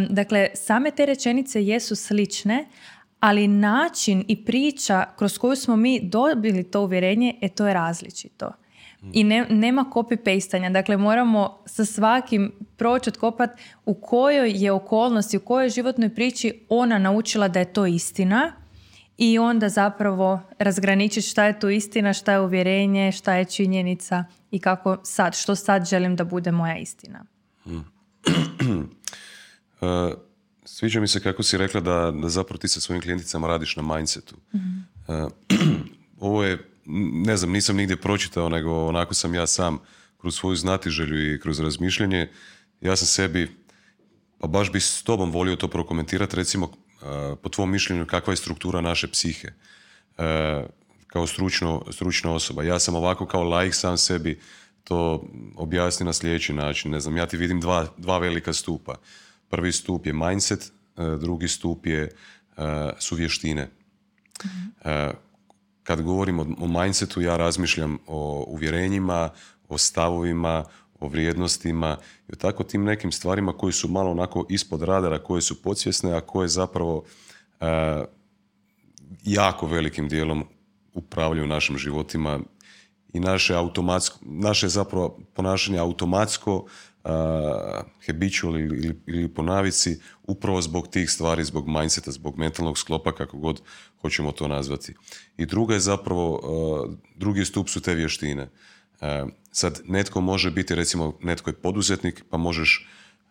dakle, 0.08 0.48
same 0.54 0.90
te 0.90 1.06
rečenice 1.06 1.64
jesu 1.64 1.96
slične, 1.96 2.66
ali 3.20 3.48
način 3.48 4.24
i 4.28 4.44
priča 4.44 5.04
kroz 5.16 5.38
koju 5.38 5.56
smo 5.56 5.76
mi 5.76 6.00
dobili 6.00 6.64
to 6.64 6.80
uvjerenje, 6.80 7.34
e 7.40 7.48
to 7.48 7.66
je 7.66 7.74
različito. 7.74 8.63
I 9.12 9.24
ne, 9.24 9.46
nema 9.50 9.84
copy-pastanja. 9.94 10.72
Dakle, 10.72 10.96
moramo 10.96 11.58
sa 11.66 11.84
svakim 11.84 12.52
proći 12.76 13.10
otkopat 13.10 13.50
u 13.86 13.94
kojoj 13.94 14.52
je 14.54 14.72
okolnosti, 14.72 15.36
u 15.36 15.40
kojoj 15.40 15.68
životnoj 15.68 16.14
priči 16.14 16.66
ona 16.68 16.98
naučila 16.98 17.48
da 17.48 17.58
je 17.58 17.72
to 17.72 17.86
istina 17.86 18.52
i 19.18 19.38
onda 19.38 19.68
zapravo 19.68 20.40
razgraničiti 20.58 21.28
šta 21.28 21.44
je 21.44 21.58
to 21.58 21.70
istina, 21.70 22.12
šta 22.12 22.32
je 22.32 22.40
uvjerenje, 22.40 23.12
šta 23.12 23.34
je 23.34 23.44
činjenica 23.44 24.24
i 24.50 24.58
kako 24.58 24.98
sad, 25.02 25.36
što 25.36 25.54
sad 25.54 25.86
želim 25.86 26.16
da 26.16 26.24
bude 26.24 26.52
moja 26.52 26.78
istina. 26.78 27.24
Uh, 27.64 27.82
sviđa 30.64 31.00
mi 31.00 31.08
se 31.08 31.20
kako 31.20 31.42
si 31.42 31.58
rekla 31.58 31.80
da, 31.80 32.12
da 32.22 32.28
zapravo 32.28 32.58
ti 32.58 32.68
sa 32.68 32.80
svojim 32.80 33.02
klijenticama 33.02 33.46
radiš 33.48 33.76
na 33.76 33.82
mindsetu. 33.82 34.36
mm 34.54 34.84
ovo 36.20 36.44
je, 36.44 36.73
ne 37.24 37.36
znam, 37.36 37.52
nisam 37.52 37.76
nigdje 37.76 37.96
pročitao, 37.96 38.48
nego 38.48 38.86
onako 38.86 39.14
sam 39.14 39.34
ja 39.34 39.46
sam 39.46 39.78
kroz 40.20 40.36
svoju 40.36 40.56
znatiželju 40.56 41.34
i 41.34 41.40
kroz 41.40 41.60
razmišljanje, 41.60 42.28
ja 42.80 42.96
sam 42.96 43.06
sebi, 43.06 43.50
pa 44.38 44.46
baš 44.46 44.72
bi 44.72 44.80
s 44.80 45.02
tobom 45.02 45.30
volio 45.30 45.56
to 45.56 45.68
prokomentirati, 45.68 46.36
recimo, 46.36 46.72
po 47.42 47.48
tvom 47.48 47.70
mišljenju, 47.70 48.06
kakva 48.06 48.32
je 48.32 48.36
struktura 48.36 48.80
naše 48.80 49.08
psihe 49.08 49.52
kao 51.14 51.26
stručno, 51.26 51.84
stručna 51.90 52.32
osoba. 52.32 52.62
Ja 52.62 52.78
sam 52.78 52.94
ovako 52.94 53.26
kao 53.26 53.42
laik 53.42 53.74
sam 53.74 53.98
sebi 53.98 54.40
to 54.84 55.28
objasni 55.56 56.06
na 56.06 56.12
sljedeći 56.12 56.52
način. 56.52 56.90
Ne 56.90 57.00
znam, 57.00 57.16
ja 57.16 57.26
ti 57.26 57.36
vidim 57.36 57.60
dva, 57.60 57.86
dva 57.96 58.18
velika 58.18 58.52
stupa. 58.52 58.94
Prvi 59.48 59.72
stup 59.72 60.06
je 60.06 60.12
mindset, 60.12 60.62
e, 60.62 60.70
drugi 61.20 61.48
stup 61.48 61.86
je 61.86 62.02
e, 62.02 62.10
su 62.98 63.16
vještine. 63.16 63.70
E, 64.84 65.10
kad 65.84 66.02
govorim 66.02 66.40
o, 66.40 66.66
mindsetu, 66.66 67.20
ja 67.20 67.36
razmišljam 67.36 67.98
o 68.06 68.44
uvjerenjima, 68.48 69.30
o 69.68 69.78
stavovima, 69.78 70.64
o 71.00 71.08
vrijednostima 71.08 71.96
i 72.28 72.32
o 72.32 72.36
tako 72.36 72.64
tim 72.64 72.84
nekim 72.84 73.12
stvarima 73.12 73.52
koji 73.52 73.72
su 73.72 73.88
malo 73.88 74.10
onako 74.10 74.46
ispod 74.48 74.82
radara, 74.82 75.18
koje 75.18 75.42
su 75.42 75.62
podsvjesne, 75.62 76.12
a 76.12 76.20
koje 76.20 76.48
zapravo 76.48 77.04
jako 79.24 79.66
velikim 79.66 80.08
dijelom 80.08 80.44
upravljaju 80.94 81.46
našim 81.46 81.78
životima 81.78 82.40
i 83.12 83.20
naše 83.20 83.54
automatsko, 83.54 84.18
naše 84.22 84.68
zapravo 84.68 85.18
ponašanje 85.34 85.78
automatsko, 85.78 86.54
uh, 86.56 87.10
habitual 88.06 88.58
ili, 88.58 89.00
ili 89.06 89.28
po 89.28 89.42
navici, 89.42 90.00
upravo 90.22 90.62
zbog 90.62 90.88
tih 90.88 91.10
stvari, 91.10 91.44
zbog 91.44 91.68
mindseta, 91.68 92.10
zbog 92.10 92.38
mentalnog 92.38 92.78
sklopa, 92.78 93.12
kako 93.12 93.38
god 93.38 93.62
hoćemo 94.04 94.32
to 94.32 94.48
nazvati. 94.48 94.94
I 95.36 95.46
druga 95.46 95.74
je 95.74 95.80
zapravo, 95.80 96.40
drugi 97.16 97.44
stup 97.44 97.68
su 97.68 97.80
te 97.80 97.94
vještine. 97.94 98.48
sad, 99.52 99.80
netko 99.84 100.20
može 100.20 100.50
biti, 100.50 100.74
recimo, 100.74 101.18
netko 101.22 101.50
je 101.50 101.54
poduzetnik, 101.54 102.24
pa 102.30 102.36
možeš 102.36 102.86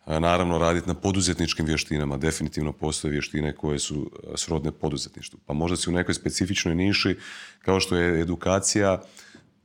naravno 0.05 0.57
raditi 0.57 0.87
na 0.87 0.93
poduzetničkim 0.93 1.65
vještinama. 1.65 2.17
Definitivno 2.17 2.73
postoje 2.73 3.11
vještine 3.11 3.55
koje 3.55 3.79
su 3.79 4.11
srodne 4.35 4.71
poduzetništvu. 4.71 5.39
Pa 5.45 5.53
možda 5.53 5.77
si 5.77 5.89
u 5.89 5.93
nekoj 5.93 6.13
specifičnoj 6.13 6.75
niši, 6.75 7.17
kao 7.61 7.79
što 7.79 7.95
je 7.95 8.21
edukacija, 8.21 9.01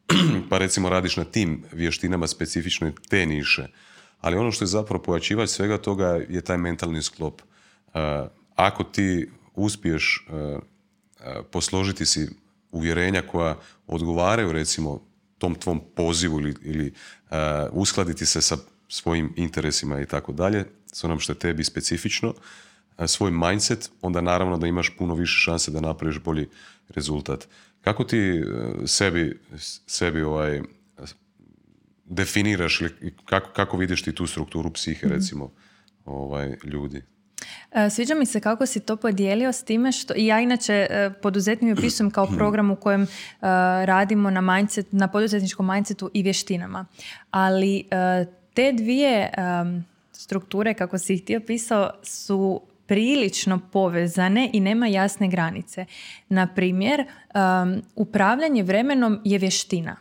pa 0.50 0.58
recimo 0.58 0.88
radiš 0.88 1.16
na 1.16 1.24
tim 1.24 1.64
vještinama 1.72 2.26
specifične 2.26 2.92
te 3.08 3.26
niše. 3.26 3.68
Ali 4.20 4.36
ono 4.36 4.52
što 4.52 4.64
je 4.64 4.74
zapravo 4.76 5.02
pojačivač 5.02 5.48
svega 5.48 5.78
toga 5.78 6.20
je 6.28 6.40
taj 6.40 6.58
mentalni 6.58 7.02
sklop. 7.02 7.42
Ako 8.54 8.84
ti 8.84 9.28
uspiješ 9.54 10.26
posložiti 11.50 12.06
si 12.06 12.28
uvjerenja 12.70 13.22
koja 13.22 13.56
odgovaraju 13.86 14.52
recimo 14.52 15.00
tom 15.38 15.54
tvom 15.54 15.80
pozivu 15.94 16.40
ili, 16.40 16.54
ili 16.62 16.92
uskladiti 17.72 18.26
se 18.26 18.42
sa 18.42 18.56
svojim 18.88 19.32
interesima 19.36 20.00
i 20.00 20.06
tako 20.06 20.32
dalje, 20.32 20.64
s 20.92 21.04
onom 21.04 21.20
što 21.20 21.32
je 21.32 21.38
tebi 21.38 21.64
specifično, 21.64 22.34
svoj 23.06 23.30
mindset, 23.30 23.90
onda 24.02 24.20
naravno 24.20 24.58
da 24.58 24.66
imaš 24.66 24.96
puno 24.98 25.14
više 25.14 25.38
šanse 25.40 25.70
da 25.70 25.80
napraviš 25.80 26.18
bolji 26.18 26.48
rezultat. 26.88 27.48
Kako 27.80 28.04
ti 28.04 28.18
e, 28.18 28.42
sebi, 28.86 29.38
sebi 29.86 30.22
ovaj, 30.22 30.60
definiraš 32.04 32.80
ili 32.80 33.14
kako, 33.24 33.50
kako 33.52 33.76
vidiš 33.76 34.02
ti 34.02 34.14
tu 34.14 34.26
strukturu 34.26 34.72
psihe, 34.72 35.06
mhm. 35.06 35.14
recimo, 35.14 35.52
ovaj, 36.04 36.56
ljudi? 36.64 37.02
E, 37.72 37.90
sviđa 37.90 38.14
mi 38.14 38.26
se 38.26 38.40
kako 38.40 38.66
si 38.66 38.80
to 38.80 38.96
podijelio 38.96 39.52
s 39.52 39.62
time 39.62 39.92
što 39.92 40.14
ja 40.16 40.40
inače 40.40 40.86
e, 40.90 41.10
poduzetnik 41.22 41.78
opisujem 41.78 42.10
kao 42.10 42.26
program 42.36 42.70
u 42.70 42.76
kojem 42.76 43.06
radimo 43.84 44.30
na, 44.30 44.40
mindset, 44.40 44.86
na 44.92 45.08
poduzetničkom 45.08 45.66
mindsetu 45.66 46.10
i 46.14 46.22
vještinama. 46.22 46.86
Ali 47.30 47.84
te 48.54 48.72
dvije 48.72 49.30
strukture, 50.12 50.74
kako 50.74 50.98
si 50.98 51.14
ih 51.14 51.24
ti 51.24 51.36
opisao, 51.36 51.90
su 52.02 52.60
prilično 52.86 53.60
povezane 53.72 54.50
i 54.52 54.60
nema 54.60 54.86
jasne 54.86 55.28
granice. 55.28 55.84
Na 56.28 56.46
primjer, 56.46 57.04
upravljanje 57.94 58.62
vremenom 58.62 59.20
je 59.24 59.38
vještina. 59.38 59.96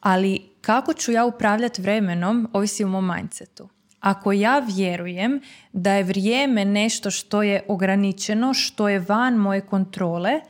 Ali 0.00 0.42
kako 0.60 0.94
ću 0.94 1.12
ja 1.12 1.24
upravljati 1.24 1.82
vremenom, 1.82 2.48
ovisi 2.52 2.84
o 2.84 2.88
mom 2.88 3.14
mindsetu. 3.14 3.68
Ako 4.04 4.32
ja 4.32 4.58
vjerujem 4.58 5.40
da 5.72 5.92
je 5.92 6.04
vrijeme 6.04 6.64
nešto 6.64 7.10
što 7.10 7.42
je 7.42 7.62
ograničeno, 7.68 8.54
što 8.54 8.88
je 8.88 8.98
van 8.98 9.34
moje 9.34 9.60
kontrole, 9.60 10.40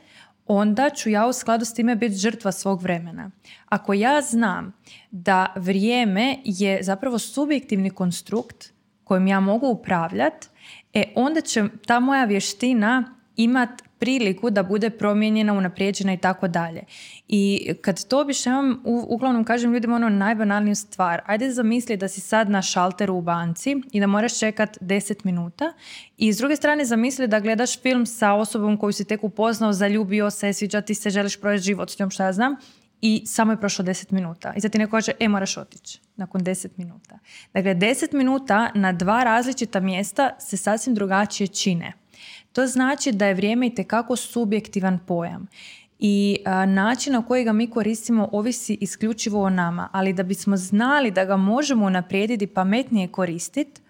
onda 0.47 0.89
ću 0.89 1.09
ja 1.09 1.27
u 1.27 1.33
skladu 1.33 1.65
s 1.65 1.73
time 1.73 1.95
biti 1.95 2.15
žrtva 2.15 2.51
svog 2.51 2.81
vremena. 2.81 3.31
Ako 3.65 3.93
ja 3.93 4.21
znam 4.21 4.73
da 5.11 5.53
vrijeme 5.55 6.37
je 6.43 6.83
zapravo 6.83 7.19
subjektivni 7.19 7.89
konstrukt 7.89 8.73
kojim 9.03 9.27
ja 9.27 9.39
mogu 9.39 9.67
upravljati, 9.67 10.47
e 10.93 11.03
onda 11.15 11.41
će 11.41 11.63
ta 11.87 11.99
moja 11.99 12.25
vještina 12.25 13.15
imat 13.35 13.69
priliku 13.99 14.49
da 14.49 14.63
bude 14.63 14.89
promijenjena, 14.89 15.53
unaprijeđena 15.53 16.13
i 16.13 16.17
tako 16.17 16.47
dalje. 16.47 16.83
I 17.27 17.73
kad 17.81 18.07
to 18.07 18.21
objašnjavam, 18.21 18.81
uglavnom 18.85 19.43
kažem 19.43 19.73
ljudima 19.73 19.95
ono 19.95 20.09
najbanalniju 20.09 20.75
stvar. 20.75 21.21
Ajde 21.25 21.51
zamisli 21.51 21.97
da 21.97 22.07
si 22.07 22.21
sad 22.21 22.49
na 22.49 22.61
šalteru 22.61 23.13
u 23.13 23.21
banci 23.21 23.75
i 23.91 23.99
da 23.99 24.07
moraš 24.07 24.39
čekat 24.39 24.77
10 24.81 25.15
minuta 25.23 25.73
i 26.17 26.33
s 26.33 26.37
druge 26.37 26.55
strane 26.55 26.85
zamisli 26.85 27.27
da 27.27 27.39
gledaš 27.39 27.81
film 27.81 28.05
sa 28.05 28.33
osobom 28.33 28.77
koju 28.77 28.91
si 28.91 29.05
tek 29.05 29.23
upoznao, 29.23 29.73
zaljubio 29.73 30.29
se, 30.29 30.53
sviđa 30.53 30.81
ti 30.81 30.93
se, 30.95 31.09
želiš 31.09 31.41
provesti 31.41 31.65
život 31.65 31.89
s 31.89 31.99
njom, 31.99 32.09
šta 32.09 32.25
ja 32.25 32.33
znam, 32.33 32.55
i 33.01 33.23
samo 33.25 33.51
je 33.51 33.59
prošlo 33.59 33.85
10 33.85 34.11
minuta. 34.11 34.53
I 34.57 34.61
sad 34.61 34.71
ti 34.71 34.77
neko 34.77 34.91
kaže, 34.91 35.11
e, 35.19 35.27
moraš 35.27 35.57
otići 35.57 35.99
nakon 36.15 36.41
10 36.41 36.67
minuta. 36.77 37.19
Dakle, 37.53 37.75
10 37.75 38.13
minuta 38.13 38.71
na 38.75 38.91
dva 38.91 39.23
različita 39.23 39.79
mjesta 39.79 40.35
se 40.39 40.57
sasvim 40.57 40.95
drugačije 40.95 41.47
čine. 41.47 41.93
To 42.55 42.67
znači 42.67 43.11
da 43.11 43.25
je 43.25 43.33
vrijeme 43.33 43.67
i 43.67 43.75
tekako 43.75 44.15
subjektivan 44.15 44.99
pojam. 45.07 45.47
I 45.99 46.37
način 46.67 47.13
na 47.13 47.25
koji 47.25 47.43
ga 47.43 47.53
mi 47.53 47.69
koristimo 47.69 48.29
ovisi 48.31 48.77
isključivo 48.81 49.41
o 49.41 49.49
nama, 49.49 49.89
ali 49.91 50.13
da 50.13 50.23
bismo 50.23 50.57
znali 50.57 51.11
da 51.11 51.25
ga 51.25 51.37
možemo 51.37 51.85
unaprijediti 51.85 52.47
pametnije 52.47 53.07
koristiti, 53.07 53.81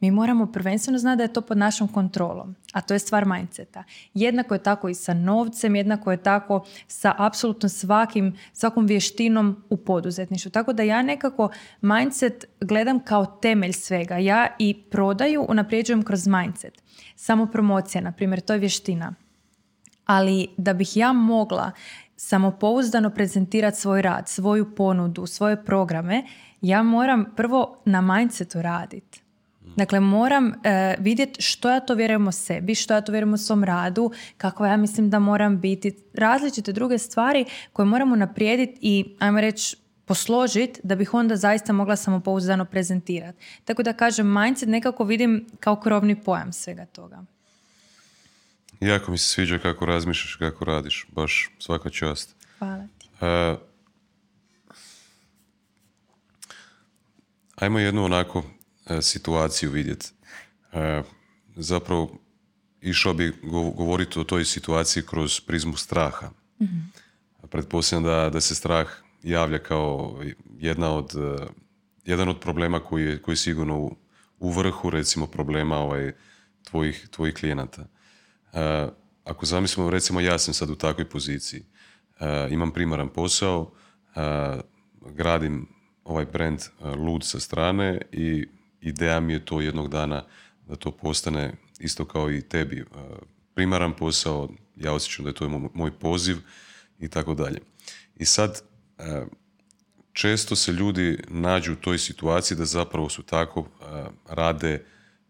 mi 0.00 0.10
moramo 0.10 0.46
prvenstveno 0.46 0.98
znati 0.98 1.16
da 1.16 1.22
je 1.22 1.32
to 1.32 1.40
pod 1.40 1.58
našom 1.58 1.88
kontrolom, 1.88 2.54
a 2.72 2.80
to 2.80 2.94
je 2.94 2.98
stvar 2.98 3.26
mindseta. 3.26 3.84
Jednako 4.14 4.54
je 4.54 4.62
tako 4.62 4.88
i 4.88 4.94
sa 4.94 5.14
novcem, 5.14 5.76
jednako 5.76 6.10
je 6.10 6.22
tako 6.22 6.64
sa 6.86 7.14
apsolutno 7.18 7.68
svakim, 7.68 8.36
svakom 8.52 8.86
vještinom 8.86 9.64
u 9.70 9.76
poduzetništvu. 9.76 10.50
Tako 10.50 10.72
da 10.72 10.82
ja 10.82 11.02
nekako 11.02 11.48
mindset 11.80 12.44
gledam 12.60 13.00
kao 13.04 13.26
temelj 13.26 13.72
svega. 13.72 14.16
Ja 14.16 14.46
i 14.58 14.82
prodaju 14.90 15.46
unaprijeđujem 15.48 16.02
kroz 16.02 16.26
mindset. 16.26 16.82
Samo 17.16 17.46
promocija, 17.46 18.00
na 18.00 18.12
primjer, 18.12 18.40
to 18.40 18.52
je 18.52 18.58
vještina. 18.58 19.14
Ali 20.06 20.48
da 20.56 20.72
bih 20.72 20.96
ja 20.96 21.12
mogla 21.12 21.72
samopouzdano 22.16 23.10
prezentirati 23.10 23.80
svoj 23.80 24.02
rad, 24.02 24.28
svoju 24.28 24.74
ponudu, 24.74 25.26
svoje 25.26 25.64
programe, 25.64 26.24
ja 26.60 26.82
moram 26.82 27.24
prvo 27.36 27.82
na 27.84 28.00
mindsetu 28.00 28.62
raditi. 28.62 29.19
Dakle, 29.76 30.00
moram 30.00 30.52
e, 30.64 30.96
vidjeti 30.98 31.42
što 31.42 31.70
ja 31.70 31.80
to 31.80 31.94
vjerujem 31.94 32.28
o 32.28 32.32
sebi, 32.32 32.74
što 32.74 32.94
ja 32.94 33.00
to 33.00 33.12
vjerujem 33.12 33.34
o 33.34 33.38
svom 33.38 33.64
radu, 33.64 34.12
kako 34.36 34.66
ja 34.66 34.76
mislim 34.76 35.10
da 35.10 35.18
moram 35.18 35.60
biti. 35.60 35.96
Različite 36.14 36.72
druge 36.72 36.98
stvari 36.98 37.44
koje 37.72 37.86
moramo 37.86 38.16
naprijediti 38.16 38.78
i, 38.80 39.16
ajmo 39.18 39.40
reći, 39.40 39.76
posložiti 40.04 40.80
da 40.82 40.94
bih 40.94 41.14
onda 41.14 41.36
zaista 41.36 41.72
mogla 41.72 41.96
samopouzdano 41.96 42.64
prezentirati. 42.64 43.38
Tako 43.64 43.82
da 43.82 43.92
kažem, 43.92 44.32
mindset 44.32 44.68
nekako 44.68 45.04
vidim 45.04 45.46
kao 45.60 45.80
krovni 45.80 46.22
pojam 46.22 46.52
svega 46.52 46.86
toga. 46.86 47.24
Jako 48.80 49.10
mi 49.10 49.18
se 49.18 49.24
sviđa 49.24 49.58
kako 49.58 49.86
razmišljaš, 49.86 50.34
kako 50.34 50.64
radiš. 50.64 51.06
Baš 51.12 51.50
svaka 51.58 51.90
čast. 51.90 52.36
Hvala 52.58 52.86
ti. 52.98 53.08
Uh, 53.20 53.58
ajmo 57.56 57.78
jednu 57.78 58.04
onako 58.04 58.42
E, 58.42 58.59
situaciju 59.02 59.70
vidjeti. 59.70 60.06
E, 60.72 61.02
zapravo, 61.56 62.18
išao 62.80 63.14
bi 63.14 63.34
govoriti 63.74 64.18
o 64.18 64.24
toj 64.24 64.44
situaciji 64.44 65.02
kroz 65.02 65.40
prizmu 65.40 65.76
straha. 65.76 66.30
mm 66.60 66.64
Pretpostavljam 67.50 68.04
da, 68.04 68.30
da 68.30 68.40
se 68.40 68.54
strah 68.54 68.88
javlja 69.22 69.58
kao 69.58 70.20
jedna 70.58 70.94
od, 70.94 71.10
e, 71.14 71.46
jedan 72.04 72.28
od 72.28 72.40
problema 72.40 72.80
koji 72.80 73.04
je, 73.04 73.22
koji 73.22 73.32
je 73.32 73.36
sigurno 73.36 73.78
u, 73.78 73.96
u 74.38 74.50
vrhu, 74.50 74.90
recimo, 74.90 75.26
problema 75.26 75.78
ovaj, 75.78 76.12
tvojih, 76.64 77.08
tvojih 77.10 77.34
klijenata. 77.34 77.86
ako 79.24 79.46
zamislimo, 79.46 79.90
recimo, 79.90 80.20
ja 80.20 80.38
sam 80.38 80.54
sad 80.54 80.70
u 80.70 80.74
takvoj 80.74 81.08
poziciji. 81.08 81.64
imam 82.50 82.70
primaran 82.70 83.08
posao, 83.08 83.72
gradim 85.00 85.68
ovaj 86.04 86.24
brand 86.24 86.60
lud 86.80 87.24
sa 87.24 87.40
strane 87.40 88.02
i 88.12 88.46
ideja 88.80 89.20
mi 89.20 89.32
je 89.32 89.44
to 89.44 89.60
jednog 89.60 89.88
dana 89.88 90.24
da 90.68 90.76
to 90.76 90.90
postane 90.90 91.52
isto 91.78 92.04
kao 92.04 92.30
i 92.30 92.42
tebi 92.42 92.84
primaran 93.54 93.92
posao, 93.96 94.48
ja 94.76 94.92
osjećam 94.92 95.24
da 95.24 95.30
je 95.30 95.34
to 95.34 95.70
moj 95.74 95.90
poziv 95.98 96.36
i 96.98 97.08
tako 97.08 97.34
dalje. 97.34 97.60
I 98.16 98.24
sad, 98.24 98.62
e, 98.98 99.24
često 100.12 100.56
se 100.56 100.72
ljudi 100.72 101.18
nađu 101.28 101.72
u 101.72 101.76
toj 101.76 101.98
situaciji 101.98 102.56
da 102.56 102.64
zapravo 102.64 103.08
su 103.08 103.22
tako 103.22 103.60
e, 103.60 103.84
rade 104.28 104.84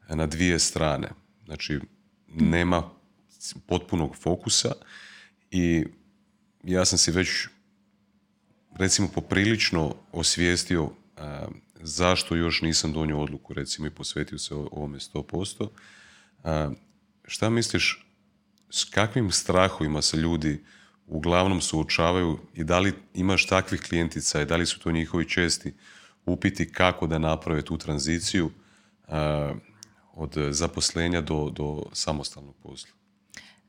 na 0.08 0.26
dvije 0.26 0.58
strane. 0.58 1.08
Znači, 1.44 1.80
nema 2.28 2.90
potpunog 3.66 4.16
fokusa 4.16 4.72
i 5.50 5.84
ja 6.64 6.84
sam 6.84 6.98
si 6.98 7.10
već 7.10 7.48
recimo 8.78 9.08
poprilično 9.08 9.94
osvijestio 10.12 10.90
zašto 11.82 12.34
još 12.34 12.62
nisam 12.62 12.92
donio 12.92 13.20
odluku 13.20 13.54
recimo 13.54 13.86
i 13.86 13.90
posvetio 13.90 14.38
se 14.38 14.54
ovome 14.54 14.98
100%. 14.98 15.68
A, 16.44 16.70
šta 17.24 17.50
misliš 17.50 18.06
s 18.70 18.84
kakvim 18.84 19.30
strahovima 19.30 20.02
se 20.02 20.16
ljudi 20.16 20.64
uglavnom 21.06 21.60
suočavaju 21.60 22.38
i 22.54 22.64
da 22.64 22.78
li 22.78 22.94
imaš 23.14 23.46
takvih 23.46 23.80
klijentica 23.80 24.42
i 24.42 24.46
da 24.46 24.56
li 24.56 24.66
su 24.66 24.80
to 24.80 24.92
njihovi 24.92 25.28
česti 25.28 25.74
upiti 26.26 26.72
kako 26.72 27.06
da 27.06 27.18
naprave 27.18 27.62
tu 27.62 27.78
tranziciju 27.78 28.50
od 30.14 30.36
zaposlenja 30.50 31.20
do, 31.20 31.50
do 31.50 31.82
samostalnog 31.92 32.56
posla? 32.62 32.99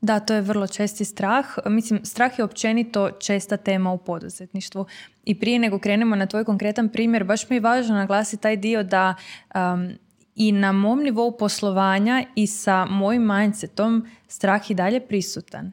Da, 0.02 0.20
to 0.20 0.34
je 0.34 0.40
vrlo 0.40 0.66
česti 0.66 1.04
strah. 1.04 1.46
Mislim, 1.66 2.04
strah 2.04 2.38
je 2.38 2.44
općenito 2.44 3.10
česta 3.10 3.56
tema 3.56 3.92
u 3.92 3.98
poduzetništvu. 3.98 4.86
I 5.24 5.40
prije 5.40 5.58
nego 5.58 5.78
krenemo 5.78 6.16
na 6.16 6.26
tvoj 6.26 6.44
konkretan 6.44 6.88
primjer, 6.88 7.24
baš 7.24 7.48
mi 7.48 7.56
je 7.56 7.60
važno 7.60 7.94
naglasiti 7.94 8.42
taj 8.42 8.56
dio 8.56 8.82
da 8.82 9.14
um, 9.54 9.90
i 10.34 10.52
na 10.52 10.72
mom 10.72 11.02
nivou 11.02 11.36
poslovanja 11.38 12.24
i 12.34 12.46
sa 12.46 12.84
mojim 12.84 13.26
mindsetom 13.26 14.06
strah 14.28 14.70
i 14.70 14.74
dalje 14.74 15.00
prisutan. 15.00 15.72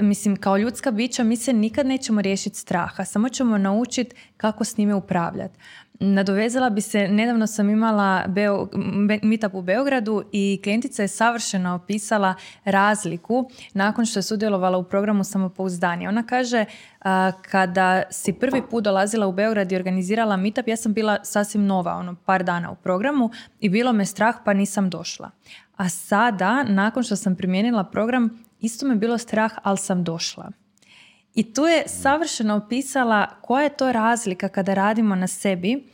Mislim, 0.00 0.36
kao 0.36 0.58
ljudska 0.58 0.90
bića 0.90 1.24
mi 1.24 1.36
se 1.36 1.52
nikad 1.52 1.86
nećemo 1.86 2.22
riješiti 2.22 2.58
straha, 2.58 3.04
samo 3.04 3.28
ćemo 3.28 3.58
naučiti 3.58 4.16
kako 4.36 4.64
s 4.64 4.76
njime 4.76 4.94
upravljati. 4.94 5.58
Nadovezala 6.00 6.70
bi 6.70 6.80
se, 6.80 7.08
nedavno 7.08 7.46
sam 7.46 7.70
imala 7.70 8.24
Beo, 8.28 8.68
meetup 9.22 9.54
u 9.54 9.62
Beogradu 9.62 10.24
i 10.32 10.60
klijentica 10.62 11.02
je 11.02 11.08
savršeno 11.08 11.74
opisala 11.74 12.34
razliku 12.64 13.50
nakon 13.74 14.06
što 14.06 14.18
je 14.18 14.22
sudjelovala 14.22 14.78
u 14.78 14.84
programu 14.84 15.24
samopouzdanja. 15.24 16.08
Ona 16.08 16.22
kaže, 16.22 16.64
kada 17.50 18.02
si 18.10 18.32
prvi 18.32 18.62
put 18.70 18.84
dolazila 18.84 19.26
u 19.26 19.32
Beograd 19.32 19.72
i 19.72 19.76
organizirala 19.76 20.36
meetup, 20.36 20.68
ja 20.68 20.76
sam 20.76 20.92
bila 20.92 21.18
sasvim 21.24 21.66
nova, 21.66 21.92
ono, 21.92 22.16
par 22.24 22.44
dana 22.44 22.70
u 22.70 22.76
programu 22.76 23.30
i 23.60 23.68
bilo 23.68 23.92
me 23.92 24.06
strah 24.06 24.36
pa 24.44 24.52
nisam 24.52 24.90
došla. 24.90 25.30
A 25.76 25.88
sada, 25.88 26.62
nakon 26.62 27.02
što 27.02 27.16
sam 27.16 27.36
primijenila 27.36 27.84
program, 27.84 28.44
isto 28.60 28.86
me 28.86 28.94
bilo 28.94 29.18
strah, 29.18 29.52
ali 29.62 29.78
sam 29.78 30.04
došla. 30.04 30.50
I 31.34 31.52
tu 31.52 31.62
je 31.62 31.88
savršeno 31.88 32.56
opisala 32.56 33.26
koja 33.40 33.62
je 33.62 33.76
to 33.76 33.92
razlika 33.92 34.48
kada 34.48 34.74
radimo 34.74 35.14
na 35.14 35.26
sebi, 35.26 35.84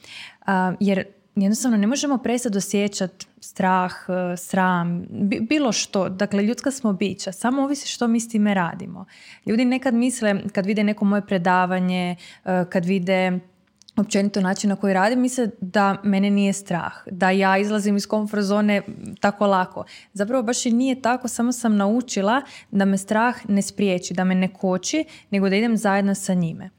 jer 0.80 1.04
jednostavno 1.36 1.76
ne 1.76 1.86
možemo 1.86 2.18
prestati 2.18 2.58
osjećati 2.58 3.26
strah, 3.40 3.92
e, 4.08 4.36
sram, 4.36 5.06
bilo 5.40 5.72
što. 5.72 6.08
Dakle, 6.08 6.42
ljudska 6.42 6.70
smo 6.70 6.92
bića, 6.92 7.32
samo 7.32 7.62
ovisi 7.62 7.88
što 7.88 8.08
mi 8.08 8.20
s 8.20 8.28
time 8.28 8.54
radimo. 8.54 9.04
Ljudi 9.46 9.64
nekad 9.64 9.94
misle, 9.94 10.34
kad 10.52 10.66
vide 10.66 10.84
neko 10.84 11.04
moje 11.04 11.26
predavanje, 11.26 12.16
e, 12.44 12.64
kad 12.70 12.84
vide 12.84 13.38
općenito 13.96 14.40
način 14.40 14.70
na 14.70 14.76
koji 14.76 14.94
radim, 14.94 15.20
misle 15.20 15.48
da 15.60 15.96
mene 16.02 16.30
nije 16.30 16.52
strah, 16.52 16.92
da 17.10 17.30
ja 17.30 17.58
izlazim 17.58 17.96
iz 17.96 18.06
komfort 18.06 18.42
zone 18.42 18.82
tako 19.20 19.46
lako. 19.46 19.84
Zapravo 20.12 20.42
baš 20.42 20.66
i 20.66 20.70
nije 20.70 21.02
tako, 21.02 21.28
samo 21.28 21.52
sam 21.52 21.76
naučila 21.76 22.42
da 22.70 22.84
me 22.84 22.98
strah 22.98 23.36
ne 23.48 23.62
spriječi, 23.62 24.14
da 24.14 24.24
me 24.24 24.34
ne 24.34 24.48
koči, 24.54 25.04
nego 25.30 25.48
da 25.48 25.56
idem 25.56 25.76
zajedno 25.76 26.14
sa 26.14 26.34
njime. 26.34 26.70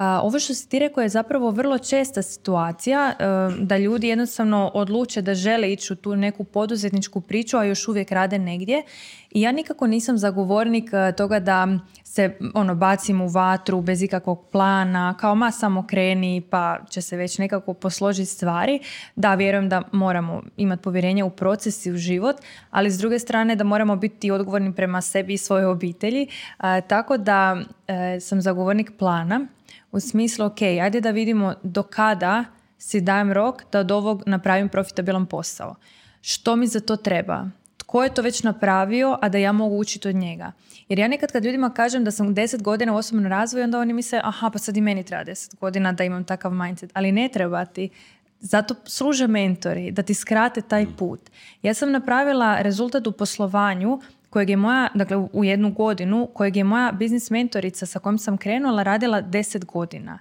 Ovo 0.00 0.38
što 0.38 0.54
si 0.54 0.68
ti 0.68 0.78
rekao 0.78 1.02
je 1.02 1.08
zapravo 1.08 1.50
vrlo 1.50 1.78
česta 1.78 2.22
situacija 2.22 3.12
e, 3.18 3.24
da 3.60 3.76
ljudi 3.76 4.08
jednostavno 4.08 4.70
odluče 4.74 5.22
da 5.22 5.34
žele 5.34 5.72
ići 5.72 5.92
u 5.92 5.96
tu 5.96 6.16
neku 6.16 6.44
poduzetničku 6.44 7.20
priču, 7.20 7.56
a 7.56 7.64
još 7.64 7.88
uvijek 7.88 8.12
rade 8.12 8.38
negdje. 8.38 8.82
I 9.30 9.40
ja 9.40 9.52
nikako 9.52 9.86
nisam 9.86 10.18
zagovornik 10.18 10.90
e, 10.92 11.12
toga 11.12 11.40
da 11.40 11.68
se 12.04 12.36
ono 12.54 12.74
bacim 12.74 13.20
u 13.20 13.28
vatru 13.28 13.80
bez 13.80 14.02
ikakvog 14.02 14.44
plana, 14.52 15.16
kao 15.20 15.34
ma 15.34 15.50
samo 15.50 15.86
kreni 15.86 16.42
pa 16.50 16.78
će 16.90 17.00
se 17.02 17.16
već 17.16 17.38
nekako 17.38 17.74
posložiti 17.74 18.30
stvari. 18.30 18.80
Da, 19.16 19.34
vjerujem 19.34 19.68
da 19.68 19.82
moramo 19.92 20.42
imati 20.56 20.82
povjerenje 20.82 21.24
u 21.24 21.30
proces 21.30 21.86
i 21.86 21.92
u 21.92 21.96
život, 21.96 22.36
ali 22.70 22.90
s 22.90 22.98
druge 22.98 23.18
strane 23.18 23.56
da 23.56 23.64
moramo 23.64 23.96
biti 23.96 24.30
odgovorni 24.30 24.74
prema 24.74 25.00
sebi 25.00 25.32
i 25.32 25.38
svojoj 25.38 25.64
obitelji. 25.64 26.26
tako 26.86 27.16
da 27.16 27.56
e, 27.86 28.20
sam 28.20 28.40
zagovornik 28.40 28.92
plana 28.98 29.46
u 29.92 30.00
smislu, 30.00 30.46
ok, 30.46 30.62
ajde 30.62 31.00
da 31.00 31.10
vidimo 31.10 31.54
do 31.62 31.82
kada 31.82 32.44
si 32.78 33.00
dajem 33.00 33.32
rok 33.32 33.62
da 33.72 33.80
od 33.80 33.90
ovog 33.90 34.22
napravim 34.26 34.68
profitabilan 34.68 35.26
posao. 35.26 35.74
Što 36.20 36.56
mi 36.56 36.66
za 36.66 36.80
to 36.80 36.96
treba? 36.96 37.48
Tko 37.76 38.02
je 38.02 38.14
to 38.14 38.22
već 38.22 38.42
napravio, 38.42 39.18
a 39.22 39.28
da 39.28 39.38
ja 39.38 39.52
mogu 39.52 39.78
učiti 39.78 40.08
od 40.08 40.14
njega? 40.14 40.52
Jer 40.88 40.98
ja 40.98 41.08
nekad 41.08 41.32
kad 41.32 41.44
ljudima 41.44 41.70
kažem 41.70 42.04
da 42.04 42.10
sam 42.10 42.34
10 42.34 42.62
godina 42.62 42.92
u 42.92 42.96
osobnom 42.96 43.26
razvoju, 43.26 43.64
onda 43.64 43.78
oni 43.78 43.92
misle, 43.92 44.20
aha, 44.24 44.50
pa 44.50 44.58
sad 44.58 44.76
i 44.76 44.80
meni 44.80 45.04
treba 45.04 45.24
10 45.24 45.56
godina 45.60 45.92
da 45.92 46.04
imam 46.04 46.24
takav 46.24 46.52
mindset. 46.52 46.90
Ali 46.94 47.12
ne 47.12 47.28
treba 47.28 47.64
ti. 47.64 47.88
Zato 48.40 48.74
služe 48.84 49.26
mentori, 49.26 49.90
da 49.90 50.02
ti 50.02 50.14
skrate 50.14 50.62
taj 50.62 50.86
put. 50.98 51.20
Ja 51.62 51.74
sam 51.74 51.92
napravila 51.92 52.62
rezultat 52.62 53.06
u 53.06 53.12
poslovanju 53.12 54.00
kojeg 54.30 54.50
je 54.50 54.56
moja, 54.56 54.88
dakle 54.94 55.16
u 55.32 55.44
jednu 55.44 55.72
godinu, 55.72 56.28
kojeg 56.34 56.56
je 56.56 56.64
moja 56.64 56.92
biznis 56.92 57.30
mentorica 57.30 57.86
sa 57.86 57.98
kojom 57.98 58.18
sam 58.18 58.38
krenula 58.38 58.82
radila 58.82 59.20
deset 59.20 59.64
godina. 59.64 60.18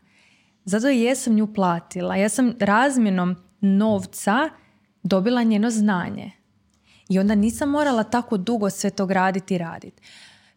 Zato 0.65 0.87
jesam 0.87 1.33
nju 1.33 1.53
platila. 1.53 2.15
Ja 2.15 2.29
sam 2.29 2.53
razmjenom 2.59 3.35
novca 3.61 4.49
dobila 5.03 5.43
njeno 5.43 5.69
znanje. 5.69 6.31
I 7.09 7.19
onda 7.19 7.35
nisam 7.35 7.69
morala 7.69 8.03
tako 8.03 8.37
dugo 8.37 8.69
sve 8.69 8.89
to 8.89 9.05
graditi 9.05 9.55
i 9.55 9.57
raditi. 9.57 10.01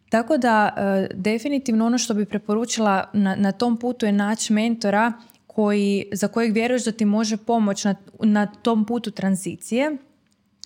Tako 0.09 0.37
da 0.37 0.73
e, 0.77 1.07
definitivno 1.13 1.85
ono 1.85 1.97
što 1.97 2.13
bi 2.13 2.25
preporučila 2.25 3.09
na, 3.13 3.35
na 3.35 3.51
tom 3.51 3.77
putu 3.77 4.05
je 4.05 4.11
naći 4.11 4.53
mentora 4.53 5.13
koji, 5.47 6.05
za 6.11 6.27
kojeg 6.27 6.53
vjeruješ 6.53 6.85
da 6.85 6.91
ti 6.91 7.05
može 7.05 7.37
pomoći 7.37 7.87
na, 7.87 7.95
na 8.19 8.45
tom 8.45 8.85
putu 8.85 9.11
tranzicije 9.11 9.97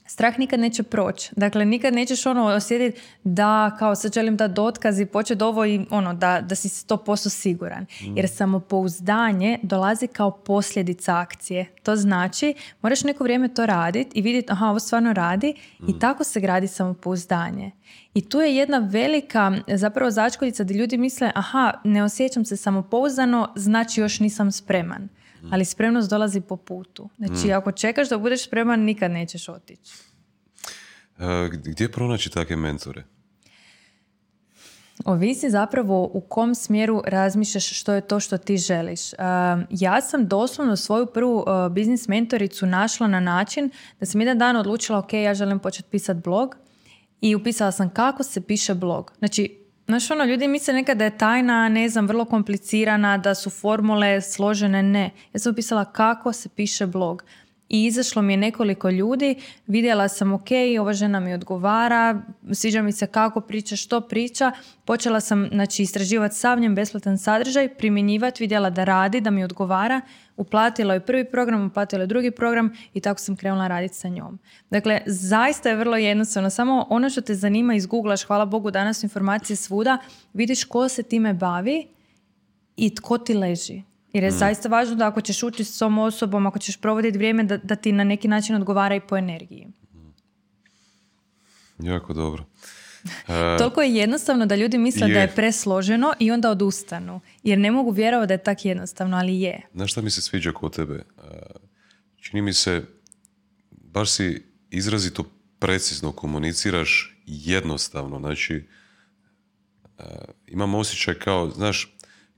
strah 0.08 0.40
nikad 0.40 0.60
neće 0.60 0.84
proći. 0.84 1.30
Dakle, 1.36 1.66
nikad 1.66 1.94
nećeš 1.94 2.26
ono 2.26 2.46
osjetiti 2.46 3.02
da 3.24 3.76
kao 3.80 3.96
sad 3.96 4.14
želim 4.14 4.38
da 4.38 4.48
dotkaz 4.48 5.00
i 5.00 5.06
početi 5.06 5.44
ovo 5.44 5.66
i 5.66 5.86
ono 5.90 6.14
da, 6.14 6.42
da 6.42 6.56
si 6.56 6.68
100% 6.70 7.30
siguran. 7.30 7.86
Mm. 8.02 8.18
Jer 8.18 8.30
samopouzdanje 8.30 9.60
dolazi 9.64 10.08
kao 10.08 10.32
posljedica 10.32 11.18
akcije. 11.18 11.66
To 11.84 11.96
znači, 11.96 12.54
moraš 12.82 13.04
neko 13.04 13.24
vrijeme 13.24 13.54
to 13.54 13.66
raditi 13.66 14.20
i 14.20 14.22
vidjeti 14.22 14.52
aha, 14.52 14.66
ovo 14.66 14.80
stvarno 14.80 15.14
radi 15.14 15.54
i 15.80 15.92
mm. 15.92 16.00
tako 16.00 16.24
se 16.24 16.40
gradi 16.40 16.68
samopouzdanje. 16.68 17.72
I 18.14 18.30
tu 18.30 18.40
je 18.40 18.56
jedna 18.56 18.78
velika 18.78 19.54
zapravo 19.68 20.12
začkoljica 20.12 20.64
da 20.64 20.74
ljudi 20.74 20.98
misle 20.98 21.32
aha, 21.36 21.74
ne 21.84 22.04
osjećam 22.04 22.46
se 22.46 22.58
samopouzdano, 22.58 23.54
znači 23.56 24.02
još 24.02 24.20
nisam 24.20 24.52
spreman. 24.52 25.10
Mm. 25.42 25.54
ali 25.54 25.66
spremnost 25.66 26.10
dolazi 26.10 26.42
po 26.42 26.58
putu. 26.58 27.10
Znači, 27.18 27.48
mm. 27.48 27.58
ako 27.58 27.72
čekaš 27.72 28.10
da 28.10 28.18
budeš 28.18 28.46
spreman, 28.46 28.80
nikad 28.80 29.12
nećeš 29.12 29.50
otići. 29.50 29.94
E, 31.20 31.50
gdje 31.50 31.92
pronaći 31.92 32.30
takve 32.30 32.56
mentore? 32.56 33.04
Ovisi 35.06 35.50
zapravo 35.50 36.10
u 36.14 36.22
kom 36.22 36.56
smjeru 36.56 37.02
razmišljaš 37.06 37.80
što 37.80 37.94
je 37.94 38.02
to 38.02 38.20
što 38.20 38.38
ti 38.38 38.58
želiš. 38.58 39.14
Uh, 39.14 39.20
ja 39.70 40.02
sam 40.02 40.28
doslovno 40.28 40.76
svoju 40.76 41.06
prvu 41.06 41.38
uh, 41.38 41.72
biznis 41.72 42.08
mentoricu 42.08 42.66
našla 42.66 43.08
na 43.08 43.20
način 43.20 43.70
da 44.00 44.06
sam 44.06 44.22
jedan 44.22 44.38
dan 44.38 44.56
odlučila 44.56 45.00
ok, 45.00 45.14
ja 45.14 45.34
želim 45.34 45.60
početi 45.60 45.90
pisati 45.90 46.22
blog 46.24 46.56
i 47.22 47.36
upisala 47.36 47.72
sam 47.72 47.90
kako 47.90 48.24
se 48.24 48.42
piše 48.42 48.74
blog. 48.74 49.14
Znači, 49.18 49.67
Znaš, 49.88 50.12
ono, 50.12 50.24
ljudi 50.26 50.48
misle 50.48 50.74
nekada 50.74 50.98
da 50.98 51.04
je 51.04 51.18
tajna, 51.18 51.70
ne 51.70 51.90
znam, 51.90 52.08
vrlo 52.08 52.26
komplicirana, 52.26 53.18
da 53.18 53.36
su 53.36 53.50
formule 53.50 54.22
složene, 54.22 54.84
ne. 54.84 55.12
Ja 55.34 55.40
sam 55.40 55.52
upisala 55.52 55.86
kako 55.86 56.34
se 56.34 56.50
piše 56.50 56.86
blog. 56.86 57.24
I 57.70 57.86
izašlo 57.86 58.22
mi 58.22 58.34
je 58.34 58.38
nekoliko 58.38 58.90
ljudi, 58.90 59.36
vidjela 59.68 60.08
sam 60.08 60.34
ok, 60.34 60.48
ova 60.80 60.94
žena 60.94 61.20
mi 61.20 61.34
odgovara, 61.34 62.22
sviđa 62.52 62.82
mi 62.82 62.92
se 62.92 63.08
kako 63.08 63.42
priča, 63.42 63.76
što 63.76 64.02
priča. 64.02 64.52
Počela 64.86 65.20
sam 65.20 65.48
znači, 65.52 65.84
istraživati 65.84 66.36
sav 66.36 66.60
njen 66.60 66.76
besplatan 66.76 67.18
sadržaj, 67.18 67.76
primjenjivati, 67.76 68.44
vidjela 68.44 68.70
da 68.70 68.84
radi, 68.84 69.22
da 69.22 69.32
mi 69.32 69.44
odgovara 69.44 70.02
uplatila 70.38 70.94
je 70.94 71.00
prvi 71.00 71.26
program, 71.32 71.68
uplatila 71.68 72.02
je 72.02 72.08
drugi 72.08 72.32
program 72.32 72.72
i 72.94 73.00
tako 73.00 73.20
sam 73.20 73.36
krenula 73.36 73.68
raditi 73.68 73.96
sa 73.96 74.08
njom. 74.08 74.40
Dakle, 74.70 75.02
zaista 75.06 75.70
je 75.70 75.76
vrlo 75.76 75.98
jednostavno. 75.98 76.50
Samo 76.50 76.86
ono 76.90 77.10
što 77.10 77.22
te 77.22 77.36
zanima 77.36 77.76
izgooglaš, 77.76 78.24
hvala 78.24 78.46
Bogu 78.46 78.72
danas 78.72 79.04
informacije 79.04 79.56
svuda, 79.56 79.98
vidiš 80.34 80.64
ko 80.64 80.90
se 80.90 81.04
time 81.04 81.34
bavi 81.34 81.88
i 82.76 82.96
tko 82.96 83.18
ti 83.18 83.34
leži. 83.34 83.84
Jer 84.18 84.24
je 84.24 84.30
mm. 84.30 84.38
zaista 84.38 84.70
važno 84.70 84.96
da 84.96 85.08
ako 85.08 85.22
ćeš 85.22 85.44
ući 85.44 85.64
s 85.64 85.78
tom 85.78 85.98
osobom, 85.98 86.46
ako 86.46 86.60
ćeš 86.60 86.78
provoditi 86.78 87.18
vrijeme, 87.18 87.44
da, 87.44 87.58
da 87.58 87.76
ti 87.76 87.92
na 87.92 88.04
neki 88.04 88.28
način 88.28 88.56
odgovara 88.56 88.96
i 88.96 89.00
po 89.00 89.18
energiji. 89.18 89.68
Jako 91.80 92.14
dobro. 92.14 92.46
Toliko 93.60 93.82
je 93.82 93.96
jednostavno 93.96 94.46
da 94.46 94.56
ljudi 94.56 94.78
misle 94.78 95.08
da 95.08 95.20
je 95.20 95.36
presloženo 95.36 96.14
i 96.20 96.32
onda 96.32 96.52
odustanu. 96.52 97.20
Jer 97.44 97.60
ne 97.60 97.72
mogu 97.72 97.92
vjerovati 97.92 98.28
da 98.28 98.34
je 98.34 98.44
tako 98.44 98.62
jednostavno, 98.64 99.18
ali 99.18 99.42
je. 99.42 99.62
Znaš 99.74 99.92
šta 99.92 100.02
mi 100.02 100.10
se 100.10 100.22
sviđa 100.22 100.52
kod 100.52 100.76
tebe? 100.76 101.04
Čini 102.20 102.42
mi 102.42 102.54
se, 102.54 102.84
baš 103.72 104.12
si 104.12 104.44
izrazito 104.70 105.24
precizno 105.60 106.12
komuniciraš 106.12 107.18
jednostavno. 107.26 108.20
Znači, 108.20 108.68
imam 110.48 110.76
osjećaj 110.76 111.14
kao, 111.14 111.50
znaš, 111.50 111.97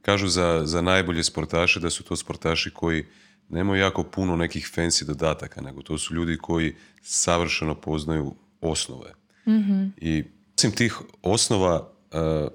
kažu 0.09 0.27
za, 0.27 0.61
za 0.65 0.81
najbolje 0.81 1.23
sportaše 1.23 1.79
da 1.79 1.89
su 1.89 2.03
to 2.03 2.15
sportaši 2.15 2.71
koji 2.73 3.05
nemaju 3.49 3.81
jako 3.81 4.03
puno 4.03 4.35
nekih 4.35 4.71
fancy 4.75 5.05
dodataka, 5.05 5.61
nego 5.61 5.81
to 5.81 5.97
su 5.97 6.13
ljudi 6.13 6.37
koji 6.37 6.75
savršeno 7.01 7.75
poznaju 7.75 8.33
osnove. 8.61 9.13
Mm-hmm. 9.47 9.93
I 9.97 10.23
osim 10.57 10.71
tih 10.71 10.97
osnova, 11.21 11.89
uh, 12.11 12.47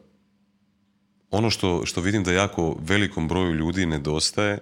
ono 1.31 1.51
što, 1.51 1.87
što 1.87 2.01
vidim 2.01 2.25
da 2.25 2.33
jako 2.33 2.77
velikom 2.81 3.29
broju 3.29 3.55
ljudi 3.55 3.87
nedostaje 3.87 4.59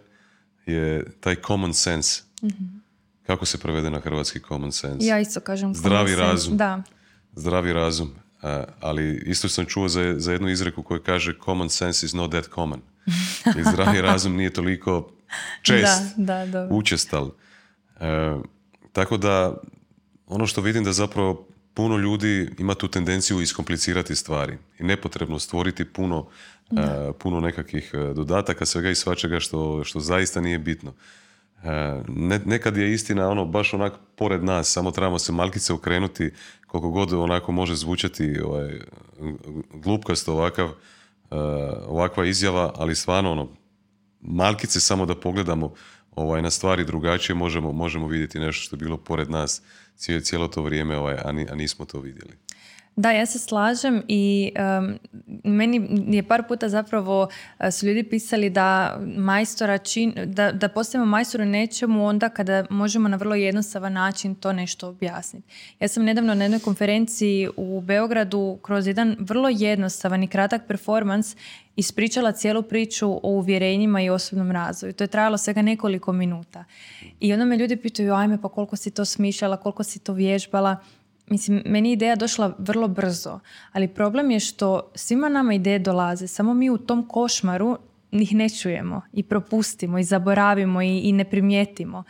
je 0.66 1.11
taj 1.20 1.36
common 1.47 1.74
sense. 1.74 2.22
Mm-hmm. 2.43 2.82
Kako 3.26 3.47
se 3.47 3.59
prevede 3.59 3.90
na 3.90 4.01
hrvatski 4.01 4.40
common 4.49 4.72
sense? 4.72 5.07
Ja 5.07 5.20
isto 5.20 5.40
kažem 5.40 5.74
Zdravi 5.74 6.14
razum. 6.14 6.57
Da. 6.57 6.82
Zdravi 7.36 7.72
razum. 7.72 8.14
Ali 8.80 9.22
isto 9.26 9.49
sam 9.49 9.66
čuo 9.66 9.88
za, 9.88 10.14
za 10.18 10.32
jednu 10.32 10.49
izreku 10.49 10.82
koja 10.82 11.01
kaže 11.01 11.34
common 11.45 11.68
sense 11.68 12.07
is 12.07 12.12
not 12.12 12.30
that 12.30 12.49
common. 12.55 12.80
I 13.59 13.62
zdravi 13.72 14.01
razum 14.01 14.36
nije 14.36 14.53
toliko 14.53 15.11
čest, 15.62 16.03
da, 16.16 16.47
da, 16.47 16.68
učestal. 16.70 17.30
E, 18.01 18.36
tako 18.93 19.16
da, 19.16 19.55
ono 20.26 20.47
što 20.47 20.61
vidim 20.61 20.84
da 20.84 20.93
zapravo 20.93 21.47
puno 21.74 21.97
ljudi 21.99 22.51
ima 22.59 22.74
tu 22.74 22.88
tendenciju 22.88 23.40
iskomplicirati 23.40 24.16
stvari 24.16 24.59
i 24.78 24.84
nepotrebno 24.84 25.38
stvoriti 25.38 25.84
puno, 25.84 26.26
e, 26.70 27.12
puno 27.18 27.40
nekakvih 27.40 27.90
e, 27.95 28.14
dodataka, 28.14 28.66
svega 28.66 28.90
i 28.90 28.95
svačega 28.95 29.40
što, 29.40 29.84
što 29.84 30.01
zaista 30.01 30.40
nije 30.40 30.59
bitno. 30.59 30.93
Ne, 32.09 32.41
nekad 32.47 32.77
je 32.77 32.93
istina 32.93 33.29
ono 33.29 33.45
baš 33.45 33.75
onak 33.75 33.93
pored 34.17 34.45
nas, 34.45 34.73
samo 34.73 34.91
trebamo 34.91 35.19
se 35.19 35.33
malkice 35.33 35.73
okrenuti 35.73 36.31
koliko 36.67 36.91
god 36.91 37.13
onako 37.13 37.53
može 37.53 37.75
zvučati 37.75 38.41
ovaj, 38.45 38.81
glupkasto 39.75 40.33
ovakav, 40.33 40.71
ovakva 41.87 42.27
izjava, 42.27 42.73
ali 42.77 42.95
stvarno 42.95 43.33
ono, 43.33 43.49
malkice 44.21 44.81
samo 44.81 45.07
da 45.07 45.21
pogledamo 45.21 45.75
ovaj, 46.17 46.43
na 46.43 46.51
stvari 46.51 46.85
drugačije, 46.85 47.37
možemo, 47.37 47.73
možemo 47.73 48.07
vidjeti 48.07 48.39
nešto 48.39 48.63
što 48.63 48.77
je 48.77 48.79
bilo 48.79 48.97
pored 48.97 49.31
nas 49.31 49.63
cijelo, 49.97 50.21
cijelo 50.21 50.49
to 50.49 50.63
vrijeme, 50.63 50.97
ovaj, 50.97 51.15
a, 51.15 51.33
a 51.51 51.55
nismo 51.55 51.85
to 51.85 52.01
vidjeli. 52.01 52.33
Da, 52.97 53.11
ja 53.11 53.26
se 53.26 53.38
slažem 53.38 54.03
i 54.09 54.53
meni 55.45 55.88
je 56.16 56.22
par 56.22 56.43
puta 56.49 56.68
zapravo 56.68 57.22
uh, 57.22 57.70
su 57.70 57.86
ljudi 57.86 58.03
pisali 58.03 58.51
da 58.51 58.99
majstora 59.16 59.78
čin, 59.78 60.12
da, 60.26 60.53
da 60.53 60.68
postajemo 60.68 61.07
majstori 61.07 61.47
nečemu 61.47 62.07
onda 62.07 62.28
kada 62.28 62.66
možemo 62.70 63.09
na 63.09 63.16
vrlo 63.16 63.34
jednostavan 63.34 63.93
način 63.93 64.34
to 64.34 64.53
nešto 64.53 64.88
objasniti. 64.88 65.49
Ja 65.80 65.88
sam 65.88 66.05
nedavno 66.05 66.34
na 66.34 66.45
jednoj 66.45 66.61
konferenciji 66.61 67.49
u 67.57 67.80
Beogradu 67.80 68.59
kroz 68.62 68.86
jedan 68.86 69.16
vrlo 69.18 69.49
jednostavan 69.49 70.22
i 70.22 70.28
kratak 70.28 70.62
performans 70.68 71.36
ispričala 71.76 72.32
cijelu 72.32 72.62
priču 72.62 73.11
o 73.12 73.30
uvjerenjima 73.30 74.03
i 74.03 74.11
osobnom 74.11 74.51
razvoju. 74.51 74.93
To 74.93 75.05
je 75.05 75.09
trajalo 75.09 75.38
svega 75.38 75.62
nekoliko 75.62 76.12
minuta. 76.12 76.64
I 77.20 77.32
onda 77.32 77.45
me 77.45 77.57
ljudi 77.57 77.76
pitaju, 77.76 78.14
ajme 78.14 78.43
pa 78.43 78.49
koliko 78.49 78.76
si 78.76 78.90
to 78.90 79.05
smišljala, 79.05 79.57
koliko 79.57 79.82
si 79.82 79.99
to 79.99 80.12
vježbala. 80.12 80.76
Mislim, 81.33 81.62
meni 81.66 81.89
je 81.89 81.93
ideja 81.93 82.16
došla 82.16 82.55
vrlo 82.59 82.89
brzo, 82.89 83.41
ali 83.72 83.89
problem 83.89 84.30
je 84.30 84.41
što 84.41 84.91
svima 84.95 85.28
nama 85.28 85.55
ideje 85.55 85.78
dolaze, 85.78 86.26
samo 86.26 86.55
mi 86.55 86.70
u 86.70 86.78
tom 86.78 87.09
košmaru 87.09 87.78
ih 88.11 88.35
ne 88.35 88.49
čujemo 88.49 89.03
i 89.12 89.22
propustimo 89.22 89.99
i 89.99 90.05
zaboravimo 90.05 90.83
i, 90.83 90.99
i 90.99 91.12
ne 91.12 91.24
primijetimo. 91.24 92.05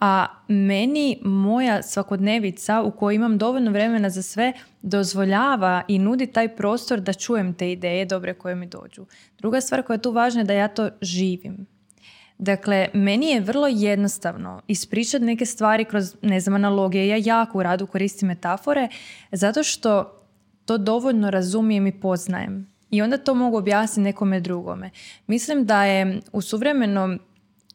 A 0.00 0.26
meni 0.48 1.18
moja 1.22 1.82
svakodnevica 1.82 2.82
u 2.82 2.90
kojoj 2.90 3.14
imam 3.14 3.38
dovoljno 3.38 3.70
vremena 3.70 4.10
za 4.10 4.22
sve 4.22 4.52
dozvoljava 4.82 5.82
i 5.88 5.98
nudi 5.98 6.26
taj 6.26 6.56
prostor 6.56 7.00
da 7.00 7.12
čujem 7.12 7.54
te 7.54 7.72
ideje 7.72 8.04
dobre 8.04 8.34
koje 8.34 8.54
mi 8.54 8.66
dođu. 8.66 9.06
Druga 9.38 9.60
stvar 9.60 9.82
koja 9.82 9.94
je 9.94 10.02
tu 10.02 10.10
važna 10.10 10.40
je 10.40 10.44
da 10.44 10.52
ja 10.52 10.68
to 10.68 10.88
živim. 11.00 11.66
Dakle, 12.38 12.88
meni 12.92 13.26
je 13.26 13.40
vrlo 13.40 13.66
jednostavno 13.66 14.62
ispričati 14.68 15.24
neke 15.24 15.46
stvari 15.46 15.84
kroz, 15.84 16.14
ne 16.22 16.40
znam, 16.40 16.54
analogije. 16.54 17.08
Ja 17.08 17.16
jako 17.24 17.58
u 17.58 17.62
radu 17.62 17.86
koristim 17.86 18.28
metafore 18.28 18.88
zato 19.32 19.62
što 19.62 20.12
to 20.64 20.78
dovoljno 20.78 21.30
razumijem 21.30 21.86
i 21.86 22.00
poznajem. 22.00 22.76
I 22.90 23.02
onda 23.02 23.18
to 23.18 23.34
mogu 23.34 23.56
objasniti 23.56 24.04
nekome 24.04 24.40
drugome. 24.40 24.90
Mislim 25.26 25.64
da 25.64 25.84
je 25.84 26.20
u 26.32 26.40
suvremenom 26.40 27.18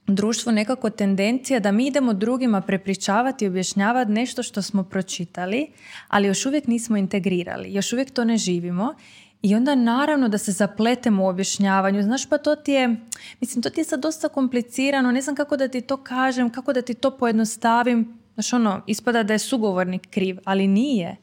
društvu 0.08 0.52
nekako 0.52 0.90
tendencija 0.90 1.60
da 1.60 1.72
mi 1.72 1.88
idemo 1.88 2.14
drugima 2.14 2.62
prepričavati 2.62 3.46
i 3.46 3.48
objašnjavati 3.48 4.12
nešto 4.12 4.44
što 4.44 4.62
smo 4.62 4.84
pročitali, 4.84 5.68
ali 6.08 6.28
još 6.28 6.46
uvijek 6.46 6.68
nismo 6.68 6.98
integrirali, 6.98 7.74
još 7.74 7.94
uvijek 7.94 8.12
to 8.12 8.24
ne 8.26 8.38
živimo 8.38 8.94
i 9.42 9.56
onda 9.56 9.76
naravno 9.76 10.30
da 10.30 10.38
se 10.38 10.52
zapletemo 10.52 11.24
u 11.24 11.28
objašnjavanju. 11.28 12.04
Znaš 12.04 12.30
pa 12.30 12.38
to 12.38 12.56
ti 12.56 12.72
je, 12.72 12.96
mislim 13.42 13.64
to 13.64 13.70
ti 13.70 13.80
je 13.80 13.86
sad 13.86 14.00
dosta 14.00 14.30
komplicirano, 14.30 15.12
ne 15.12 15.22
znam 15.22 15.36
kako 15.36 15.58
da 15.58 15.68
ti 15.68 15.82
to 15.82 15.98
kažem, 16.04 16.50
kako 16.50 16.74
da 16.74 16.82
ti 16.82 16.94
to 16.94 17.18
pojednostavim. 17.18 18.18
Znaš 18.34 18.54
ono, 18.54 18.84
ispada 18.88 19.24
da 19.24 19.34
je 19.34 19.40
sugovornik 19.40 20.08
kriv, 20.10 20.38
ali 20.46 20.68
nije. 20.68 21.18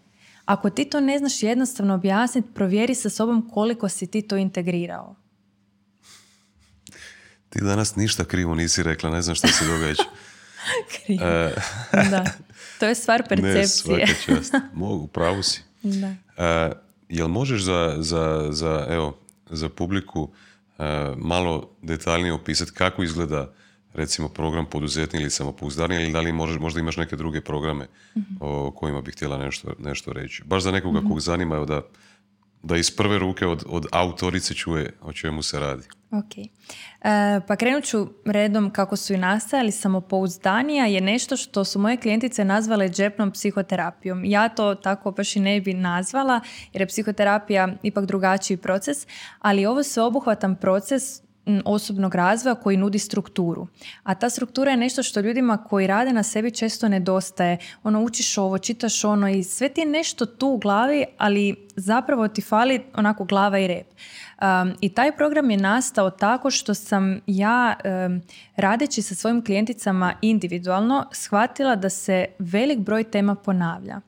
Ako 0.44 0.70
ti 0.70 0.84
to 0.84 1.00
ne 1.00 1.18
znaš 1.18 1.42
jednostavno 1.42 1.94
objasniti, 1.94 2.48
provjeri 2.54 2.94
sa 2.94 3.10
sobom 3.10 3.50
koliko 3.50 3.88
si 3.88 4.06
ti 4.06 4.22
to 4.22 4.36
integrirao. 4.36 5.16
Ti 7.48 7.58
danas 7.62 7.96
ništa 7.96 8.24
krivo 8.24 8.54
nisi 8.54 8.82
rekla, 8.82 9.10
ne 9.10 9.22
znam 9.22 9.34
što 9.34 9.48
se 9.48 9.66
događa. 9.66 10.02
krivo. 10.92 11.24
E, 11.24 11.54
da, 12.10 12.24
to 12.80 12.86
je 12.86 12.94
stvar 12.94 13.28
percepcije. 13.28 14.06
Ne, 14.06 14.14
čast. 14.24 14.54
Mogu, 14.72 15.06
pravu 15.06 15.42
si. 15.42 15.62
Da. 15.82 16.14
E, 16.36 16.87
jel 17.08 17.28
možeš 17.28 17.62
za, 17.62 17.96
za, 17.98 18.46
za, 18.50 18.86
evo, 18.88 19.18
za 19.50 19.68
publiku 19.68 20.30
e, 20.78 20.84
malo 21.16 21.70
detaljnije 21.82 22.32
opisati 22.32 22.72
kako 22.72 23.02
izgleda 23.02 23.52
recimo 23.94 24.28
program 24.28 24.66
poduzetni 24.66 25.20
ili 25.20 25.30
samopouzdani 25.30 25.94
ili 25.94 26.12
da 26.12 26.20
li 26.20 26.32
možeš, 26.32 26.58
možda 26.58 26.80
imaš 26.80 26.96
neke 26.96 27.16
druge 27.16 27.40
programe 27.40 27.84
mm-hmm. 27.84 28.38
o 28.40 28.70
kojima 28.70 29.00
bih 29.00 29.14
htjela 29.14 29.38
nešto, 29.38 29.72
nešto 29.78 30.12
reći. 30.12 30.42
Baš 30.44 30.62
za 30.62 30.70
nekoga 30.70 31.00
mm 31.00 31.08
kog 31.08 31.20
zanima 31.20 31.56
evo, 31.56 31.64
da, 31.64 31.82
da 32.62 32.76
iz 32.76 32.90
prve 32.90 33.18
ruke 33.18 33.46
od, 33.46 33.64
od 33.66 33.86
autorice 33.92 34.54
čuje 34.54 34.92
o 35.02 35.12
čemu 35.12 35.42
se 35.42 35.60
radi. 35.60 35.88
Ok. 36.10 36.38
E, 36.38 36.50
pa 37.46 37.56
krenut 37.56 37.84
ću 37.84 38.06
redom 38.24 38.70
kako 38.70 38.96
su 38.96 39.14
i 39.14 39.16
nastajali. 39.16 39.72
Samopouzdanija 39.72 40.86
je 40.86 41.00
nešto 41.00 41.36
što 41.36 41.64
su 41.64 41.78
moje 41.78 41.96
klijentice 41.96 42.44
nazvale 42.44 42.88
džepnom 42.88 43.30
psihoterapijom. 43.30 44.24
Ja 44.24 44.48
to 44.48 44.74
tako 44.74 45.10
baš 45.10 45.36
i 45.36 45.40
ne 45.40 45.60
bi 45.60 45.74
nazvala 45.74 46.40
jer 46.72 46.82
je 46.82 46.86
psihoterapija 46.86 47.68
ipak 47.82 48.04
drugačiji 48.04 48.56
proces, 48.56 49.06
ali 49.38 49.66
ovo 49.66 49.82
se 49.82 50.02
obuhvatan 50.02 50.56
proces 50.56 51.22
osobnog 51.64 52.14
razvoja 52.14 52.54
koji 52.54 52.76
nudi 52.76 52.98
strukturu. 52.98 53.66
A 54.02 54.14
ta 54.14 54.30
struktura 54.30 54.70
je 54.70 54.76
nešto 54.76 55.02
što 55.02 55.20
ljudima 55.20 55.56
koji 55.56 55.86
rade 55.86 56.12
na 56.12 56.22
sebi 56.22 56.50
često 56.50 56.88
nedostaje. 56.88 57.58
Ono, 57.82 58.02
učiš 58.02 58.38
ovo, 58.38 58.58
čitaš 58.58 59.04
ono 59.04 59.28
i 59.28 59.42
sve 59.44 59.68
ti 59.68 59.80
je 59.80 59.86
nešto 59.86 60.26
tu 60.26 60.48
u 60.48 60.58
glavi, 60.58 61.04
ali 61.18 61.66
zapravo 61.76 62.28
ti 62.28 62.42
fali 62.42 62.80
onako 62.94 63.24
glava 63.24 63.58
i 63.58 63.66
rep. 63.66 63.86
Um, 64.42 64.74
I 64.80 64.88
taj 64.88 65.16
program 65.16 65.50
je 65.50 65.56
nastao 65.56 66.10
tako 66.10 66.50
što 66.50 66.74
sam 66.74 67.20
ja 67.26 67.76
um, 67.84 68.22
radeći 68.56 69.02
sa 69.02 69.14
svojim 69.14 69.44
klijenticama 69.44 70.14
individualno 70.22 71.06
shvatila 71.12 71.76
da 71.76 71.90
se 71.90 72.26
velik 72.38 72.78
broj 72.78 73.04
tema 73.04 73.34
ponavlja. 73.34 74.00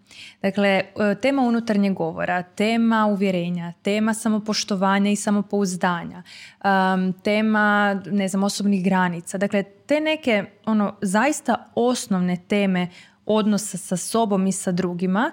Dakle, 0.43 0.69
e, 0.69 1.15
tema 1.23 1.43
unutarnjeg 1.43 1.95
govora, 1.95 2.43
tema 2.43 3.07
uvjerenja, 3.07 3.73
tema 3.83 4.15
samopoštovanja 4.15 5.11
i 5.11 5.17
samopouzdanja, 5.17 6.23
um, 6.65 7.13
tema, 7.13 8.01
ne 8.07 8.29
znam, 8.29 8.45
osobnih 8.45 8.85
granica. 8.85 9.39
Dakle, 9.39 9.63
te 9.63 10.01
neke 10.01 10.45
ono 10.67 10.97
zaista 11.03 11.71
osnovne 11.75 12.37
teme 12.49 12.89
odnosa 13.27 13.79
sa 13.79 13.97
sobom 13.97 14.47
i 14.47 14.53
sa 14.53 14.73
drugima 14.73 15.33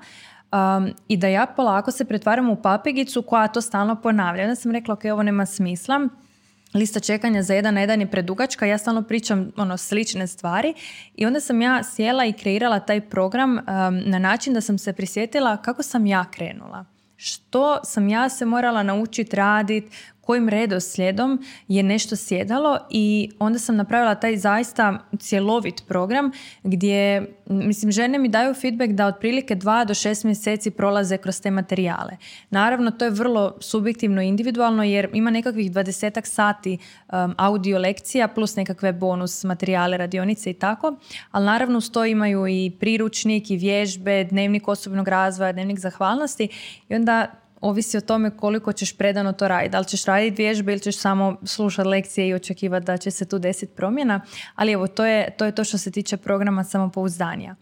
Um, 0.52 0.94
I 1.08 1.18
da 1.18 1.28
ja 1.28 1.46
polako 1.56 1.92
se 1.92 2.06
pretvaram 2.06 2.50
u 2.50 2.62
papigicu 2.62 3.22
koja 3.22 3.48
to 3.48 3.62
stalno 3.62 3.96
ponavlja. 3.96 4.44
Onda 4.44 4.56
sam 4.56 4.72
rekla, 4.72 4.94
ok, 4.94 5.02
ovo 5.14 5.24
nema 5.24 5.46
smisla. 5.46 6.08
Lista 6.74 7.00
čekanja 7.00 7.44
za 7.44 7.54
jedan 7.54 7.74
na 7.74 7.82
jedan 7.82 8.02
je 8.02 8.12
predugačka, 8.12 8.66
ja 8.66 8.78
stalno 8.78 9.02
pričam 9.02 9.52
ono 9.58 9.78
slične 9.78 10.28
stvari 10.28 10.74
i 11.16 11.26
onda 11.26 11.40
sam 11.40 11.62
ja 11.62 11.84
sjela 11.84 12.26
i 12.26 12.34
kreirala 12.34 12.80
taj 12.80 13.02
program 13.02 13.60
na 14.06 14.20
način 14.20 14.54
da 14.54 14.62
sam 14.62 14.78
se 14.78 14.94
prisjetila 14.94 15.58
kako 15.58 15.84
sam 15.84 16.06
ja 16.06 16.26
krenula. 16.32 16.86
Što 17.16 17.80
sam 17.84 18.10
ja 18.10 18.30
se 18.30 18.46
morala 18.46 18.84
naučiti 18.84 19.36
raditi, 19.36 19.90
kojim 20.28 20.50
redoslijedom 20.50 21.44
je 21.68 21.84
nešto 21.84 22.16
sjedalo 22.16 22.80
i 22.90 23.32
onda 23.40 23.60
sam 23.60 23.76
napravila 23.76 24.16
taj 24.16 24.38
zaista 24.38 25.00
cjelovit 25.20 25.84
program 25.88 26.32
gdje, 26.64 27.26
mislim, 27.46 27.92
žene 27.92 28.20
mi 28.20 28.30
daju 28.30 28.54
feedback 28.54 28.92
da 28.92 29.08
otprilike 29.08 29.56
dva 29.56 29.86
do 29.86 29.94
šest 29.94 30.24
mjeseci 30.24 30.72
prolaze 30.72 31.18
kroz 31.18 31.42
te 31.42 31.52
materijale. 31.52 32.18
Naravno, 32.50 32.92
to 32.92 33.06
je 33.06 33.12
vrlo 33.12 33.58
subjektivno 33.60 34.22
i 34.22 34.28
individualno 34.28 34.84
jer 34.84 35.10
ima 35.14 35.32
nekakvih 35.32 35.72
dvadesetak 35.72 36.28
sati 36.28 36.78
um, 36.78 37.34
audio 37.38 37.80
lekcija 37.80 38.28
plus 38.28 38.56
nekakve 38.56 38.94
bonus 38.94 39.44
materijale, 39.44 39.98
radionice 39.98 40.50
i 40.50 40.54
tako, 40.54 40.96
ali 41.32 41.46
naravno 41.46 41.78
uz 41.78 41.92
to 41.92 42.06
imaju 42.06 42.48
i 42.48 42.72
priručnik 42.80 43.52
i 43.52 43.58
vježbe, 43.58 44.24
dnevnik 44.24 44.68
osobnog 44.68 45.08
razvoja, 45.08 45.52
dnevnik 45.52 45.80
zahvalnosti 45.80 46.50
i 46.90 46.96
onda 46.96 47.47
ovisi 47.62 47.98
o 47.98 48.02
tome 48.02 48.38
koliko 48.38 48.74
ćeš 48.74 48.98
predano 48.98 49.34
to 49.34 49.48
raditi. 49.48 49.72
Da 49.72 49.80
li 49.80 49.86
ćeš 49.86 50.06
raditi 50.06 50.44
vježbe 50.44 50.72
ili 50.72 50.82
ćeš 50.82 50.98
samo 50.98 51.38
slušati 51.44 51.88
lekcije 51.88 52.28
i 52.28 52.34
očekivati 52.34 52.86
da 52.86 52.98
će 52.98 53.12
se 53.12 53.26
tu 53.26 53.40
desiti 53.40 53.76
promjena. 53.76 54.22
Ali 54.56 54.72
evo, 54.72 54.88
to 54.88 55.06
je, 55.06 55.36
to 55.38 55.46
je 55.46 55.56
to 55.56 55.64
što 55.64 55.78
se 55.78 55.92
tiče 55.92 56.18
programa 56.18 56.64
samopouzdanja. 56.64 57.56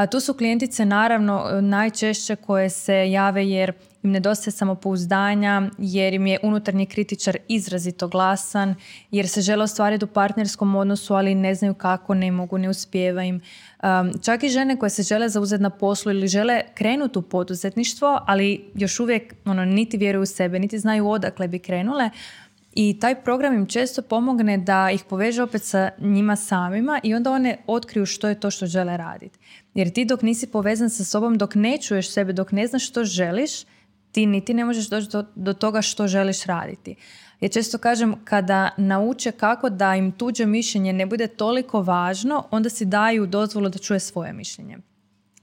A, 0.00 0.06
tu 0.06 0.20
su 0.20 0.34
klijentice 0.34 0.84
naravno 0.84 1.60
najčešće 1.60 2.36
koje 2.36 2.70
se 2.70 3.10
jave 3.10 3.48
jer 3.48 3.72
im 4.02 4.10
nedostaje 4.10 4.52
samopouzdanja, 4.52 5.62
jer 5.78 6.14
im 6.14 6.26
je 6.26 6.38
unutarnji 6.42 6.86
kritičar 6.86 7.36
izrazito 7.48 8.08
glasan, 8.08 8.74
jer 9.10 9.28
se 9.28 9.40
žele 9.40 9.64
ostvariti 9.64 10.04
u 10.04 10.08
partnerskom 10.08 10.74
odnosu, 10.74 11.14
ali 11.14 11.34
ne 11.34 11.54
znaju 11.54 11.74
kako, 11.74 12.14
ne 12.14 12.32
mogu, 12.32 12.58
ne 12.58 12.68
uspijeva 12.68 13.24
im. 13.24 13.40
Um, 13.82 14.12
čak 14.22 14.42
i 14.42 14.48
žene 14.48 14.78
koje 14.78 14.90
se 14.90 15.02
žele 15.02 15.28
zauzeti 15.28 15.62
na 15.62 15.70
poslu 15.70 16.12
ili 16.12 16.28
žele 16.28 16.60
krenuti 16.74 17.18
u 17.18 17.22
poduzetništvo, 17.22 18.18
ali 18.26 18.70
još 18.74 19.00
uvijek 19.00 19.34
ono, 19.44 19.64
niti 19.64 19.96
vjeruju 19.96 20.22
u 20.22 20.26
sebe, 20.26 20.58
niti 20.58 20.78
znaju 20.78 21.08
odakle 21.08 21.48
bi 21.48 21.58
krenule, 21.58 22.10
i 22.72 22.98
taj 23.00 23.22
program 23.22 23.54
im 23.54 23.66
često 23.66 24.02
pomogne 24.02 24.58
da 24.58 24.90
ih 24.90 25.04
poveže 25.04 25.42
opet 25.42 25.62
sa 25.62 25.90
njima 25.98 26.36
samima 26.36 27.00
i 27.02 27.14
onda 27.14 27.32
one 27.32 27.56
otkriju 27.66 28.06
što 28.06 28.28
je 28.28 28.40
to 28.40 28.50
što 28.50 28.66
žele 28.66 28.96
raditi. 28.96 29.38
Jer 29.74 29.92
ti 29.92 30.04
dok 30.04 30.22
nisi 30.22 30.46
povezan 30.46 30.90
sa 30.90 31.04
sobom, 31.04 31.38
dok 31.38 31.54
ne 31.54 31.78
čuješ 31.78 32.12
sebe, 32.12 32.32
dok 32.32 32.52
ne 32.52 32.66
znaš 32.66 32.88
što 32.88 33.04
želiš, 33.04 33.50
ti 34.12 34.26
niti 34.26 34.54
ne 34.54 34.64
možeš 34.64 34.88
doći 34.88 35.08
do, 35.08 35.24
do 35.34 35.52
toga 35.52 35.82
što 35.82 36.08
želiš 36.08 36.44
raditi. 36.44 36.96
Ja 37.40 37.48
često 37.48 37.78
kažem 37.78 38.14
kada 38.24 38.70
nauče 38.76 39.32
kako 39.32 39.70
da 39.70 39.94
im 39.94 40.12
tuđe 40.12 40.46
mišljenje 40.46 40.92
ne 40.92 41.06
bude 41.06 41.26
toliko 41.26 41.82
važno, 41.82 42.44
onda 42.50 42.70
si 42.70 42.84
daju 42.84 43.26
dozvolu 43.26 43.68
da 43.68 43.78
čuje 43.78 44.00
svoje 44.00 44.32
mišljenje. 44.32 44.78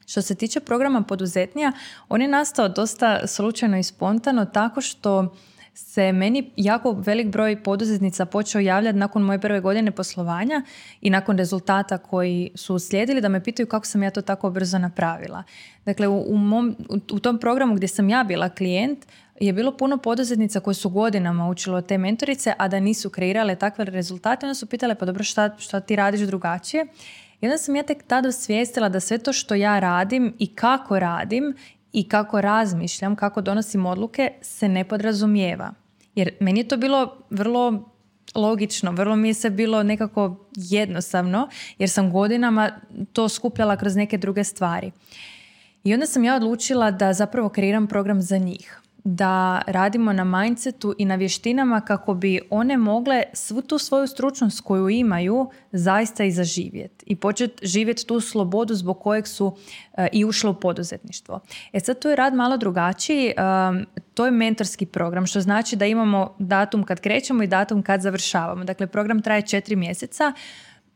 Što 0.06 0.22
se 0.22 0.36
tiče 0.36 0.60
programa 0.60 1.02
poduzetnija, 1.02 1.72
on 2.10 2.22
je 2.22 2.28
nastao 2.28 2.70
dosta 2.70 3.28
slučajno 3.28 3.78
i 3.78 3.84
spontano 3.84 4.46
tako 4.46 4.82
što 4.82 5.36
se 5.78 6.12
meni 6.12 6.52
jako 6.56 6.92
velik 6.92 7.28
broj 7.28 7.64
poduzetnica 7.64 8.26
počeo 8.26 8.62
javljati 8.62 8.98
nakon 8.98 9.22
moje 9.22 9.40
prve 9.40 9.60
godine 9.60 9.92
poslovanja 9.92 10.62
i 11.02 11.10
nakon 11.10 11.38
rezultata 11.38 11.98
koji 11.98 12.52
su 12.56 12.76
uslijedili 12.76 13.22
da 13.22 13.30
me 13.30 13.44
pitaju 13.44 13.68
kako 13.68 13.86
sam 13.86 14.04
ja 14.04 14.12
to 14.12 14.22
tako 14.22 14.50
brzo 14.50 14.78
napravila. 14.78 15.44
Dakle, 15.86 16.08
u, 16.08 16.38
mom, 16.38 16.76
u 17.12 17.20
tom 17.20 17.38
programu 17.38 17.76
gdje 17.76 17.88
sam 17.88 18.10
ja 18.10 18.24
bila 18.24 18.50
klijent 18.50 19.06
je 19.40 19.54
bilo 19.54 19.78
puno 19.78 19.98
poduzetnica 19.98 20.60
koje 20.60 20.74
su 20.74 20.90
godinama 20.90 21.50
učilo 21.50 21.82
te 21.82 21.98
mentorice, 21.98 22.54
a 22.58 22.68
da 22.68 22.80
nisu 22.80 23.10
kreirale 23.10 23.56
takve 23.56 23.86
rezultate, 23.86 24.46
onda 24.46 24.56
su 24.56 24.66
pitale 24.66 24.96
pa 24.96 25.06
dobro 25.06 25.24
šta, 25.24 25.56
šta 25.58 25.80
ti 25.80 25.96
radiš 25.96 26.22
drugačije. 26.22 26.86
I 27.42 27.46
onda 27.46 27.58
sam 27.58 27.76
ja 27.76 27.84
tek 27.84 28.04
tada 28.04 28.30
osvijestila 28.30 28.90
da 28.90 29.00
sve 29.00 29.18
to 29.18 29.34
što 29.34 29.56
ja 29.56 29.80
radim 29.80 30.34
i 30.40 30.56
kako 30.56 31.00
radim 31.00 31.56
i 31.98 32.10
kako 32.10 32.42
razmišljam, 32.42 33.16
kako 33.16 33.42
donosim 33.42 33.86
odluke 33.86 34.32
se 34.42 34.70
ne 34.70 34.84
podrazumijeva. 34.84 35.74
Jer 36.16 36.32
meni 36.40 36.60
je 36.60 36.68
to 36.68 36.78
bilo 36.78 37.18
vrlo 37.30 37.90
logično, 38.36 38.92
vrlo 38.92 39.16
mi 39.16 39.28
je 39.28 39.34
se 39.34 39.50
bilo 39.50 39.84
nekako 39.84 40.48
jednostavno 40.56 41.50
jer 41.78 41.90
sam 41.90 42.12
godinama 42.12 42.72
to 43.14 43.30
skupljala 43.30 43.78
kroz 43.78 43.96
neke 43.96 44.18
druge 44.18 44.44
stvari. 44.44 44.92
I 45.84 45.94
onda 45.94 46.06
sam 46.06 46.24
ja 46.24 46.36
odlučila 46.36 46.92
da 46.92 47.14
zapravo 47.14 47.50
kreiram 47.50 47.88
program 47.88 48.22
za 48.22 48.38
njih 48.38 48.82
da 49.04 49.62
radimo 49.68 50.14
na 50.14 50.24
mindsetu 50.24 50.96
i 50.98 51.06
na 51.06 51.16
vještinama 51.16 51.82
kako 51.82 52.14
bi 52.14 52.40
one 52.50 52.78
mogle 52.78 53.24
svu 53.34 53.62
tu 53.62 53.78
svoju 53.78 54.08
stručnost 54.08 54.62
koju 54.62 54.90
imaju 54.90 55.50
zaista 55.72 56.24
i 56.24 56.32
zaživjeti 56.32 57.06
i 57.08 57.16
početi 57.16 57.68
živjeti 57.68 58.08
tu 58.08 58.20
slobodu 58.20 58.76
zbog 58.76 59.00
kojeg 59.00 59.28
su 59.28 59.58
e, 59.98 60.08
i 60.12 60.26
ušle 60.26 60.50
u 60.50 60.54
poduzetništvo. 60.54 61.40
E 61.74 61.80
sad 61.80 62.00
tu 62.00 62.10
je 62.10 62.16
rad 62.16 62.34
malo 62.34 62.58
drugačiji, 62.58 63.34
to 64.14 64.26
je 64.26 64.32
mentorski 64.32 64.86
program 64.86 65.26
što 65.26 65.42
znači 65.42 65.76
da 65.76 65.86
imamo 65.86 66.36
datum 66.40 66.84
kad 66.84 67.00
krećemo 67.00 67.44
i 67.44 67.48
datum 67.48 67.82
kad 67.82 68.02
završavamo. 68.02 68.64
Dakle, 68.64 68.88
program 68.88 69.22
traje 69.22 69.42
četiri 69.42 69.76
mjeseca 69.76 70.34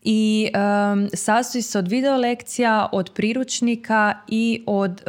i 0.04 0.50
um, 0.94 1.10
sastoji 1.14 1.62
se 1.62 1.80
od 1.80 1.88
video 1.88 2.18
lekcija, 2.18 2.90
od 2.92 3.12
priručnika 3.16 4.14
i 4.28 4.64
od 4.66 5.02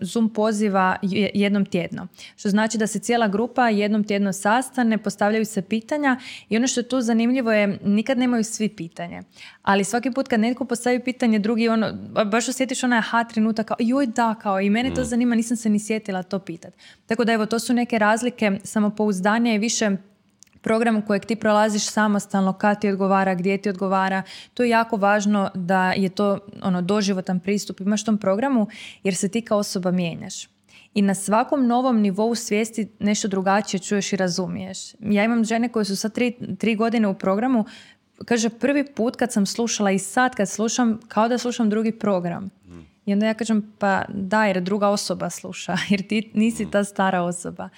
Zoom 0.00 0.28
poziva 0.28 0.96
jednom 1.34 1.64
tjedno. 1.66 2.06
Što 2.36 2.48
znači 2.48 2.78
da 2.78 2.86
se 2.86 2.98
cijela 2.98 3.28
grupa 3.28 3.68
jednom 3.68 4.04
tjedno 4.04 4.32
sastane, 4.32 4.98
postavljaju 4.98 5.44
se 5.44 5.62
pitanja 5.62 6.16
i 6.48 6.56
ono 6.56 6.66
što 6.66 6.80
je 6.80 6.88
tu 6.88 7.00
zanimljivo 7.00 7.52
je 7.52 7.78
nikad 7.84 8.18
nemaju 8.18 8.44
svi 8.44 8.68
pitanje. 8.68 9.22
Ali 9.62 9.84
svaki 9.84 10.10
put 10.10 10.28
kad 10.28 10.40
netko 10.40 10.64
postavi 10.64 11.00
pitanje, 11.00 11.38
drugi 11.38 11.68
ono, 11.68 11.92
baš 12.24 12.48
osjetiš 12.48 12.84
onaj 12.84 12.98
aha 12.98 13.24
trenutak 13.24 13.66
kao 13.66 13.76
joj 13.80 14.06
da, 14.06 14.34
kao 14.34 14.60
i 14.60 14.70
mene 14.70 14.94
to 14.94 15.00
mm. 15.00 15.04
zanima, 15.04 15.34
nisam 15.34 15.56
se 15.56 15.68
ni 15.68 15.78
sjetila 15.78 16.22
to 16.22 16.38
pitati. 16.38 16.76
Tako 17.06 17.24
da 17.24 17.32
evo, 17.32 17.46
to 17.46 17.58
su 17.58 17.74
neke 17.74 17.98
razlike 17.98 18.58
samopouzdanja 18.64 19.54
i 19.54 19.58
više 19.58 19.96
program 20.62 21.02
kojeg 21.02 21.24
ti 21.24 21.36
prolaziš 21.36 21.86
samostalno, 21.86 22.52
kad 22.52 22.80
ti 22.80 22.88
odgovara, 22.88 23.34
gdje 23.34 23.58
ti 23.58 23.68
odgovara. 23.68 24.22
To 24.54 24.62
je 24.62 24.68
jako 24.68 24.96
važno 24.96 25.50
da 25.54 25.92
je 25.92 26.08
to 26.08 26.38
ono 26.62 26.82
doživotan 26.82 27.40
pristup 27.40 27.80
imaš 27.80 28.04
tom 28.04 28.18
programu 28.18 28.66
jer 29.02 29.14
se 29.14 29.28
ti 29.28 29.40
kao 29.40 29.58
osoba 29.58 29.90
mijenjaš. 29.90 30.48
I 30.94 31.02
na 31.02 31.14
svakom 31.14 31.66
novom 31.66 32.00
nivou 32.00 32.34
svijesti 32.34 32.88
nešto 32.98 33.28
drugačije 33.28 33.80
čuješ 33.80 34.12
i 34.12 34.16
razumiješ. 34.16 34.94
Ja 35.00 35.24
imam 35.24 35.44
žene 35.44 35.68
koje 35.68 35.84
su 35.84 35.96
sad 35.96 36.12
tri, 36.12 36.56
tri 36.58 36.74
godine 36.74 37.08
u 37.08 37.14
programu, 37.14 37.64
kaže 38.24 38.48
prvi 38.48 38.84
put 38.94 39.16
kad 39.16 39.32
sam 39.32 39.46
slušala 39.46 39.90
i 39.90 39.98
sad 39.98 40.34
kad 40.34 40.48
slušam, 40.48 41.00
kao 41.08 41.28
da 41.28 41.38
slušam 41.38 41.70
drugi 41.70 41.92
program. 41.92 42.50
I 43.06 43.12
onda 43.12 43.26
ja 43.26 43.34
kažem, 43.34 43.72
pa 43.78 44.02
da, 44.08 44.44
jer 44.44 44.60
druga 44.60 44.88
osoba 44.88 45.30
sluša, 45.30 45.76
jer 45.90 46.08
ti 46.08 46.30
nisi 46.34 46.70
ta 46.70 46.84
stara 46.84 47.22
osoba. 47.22 47.68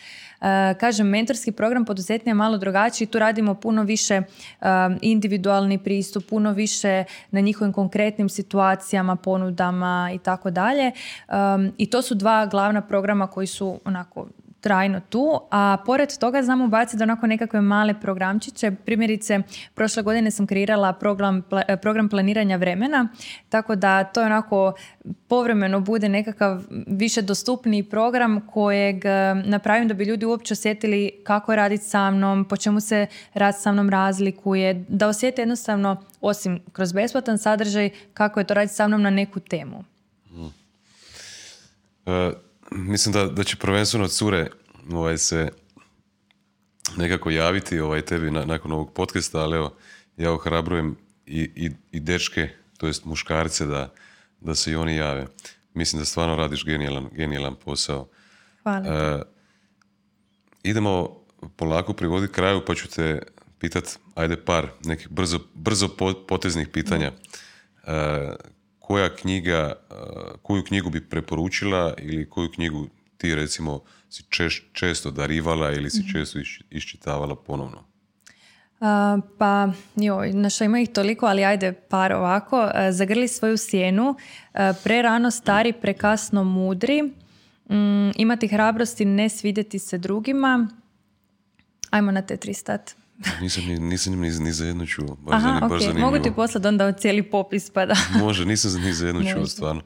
Uh, 0.40 0.46
kažem, 0.80 1.08
mentorski 1.08 1.52
program 1.52 1.84
poduzetnija 1.84 2.30
je 2.30 2.34
malo 2.34 2.58
drugačiji, 2.58 3.08
tu 3.08 3.18
radimo 3.18 3.54
puno 3.54 3.82
više 3.82 4.22
uh, 4.60 4.66
individualni 5.00 5.78
pristup, 5.78 6.24
puno 6.28 6.52
više 6.52 7.04
na 7.30 7.40
njihovim 7.40 7.72
konkretnim 7.72 8.28
situacijama, 8.28 9.16
ponudama 9.16 10.10
i 10.14 10.18
tako 10.18 10.50
dalje. 10.50 10.92
Um, 11.28 11.72
I 11.78 11.90
to 11.90 12.02
su 12.02 12.14
dva 12.14 12.46
glavna 12.46 12.80
programa 12.80 13.26
koji 13.26 13.46
su 13.46 13.80
onako 13.84 14.26
trajno 14.64 15.00
tu, 15.10 15.40
a 15.50 15.76
pored 15.86 16.18
toga 16.18 16.42
znamo 16.42 16.68
baciti 16.68 17.02
onako 17.02 17.26
nekakve 17.26 17.60
male 17.60 17.94
programčiće. 18.00 18.70
Primjerice, 18.84 19.38
prošle 19.74 20.02
godine 20.02 20.30
sam 20.30 20.46
kreirala 20.46 20.92
program, 20.92 21.42
program 21.82 22.08
planiranja 22.08 22.56
vremena, 22.56 23.08
tako 23.48 23.74
da 23.74 24.04
to 24.04 24.20
je 24.20 24.26
onako 24.26 24.72
povremeno 25.28 25.80
bude 25.80 26.08
nekakav 26.08 26.62
više 26.86 27.22
dostupniji 27.22 27.82
program 27.82 28.46
kojeg 28.46 29.04
e, 29.04 29.34
napravim 29.44 29.88
da 29.88 29.94
bi 29.94 30.04
ljudi 30.04 30.26
uopće 30.26 30.52
osjetili 30.54 31.10
kako 31.24 31.56
raditi 31.56 31.84
sa 31.84 32.10
mnom, 32.10 32.44
po 32.44 32.56
čemu 32.56 32.80
se 32.80 33.06
rad 33.34 33.60
sa 33.60 33.72
mnom 33.72 33.90
razlikuje, 33.90 34.84
da 34.88 35.08
osjete 35.08 35.42
jednostavno, 35.42 35.96
osim 36.20 36.60
kroz 36.72 36.92
besplatan 36.92 37.38
sadržaj, 37.38 37.90
kako 38.14 38.40
je 38.40 38.46
to 38.46 38.54
raditi 38.54 38.74
sa 38.74 38.88
mnom 38.88 39.02
na 39.02 39.10
neku 39.10 39.40
temu. 39.40 39.84
Hmm. 40.30 40.52
Uh 42.06 42.43
mislim 42.70 43.12
da, 43.12 43.26
da 43.26 43.44
će 43.44 43.56
prvenstveno 43.56 44.08
cure 44.08 44.50
ovaj, 44.92 45.18
se 45.18 45.48
nekako 46.96 47.30
javiti 47.30 47.80
ovaj, 47.80 48.02
tebi 48.02 48.30
na, 48.30 48.44
nakon 48.44 48.72
ovog 48.72 48.92
podcasta, 48.92 49.40
ali 49.40 49.56
evo, 49.56 49.76
ja 50.16 50.32
ohrabrujem 50.32 50.96
i, 51.26 51.50
i, 51.54 51.70
i 51.92 52.00
dečke, 52.00 52.48
to 52.78 52.86
jest 52.86 53.04
muškarce 53.04 53.66
da, 53.66 53.92
da 54.40 54.54
se 54.54 54.72
i 54.72 54.76
oni 54.76 54.96
jave. 54.96 55.26
Mislim 55.74 56.00
da 56.00 56.06
stvarno 56.06 56.36
radiš 56.36 56.64
genijalan, 56.64 57.08
genijalan 57.12 57.54
posao. 57.64 58.08
Hvala. 58.62 58.86
E, 58.86 59.22
idemo 60.62 61.20
polako 61.56 61.92
privoditi 61.92 62.32
kraju, 62.32 62.62
pa 62.66 62.74
ću 62.74 62.88
te 62.88 63.22
pitat, 63.58 63.98
ajde 64.14 64.36
par 64.36 64.68
nekih 64.84 65.08
brzo, 65.08 65.38
brzo 65.54 65.88
poteznih 66.28 66.68
pitanja. 66.68 67.12
E, 67.86 68.34
koja 68.86 69.16
knjiga, 69.16 69.72
koju 70.42 70.64
knjigu 70.64 70.90
bi 70.90 71.08
preporučila 71.08 71.94
ili 71.98 72.30
koju 72.30 72.50
knjigu 72.50 72.86
ti 73.16 73.34
recimo 73.34 73.80
si 74.08 74.22
često 74.72 75.10
darivala 75.10 75.72
ili 75.72 75.90
si 75.90 76.00
mhm. 76.00 76.08
često 76.12 76.38
iščitavala 76.70 77.36
ponovno? 77.36 77.84
Uh, 78.80 79.24
pa, 79.38 79.68
joj, 79.96 80.32
naša 80.32 80.64
ima 80.64 80.80
ih 80.80 80.88
toliko, 80.92 81.26
ali 81.26 81.44
ajde 81.44 81.72
par 81.72 82.12
ovako. 82.12 82.60
Uh, 82.60 82.70
zagrli 82.90 83.28
svoju 83.28 83.56
sjenu, 83.56 84.08
uh, 84.10 84.60
prerano 84.84 85.30
stari, 85.30 85.72
prekasno 85.72 86.44
mudri, 86.44 87.02
um, 87.64 88.12
imati 88.16 88.48
hrabrosti 88.48 89.04
ne 89.04 89.28
svidjeti 89.28 89.78
se 89.78 89.98
drugima, 89.98 90.68
Ajmo 91.94 92.10
na 92.12 92.22
te 92.22 92.36
tri 92.36 92.54
stat. 92.54 92.96
Nisam, 93.40 93.64
ni- 93.64 93.78
nisam 93.78 94.12
ni, 94.14 94.30
ni 94.30 94.52
za 94.52 94.66
jednu 94.66 94.86
čuo. 94.86 95.16
Baš, 95.16 95.34
Aha, 95.36 95.60
baš 95.60 95.72
ok. 95.72 95.80
zanimljivo. 95.80 96.10
Mogu 96.10 96.22
ti 96.22 96.32
poslati 96.32 96.66
onda 96.66 96.92
cijeli 96.92 97.22
popis 97.22 97.70
pa 97.70 97.86
da... 97.86 97.94
Može, 98.14 98.44
nisam 98.44 98.70
za- 98.70 98.78
ni 98.78 98.92
za 98.92 99.06
jednu 99.06 99.22
čuo, 99.32 99.46
stvarno. 99.46 99.82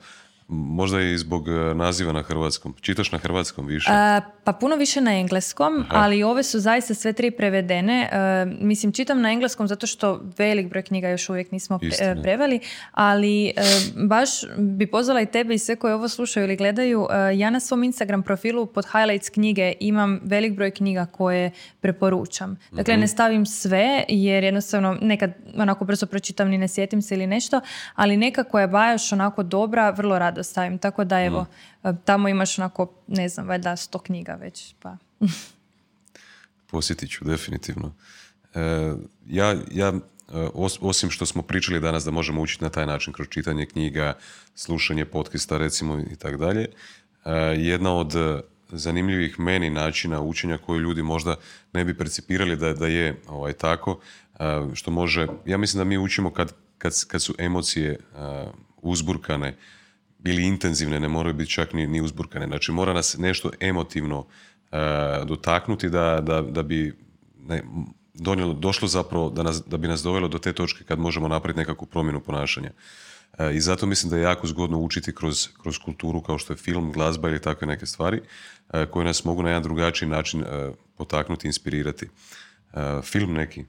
Možda 0.50 1.00
i 1.00 1.18
zbog 1.18 1.48
e, 1.48 1.74
naziva 1.74 2.12
na 2.12 2.22
hrvatskom. 2.22 2.74
Čitaš 2.80 3.12
na 3.12 3.18
hrvatskom 3.18 3.66
više? 3.66 3.90
A, 3.92 4.20
pa 4.44 4.52
puno 4.52 4.76
više 4.76 5.00
na 5.00 5.18
engleskom, 5.18 5.84
ali 5.88 6.22
ove 6.22 6.42
su 6.42 6.60
zaista 6.60 6.94
sve 6.94 7.12
tri 7.12 7.30
prevedene. 7.30 8.08
E, 8.12 8.44
mislim, 8.60 8.92
čitam 8.92 9.20
na 9.20 9.32
engleskom 9.32 9.68
zato 9.68 9.86
što 9.86 10.20
velik 10.38 10.68
broj 10.68 10.82
knjiga 10.82 11.08
još 11.08 11.28
uvijek 11.28 11.52
nismo 11.52 11.78
pre- 11.78 12.22
preveli, 12.22 12.60
ali 12.92 13.46
e, 13.46 13.52
baš 14.08 14.28
bi 14.58 14.86
pozvala 14.86 15.20
i 15.20 15.26
tebe 15.26 15.54
i 15.54 15.58
sve 15.58 15.76
koji 15.76 15.92
ovo 15.92 16.08
slušaju 16.08 16.44
ili 16.44 16.56
gledaju. 16.56 17.06
e, 17.10 17.38
ja 17.38 17.50
na 17.50 17.60
svom 17.60 17.84
Instagram 17.84 18.22
profilu 18.22 18.66
pod 18.66 18.86
highlights 18.92 19.30
knjige 19.30 19.72
imam 19.80 20.20
velik 20.24 20.52
broj 20.52 20.70
knjiga 20.70 21.06
koje 21.06 21.50
preporučam. 21.80 22.56
Dakle, 22.72 22.96
ne 22.96 23.08
stavim 23.08 23.46
sve 23.46 24.04
jer 24.08 24.44
jednostavno 24.44 24.98
nekad 25.00 25.32
onako 25.56 25.84
brzo 25.84 26.06
pročitam 26.06 26.48
ni 26.48 26.58
ne 26.58 26.68
sjetim 26.68 27.02
se 27.02 27.14
ili 27.14 27.26
nešto, 27.26 27.60
ali 27.94 28.16
neka 28.16 28.44
koja 28.44 28.62
je 28.62 28.68
baš 28.68 29.12
onako 29.12 29.42
dobra, 29.42 29.90
vrlo 29.90 30.18
rado 30.18 30.37
stavim. 30.42 30.78
Tako 30.78 31.04
da 31.04 31.20
evo, 31.20 31.46
e, 31.84 31.92
tamo 32.04 32.28
imaš 32.28 32.58
onako, 32.58 32.92
ne 33.06 33.28
znam, 33.28 33.48
valjda 33.48 33.76
sto 33.76 33.98
knjiga 33.98 34.32
već. 34.34 34.74
Pa. 34.82 34.96
Posjetit 36.70 37.10
ću, 37.10 37.24
definitivno. 37.24 37.94
E, 38.54 38.60
ja, 39.26 39.56
ja 39.70 39.88
e, 39.88 40.00
os- 40.54 40.78
osim 40.80 41.10
što 41.10 41.26
smo 41.26 41.42
pričali 41.42 41.80
danas 41.80 42.04
da 42.04 42.10
možemo 42.10 42.42
učiti 42.42 42.64
na 42.64 42.70
taj 42.70 42.86
način 42.86 43.12
kroz 43.12 43.28
čitanje 43.28 43.66
knjiga, 43.66 44.14
slušanje 44.54 45.04
podcasta 45.04 45.58
recimo 45.58 45.98
i 46.00 46.16
tako 46.16 46.36
dalje, 46.36 46.66
e, 47.24 47.30
jedna 47.56 47.94
od 47.94 48.14
zanimljivih 48.72 49.40
meni 49.40 49.70
načina 49.70 50.20
učenja 50.20 50.58
koju 50.58 50.80
ljudi 50.80 51.02
možda 51.02 51.36
ne 51.72 51.84
bi 51.84 51.98
percipirali 51.98 52.56
da, 52.56 52.72
da 52.72 52.86
je 52.86 53.20
ovaj, 53.28 53.52
tako, 53.52 54.00
što 54.74 54.90
može, 54.90 55.26
ja 55.46 55.56
mislim 55.58 55.78
da 55.78 55.84
mi 55.84 55.98
učimo 55.98 56.30
kad, 56.30 56.52
kad, 56.78 56.92
kad 57.08 57.22
su 57.22 57.34
emocije 57.38 57.98
uzburkane 58.82 59.56
ili 60.24 60.42
intenzivne, 60.42 61.00
ne 61.00 61.08
moraju 61.08 61.34
biti 61.34 61.50
čak 61.50 61.72
ni, 61.72 61.86
ni 61.86 62.00
uzburkane. 62.00 62.46
Znači 62.46 62.72
mora 62.72 62.92
nas 62.92 63.16
nešto 63.18 63.50
emotivno 63.60 64.26
e, 64.72 64.76
dotaknuti 65.24 65.90
da, 65.90 66.20
da, 66.20 66.42
da 66.42 66.62
bi 66.62 66.98
ne, 67.38 67.62
donijelo, 68.14 68.54
došlo 68.54 68.88
zapravo 68.88 69.30
da, 69.30 69.42
nas, 69.42 69.62
da 69.66 69.76
bi 69.76 69.88
nas 69.88 70.02
dovelo 70.02 70.28
do 70.28 70.38
te 70.38 70.52
točke 70.52 70.84
kad 70.84 70.98
možemo 70.98 71.28
napraviti 71.28 71.58
nekakvu 71.58 71.86
promjenu 71.86 72.20
ponašanja. 72.20 72.70
E, 73.38 73.54
I 73.54 73.60
zato 73.60 73.86
mislim 73.86 74.10
da 74.10 74.16
je 74.16 74.22
jako 74.22 74.46
zgodno 74.46 74.78
učiti 74.78 75.14
kroz, 75.14 75.48
kroz 75.62 75.78
kulturu 75.78 76.20
kao 76.20 76.38
što 76.38 76.52
je 76.52 76.56
film, 76.56 76.92
glazba 76.92 77.28
ili 77.28 77.42
takve 77.42 77.66
neke 77.66 77.86
stvari 77.86 78.20
e, 78.72 78.86
koje 78.86 79.04
nas 79.04 79.24
mogu 79.24 79.42
na 79.42 79.48
jedan 79.48 79.62
drugačiji 79.62 80.08
način 80.08 80.44
potaknuti, 80.96 81.46
inspirirati. 81.46 82.08
Film 83.02 83.32
neki. 83.32 83.64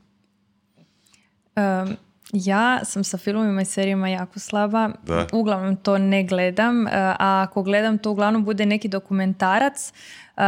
Um, 1.56 1.98
ja 2.34 2.80
sam 2.86 3.04
sa 3.04 3.18
filmovima 3.18 3.62
i 3.62 3.66
serijama 3.66 4.10
jako 4.10 4.40
slaba. 4.40 4.90
Da. 5.06 5.28
Uglavnom 5.34 5.76
to 5.76 5.98
ne 5.98 6.24
gledam, 6.24 6.82
uh, 6.82 6.90
a 6.94 7.46
ako 7.50 7.64
gledam 7.64 7.98
to 7.98 8.12
uglavnom 8.12 8.46
bude 8.46 8.66
neki 8.66 8.88
dokumentarac. 8.88 9.94
Uh, 10.38 10.44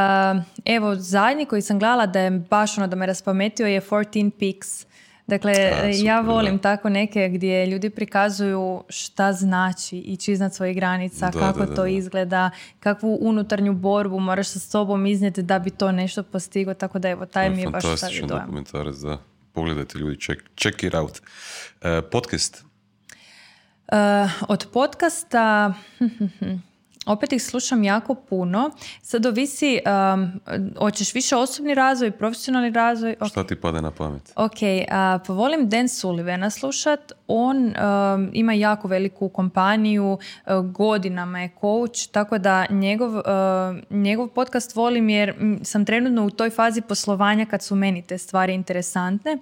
evo, 0.66 0.96
zadnji 0.96 1.46
koji 1.46 1.62
sam 1.62 1.80
gledala 1.80 2.06
da 2.06 2.20
je 2.20 2.32
baš 2.32 2.78
ono 2.78 2.88
da 2.88 2.96
me 2.96 3.06
raspametio 3.06 3.68
je 3.68 3.82
14 3.82 4.32
Peaks. 4.40 4.86
Dakle, 5.28 5.52
A, 5.52 5.76
super, 5.76 6.06
ja 6.06 6.22
da. 6.22 6.28
volim 6.32 6.60
tako 6.60 6.90
neke 6.90 7.30
gdje 7.30 7.66
ljudi 7.66 7.90
prikazuju 7.90 8.84
šta 8.90 9.34
znači 9.34 9.98
ići 9.98 10.32
iznad 10.32 10.56
svojih 10.56 10.76
granica, 10.76 11.30
Da, 11.32 11.40
kako 11.40 11.60
da, 11.60 11.66
da, 11.66 11.76
to 11.76 11.82
da. 11.82 11.88
izgleda, 11.88 12.50
kakvu 12.80 13.18
unutarnju 13.22 13.74
borbu 13.74 14.20
moraš 14.20 14.48
sa 14.50 14.60
sobom 14.60 15.06
iznijeti 15.06 15.42
da 15.42 15.60
bi 15.60 15.70
to 15.70 15.92
nešto 15.92 16.24
postigao, 16.24 16.74
tako 16.74 17.00
da 17.00 17.10
evo, 17.10 17.26
taj 17.26 17.50
mi 17.50 17.62
je 17.62 17.68
baš 17.70 17.84
stavio 17.98 18.26
dojam. 18.28 18.46
dokumentarac, 18.46 18.96
da. 18.96 19.31
Pogledajte 19.54 20.00
ljudi, 20.00 20.22
check, 20.22 20.42
check 20.58 20.84
it 20.84 20.94
out. 20.94 21.22
E, 21.82 22.02
podcast. 22.12 22.64
Uh, 23.92 24.32
od 24.50 24.68
podcasta, 24.74 25.74
opet 27.06 27.34
ih 27.34 27.44
slušam 27.44 27.84
jako 27.84 28.16
puno. 28.16 28.72
Sad 29.02 29.26
ovisi, 29.26 29.80
um, 30.14 30.42
hoćeš 30.78 31.14
više 31.14 31.36
osobni 31.36 31.74
razvoj, 31.74 32.12
profesionalni 32.12 32.70
razvoj? 32.70 33.16
Ok. 33.20 33.28
Šta 33.28 33.48
ti 33.48 33.56
pada 33.56 33.82
na 33.82 33.92
pamet? 33.92 34.34
Ok, 34.36 34.58
a, 34.90 35.20
pa 35.28 35.34
volim 35.34 35.70
Dan 35.70 35.90
Sullivana 35.90 36.50
slušat. 36.50 37.12
On 37.34 37.58
um, 37.66 38.30
ima 38.34 38.54
jako 38.54 38.88
veliku 38.88 39.30
kompaniju, 39.30 40.18
uh, 40.46 40.54
godinama 40.66 41.42
je 41.42 41.50
coach, 41.62 42.08
tako 42.12 42.38
da 42.38 42.66
njegov, 42.70 43.16
uh, 43.16 43.24
njegov 43.90 44.28
podcast 44.28 44.76
volim 44.76 45.10
jer 45.10 45.34
sam 45.64 45.86
trenutno 45.86 46.26
u 46.26 46.30
toj 46.30 46.50
fazi 46.50 46.82
poslovanja 46.82 47.46
kad 47.46 47.64
su 47.64 47.76
meni 47.76 48.02
te 48.02 48.18
stvari 48.18 48.54
interesantne. 48.54 49.38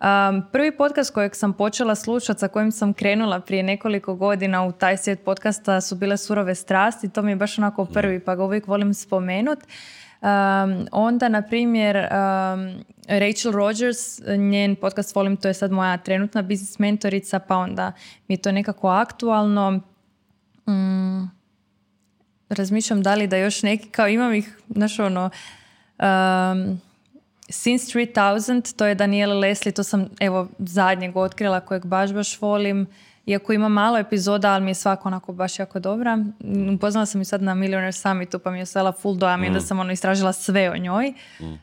Um, 0.00 0.42
prvi 0.52 0.76
podcast 0.76 1.14
kojeg 1.14 1.36
sam 1.36 1.52
počela 1.52 1.94
slušati, 1.94 2.40
sa 2.40 2.48
kojim 2.48 2.72
sam 2.72 2.92
krenula 2.92 3.40
prije 3.40 3.62
nekoliko 3.62 4.14
godina 4.14 4.64
u 4.64 4.72
taj 4.72 4.96
svijet 4.96 5.24
podcasta 5.24 5.80
su 5.80 5.96
bile 5.96 6.16
surove 6.16 6.54
strasti, 6.54 7.08
to 7.08 7.22
mi 7.22 7.32
je 7.32 7.36
baš 7.36 7.58
onako 7.58 7.84
prvi, 7.84 8.20
pa 8.20 8.34
ga 8.34 8.44
uvijek 8.44 8.66
volim 8.66 8.94
spomenut. 8.94 9.58
Um, 10.20 10.86
onda, 10.92 11.28
na 11.28 11.42
primjer, 11.42 11.96
um, 11.96 12.84
Rachel 13.08 13.52
Rogers, 13.52 14.20
njen 14.38 14.76
podcast 14.76 15.14
volim, 15.14 15.36
to 15.36 15.48
je 15.48 15.54
sad 15.54 15.72
moja 15.72 15.96
trenutna 15.96 16.42
biznis 16.42 16.78
mentorica, 16.78 17.38
pa 17.38 17.56
onda 17.56 17.92
mi 18.28 18.34
je 18.34 18.42
to 18.42 18.52
nekako 18.52 18.88
aktualno. 18.88 19.80
Mm, 20.68 21.24
razmišljam 22.48 23.02
da 23.02 23.14
li 23.14 23.26
da 23.26 23.36
još 23.36 23.62
neki, 23.62 23.88
kao 23.88 24.08
imam 24.08 24.34
ih, 24.34 24.58
znaš 24.68 24.98
ono, 24.98 25.30
um, 25.98 26.80
Since 27.50 27.98
3000, 27.98 28.76
to 28.76 28.86
je 28.86 28.94
Daniela 28.94 29.34
Leslie, 29.34 29.72
to 29.72 29.82
sam 29.82 30.08
evo 30.20 30.48
zadnjeg 30.58 31.16
otkrila 31.16 31.60
kojeg 31.60 31.86
baš 31.86 32.12
baš 32.12 32.40
volim. 32.40 32.86
Iako 33.30 33.52
ima 33.52 33.68
malo 33.70 33.98
epizoda, 33.98 34.50
ali 34.50 34.64
mi 34.64 34.70
je 34.70 34.74
svako 34.74 35.08
onako 35.08 35.32
baš 35.32 35.58
jako 35.58 35.80
dobra. 35.80 36.16
Mm, 36.16 36.74
Upoznala 36.74 37.06
sam 37.06 37.20
ju 37.20 37.24
sad 37.24 37.42
na 37.42 37.54
Millionaire 37.54 37.92
Summitu, 37.92 38.38
pa 38.38 38.50
mi 38.50 38.58
je 38.58 38.62
ostala 38.62 38.92
full 38.92 39.14
dojam 39.16 39.44
i 39.44 39.50
da 39.50 39.60
sam 39.60 39.78
ono 39.78 39.92
istražila 39.92 40.32
sve 40.32 40.70
o 40.70 40.76
njoj. 40.78 41.12
Um, 41.40 41.58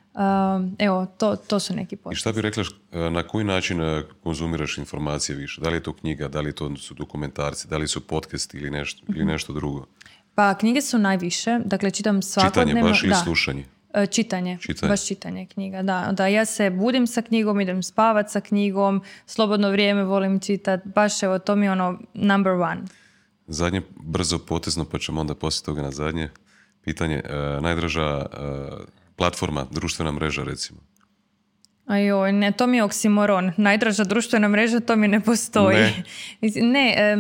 evo, 0.79 1.05
to, 1.07 1.35
to 1.37 1.59
su 1.59 1.75
neki 1.75 1.95
I 1.95 1.97
podcast. 1.97 2.19
šta 2.19 2.31
bi 2.31 2.41
rekla, 2.41 2.63
š- 2.63 2.75
na 3.11 3.23
koji 3.23 3.45
način 3.45 3.81
e, 3.81 4.03
konzumiraš 4.23 4.77
informacije 4.77 5.35
više? 5.35 5.61
Da 5.61 5.69
li 5.69 5.75
je 5.75 5.83
to 5.83 5.93
knjiga, 5.93 6.27
da 6.27 6.41
li 6.41 6.53
to 6.53 6.75
su 6.75 6.93
dokumentarci, 6.93 7.67
da 7.67 7.77
li 7.77 7.87
su 7.87 8.01
podcast 8.01 8.53
ili 8.53 8.69
nešto, 8.71 9.05
ili 9.09 9.19
Mhm. 9.19 9.27
nešto 9.27 9.53
drugo? 9.53 9.85
Pa 10.35 10.53
knjige 10.53 10.81
su 10.81 10.97
najviše, 10.99 11.59
dakle 11.65 11.91
čitam 11.91 12.21
svakodnevno. 12.21 12.71
Čitanje 12.71 12.83
baš 12.83 13.03
ili 13.03 13.09
da. 13.09 13.15
slušanje? 13.15 13.65
E, 13.97 14.07
Čitanje, 14.07 14.57
Čitanje. 14.61 14.89
baš 14.89 15.07
čitanje 15.07 15.45
knjiga, 15.45 15.81
da. 15.81 16.09
Da 16.11 16.27
ja 16.27 16.45
se 16.45 16.69
budim 16.69 17.07
sa 17.07 17.21
knjigom, 17.21 17.61
idem 17.61 17.83
spavat 17.83 18.31
sa 18.31 18.41
knjigom, 18.41 19.01
slobodno 19.25 19.71
vrijeme 19.71 20.03
volim 20.03 20.39
čitat, 20.39 20.79
baš 20.85 21.23
evo, 21.23 21.39
to 21.39 21.55
mi 21.55 21.65
je 21.65 21.71
ono 21.71 21.99
number 22.13 22.53
one. 22.53 22.81
Zadnje 23.47 23.81
brzo 23.95 24.39
potezno, 24.39 24.85
pa 24.85 24.99
ćemo 24.99 25.21
onda 25.21 25.35
poslije 25.35 25.65
toga 25.65 25.81
na 25.81 25.91
zadnje 25.91 26.29
pitanje. 26.81 27.15
E, 27.25 27.61
najdraža 27.61 28.01
e, 28.03 28.25
platforma, 29.15 29.65
društvena 29.71 30.11
mreža 30.11 30.43
recimo. 30.43 30.79
Ajoj, 31.87 32.31
ne, 32.31 32.51
to 32.51 32.67
mi 32.67 32.77
je 32.77 32.83
oksimoron. 32.83 33.51
Najdraža 33.57 34.03
društvena 34.03 34.47
mreža, 34.47 34.79
to 34.79 34.95
mi 34.95 35.07
ne 35.07 35.19
postoji. 35.19 35.77
Ne. 35.77 36.03
Ne, 36.73 36.93
e, 36.97 37.17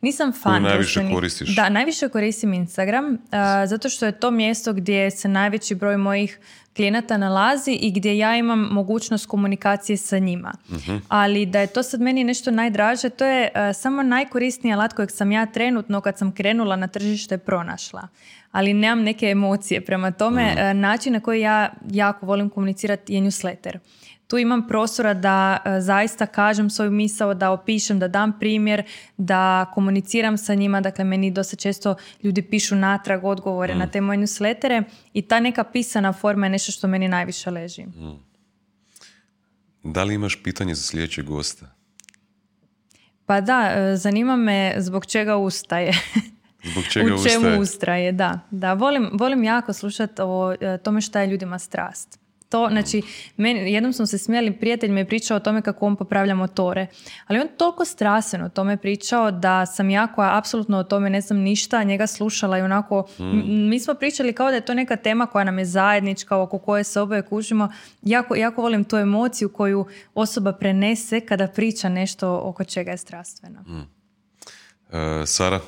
nisam 0.00 0.32
fan 0.32 0.62
najviše 0.62 1.00
društvenih- 1.00 1.14
koristiš? 1.14 1.56
Da, 1.56 1.68
najviše 1.68 2.08
koristim 2.08 2.52
Instagram, 2.54 3.18
a, 3.30 3.66
zato 3.66 3.88
što 3.88 4.06
je 4.06 4.12
to 4.12 4.30
mjesto 4.30 4.72
gdje 4.72 5.10
se 5.10 5.28
najveći 5.28 5.74
broj 5.74 5.96
mojih 5.96 6.38
klijenata 6.76 7.16
nalazi 7.16 7.72
i 7.72 7.90
gdje 7.92 8.18
ja 8.18 8.36
imam 8.36 8.58
mogućnost 8.60 9.26
komunikacije 9.26 9.96
sa 9.96 10.18
njima. 10.18 10.52
Mhm. 10.70 10.96
Ali 11.08 11.46
da 11.46 11.60
je 11.60 11.66
to 11.66 11.82
sad 11.82 12.00
meni 12.00 12.24
nešto 12.24 12.50
najdraže, 12.50 13.08
to 13.08 13.24
je 13.24 13.48
a, 13.54 13.72
samo 13.72 14.02
najkorisniji 14.02 14.72
alat 14.72 14.92
kojeg 14.92 15.10
sam 15.10 15.32
ja 15.32 15.46
trenutno 15.46 16.00
kad 16.00 16.18
sam 16.18 16.32
krenula 16.32 16.76
na 16.76 16.86
tržište 16.86 17.38
pronašla. 17.38 18.08
Ali 18.52 18.74
nemam 18.74 19.04
neke 19.04 19.26
emocije. 19.26 19.80
Prema 19.80 20.10
tome, 20.10 20.54
a, 20.58 20.72
način 20.72 21.12
na 21.12 21.20
koji 21.20 21.40
ja 21.40 21.72
jako 21.90 22.26
volim 22.26 22.50
komunicirati 22.50 23.14
je 23.14 23.20
newsletter. 23.20 23.78
Tu 24.26 24.38
imam 24.38 24.68
prostora 24.68 25.14
da 25.14 25.58
e, 25.64 25.80
zaista 25.80 26.26
kažem 26.26 26.70
svoju 26.70 26.90
misao, 26.90 27.34
da 27.34 27.50
opišem, 27.50 27.98
da 27.98 28.08
dam 28.08 28.38
primjer, 28.38 28.82
da 29.16 29.70
komuniciram 29.74 30.38
sa 30.38 30.54
njima. 30.54 30.80
Dakle, 30.80 31.04
meni 31.04 31.30
dosta 31.30 31.56
često 31.56 31.94
ljudi 32.22 32.42
pišu 32.42 32.76
natrag 32.76 33.24
odgovore 33.24 33.74
na 33.74 33.86
te 33.86 34.00
moje 34.00 34.18
newslettere 34.18 34.82
i 35.12 35.22
ta 35.22 35.40
neka 35.40 35.64
pisana 35.64 36.12
forma 36.12 36.46
je 36.46 36.50
nešto 36.50 36.72
što 36.72 36.88
meni 36.88 37.08
najviše 37.08 37.50
leži. 37.50 37.84
Da 39.82 40.04
li 40.04 40.14
imaš 40.14 40.42
pitanje 40.42 40.74
za 40.74 40.82
sljedećeg 40.82 41.24
gosta? 41.24 41.66
Pa 43.26 43.40
da, 43.40 43.72
e, 43.76 43.96
zanima 43.96 44.36
me 44.36 44.74
zbog 44.78 45.06
čega 45.06 45.36
ustaje. 45.36 45.92
Zbog 46.72 46.84
čega 46.84 47.06
U 47.06 47.08
čemu 47.08 47.20
ustaje? 47.20 47.58
ustraje, 47.58 48.12
da. 48.12 48.40
da. 48.50 48.72
Volim, 48.72 49.10
volim 49.12 49.44
jako 49.44 49.72
slušati 49.72 50.14
o 50.18 50.54
e, 50.60 50.78
tome 50.78 51.00
šta 51.00 51.20
je 51.20 51.26
ljudima 51.26 51.58
strast. 51.58 52.23
To, 52.54 52.68
znači, 52.70 53.02
meni, 53.36 53.72
jednom 53.72 53.92
smo 53.92 54.06
se 54.06 54.18
smijali, 54.18 54.58
prijatelj 54.58 54.90
mi 54.90 55.00
je 55.00 55.04
pričao 55.04 55.36
o 55.36 55.40
tome 55.40 55.62
kako 55.62 55.86
on 55.86 55.96
popravlja 55.96 56.34
motore, 56.34 56.86
ali 57.26 57.40
on 57.40 57.48
toliko 57.56 57.84
strastveno 57.84 58.46
o 58.46 58.48
tome 58.48 58.76
pričao 58.76 59.30
da 59.30 59.66
sam 59.66 59.90
ja 59.90 60.06
koja 60.06 60.38
apsolutno 60.38 60.78
o 60.78 60.84
tome 60.84 61.10
ne 61.10 61.20
znam 61.20 61.38
ništa, 61.38 61.82
njega 61.82 62.06
slušala 62.06 62.58
i 62.58 62.62
onako, 62.62 63.06
mi 63.46 63.80
smo 63.80 63.94
pričali 63.94 64.32
kao 64.32 64.48
da 64.48 64.54
je 64.54 64.64
to 64.64 64.74
neka 64.74 64.96
tema 64.96 65.26
koja 65.26 65.44
nam 65.44 65.58
je 65.58 65.64
zajednička, 65.64 66.36
oko 66.36 66.58
koje 66.58 66.84
se 66.84 67.00
oboje 67.00 67.22
kužimo. 67.22 67.68
Jako, 68.02 68.34
jako 68.34 68.62
volim 68.62 68.84
tu 68.84 68.96
emociju 68.96 69.48
koju 69.48 69.86
osoba 70.14 70.52
prenese 70.52 71.20
kada 71.20 71.46
priča 71.46 71.88
nešto 71.88 72.40
oko 72.44 72.64
čega 72.64 72.90
je 72.90 72.98
strastveno. 72.98 73.60
Mm. 73.60 73.86
Sara, 75.26 75.60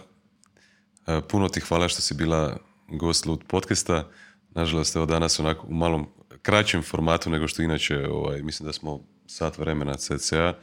e, 1.06 1.20
puno 1.28 1.48
ti 1.48 1.60
hvala 1.60 1.88
što 1.88 2.02
si 2.02 2.14
bila 2.14 2.56
gost 2.88 3.26
Lud 3.26 3.44
podcasta. 3.46 4.04
Nažalost, 4.50 4.96
evo 4.96 5.06
danas 5.06 5.40
onako 5.40 5.66
u 5.66 5.74
malom 5.74 6.15
kraćem 6.46 6.82
formatu 6.82 7.30
nego 7.30 7.48
što 7.48 7.62
inače, 7.62 8.08
ovaj, 8.08 8.42
mislim 8.42 8.66
da 8.66 8.72
smo 8.72 9.00
sat 9.26 9.58
vremena 9.58 9.94
CCA. 9.94 10.36
E, 10.46 10.54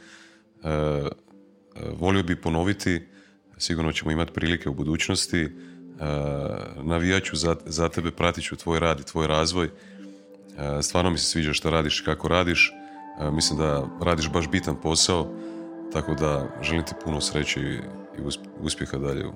volio 1.97 2.23
bi 2.23 2.41
ponoviti, 2.41 3.07
sigurno 3.57 3.91
ćemo 3.91 4.11
imati 4.11 4.34
prilike 4.34 4.69
u 4.69 4.73
budućnosti. 4.73 5.41
E, 5.41 5.49
navijat 6.84 7.23
ću 7.23 7.36
za, 7.36 7.55
za 7.65 7.89
tebe, 7.89 8.11
pratit 8.11 8.43
ću 8.43 8.55
tvoj 8.55 8.79
rad 8.79 8.99
i 8.99 9.03
tvoj 9.03 9.27
razvoj. 9.27 9.65
E, 9.65 9.71
stvarno 10.81 11.09
mi 11.09 11.17
se 11.17 11.25
sviđa 11.25 11.53
što 11.53 11.69
radiš 11.69 11.99
i 11.99 12.05
kako 12.05 12.27
radiš. 12.27 12.73
E, 13.21 13.31
mislim 13.31 13.59
da 13.59 13.88
radiš 14.01 14.31
baš 14.31 14.49
bitan 14.49 14.81
posao, 14.81 15.34
tako 15.93 16.13
da 16.13 16.59
želim 16.61 16.86
ti 16.86 16.93
puno 17.03 17.21
sreće 17.21 17.59
i, 17.61 17.73
i 18.17 18.21
uspjeha 18.59 18.97
dalje 18.97 19.27
u 19.27 19.31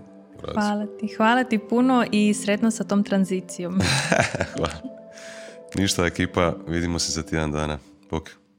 Hvala 0.53 0.85
ti, 0.99 1.07
hvala 1.17 1.43
ti 1.43 1.59
puno 1.69 2.05
i 2.11 2.33
sretno 2.33 2.71
sa 2.71 2.83
tom 2.83 3.03
tranzicijom. 3.03 3.79
hvala. 4.57 4.97
Ništa 5.75 6.05
ekipa, 6.05 6.53
vidimo 6.67 6.99
se 6.99 7.11
za 7.11 7.23
tjedan 7.23 7.51
dana. 7.51 7.79
Bok. 8.09 8.29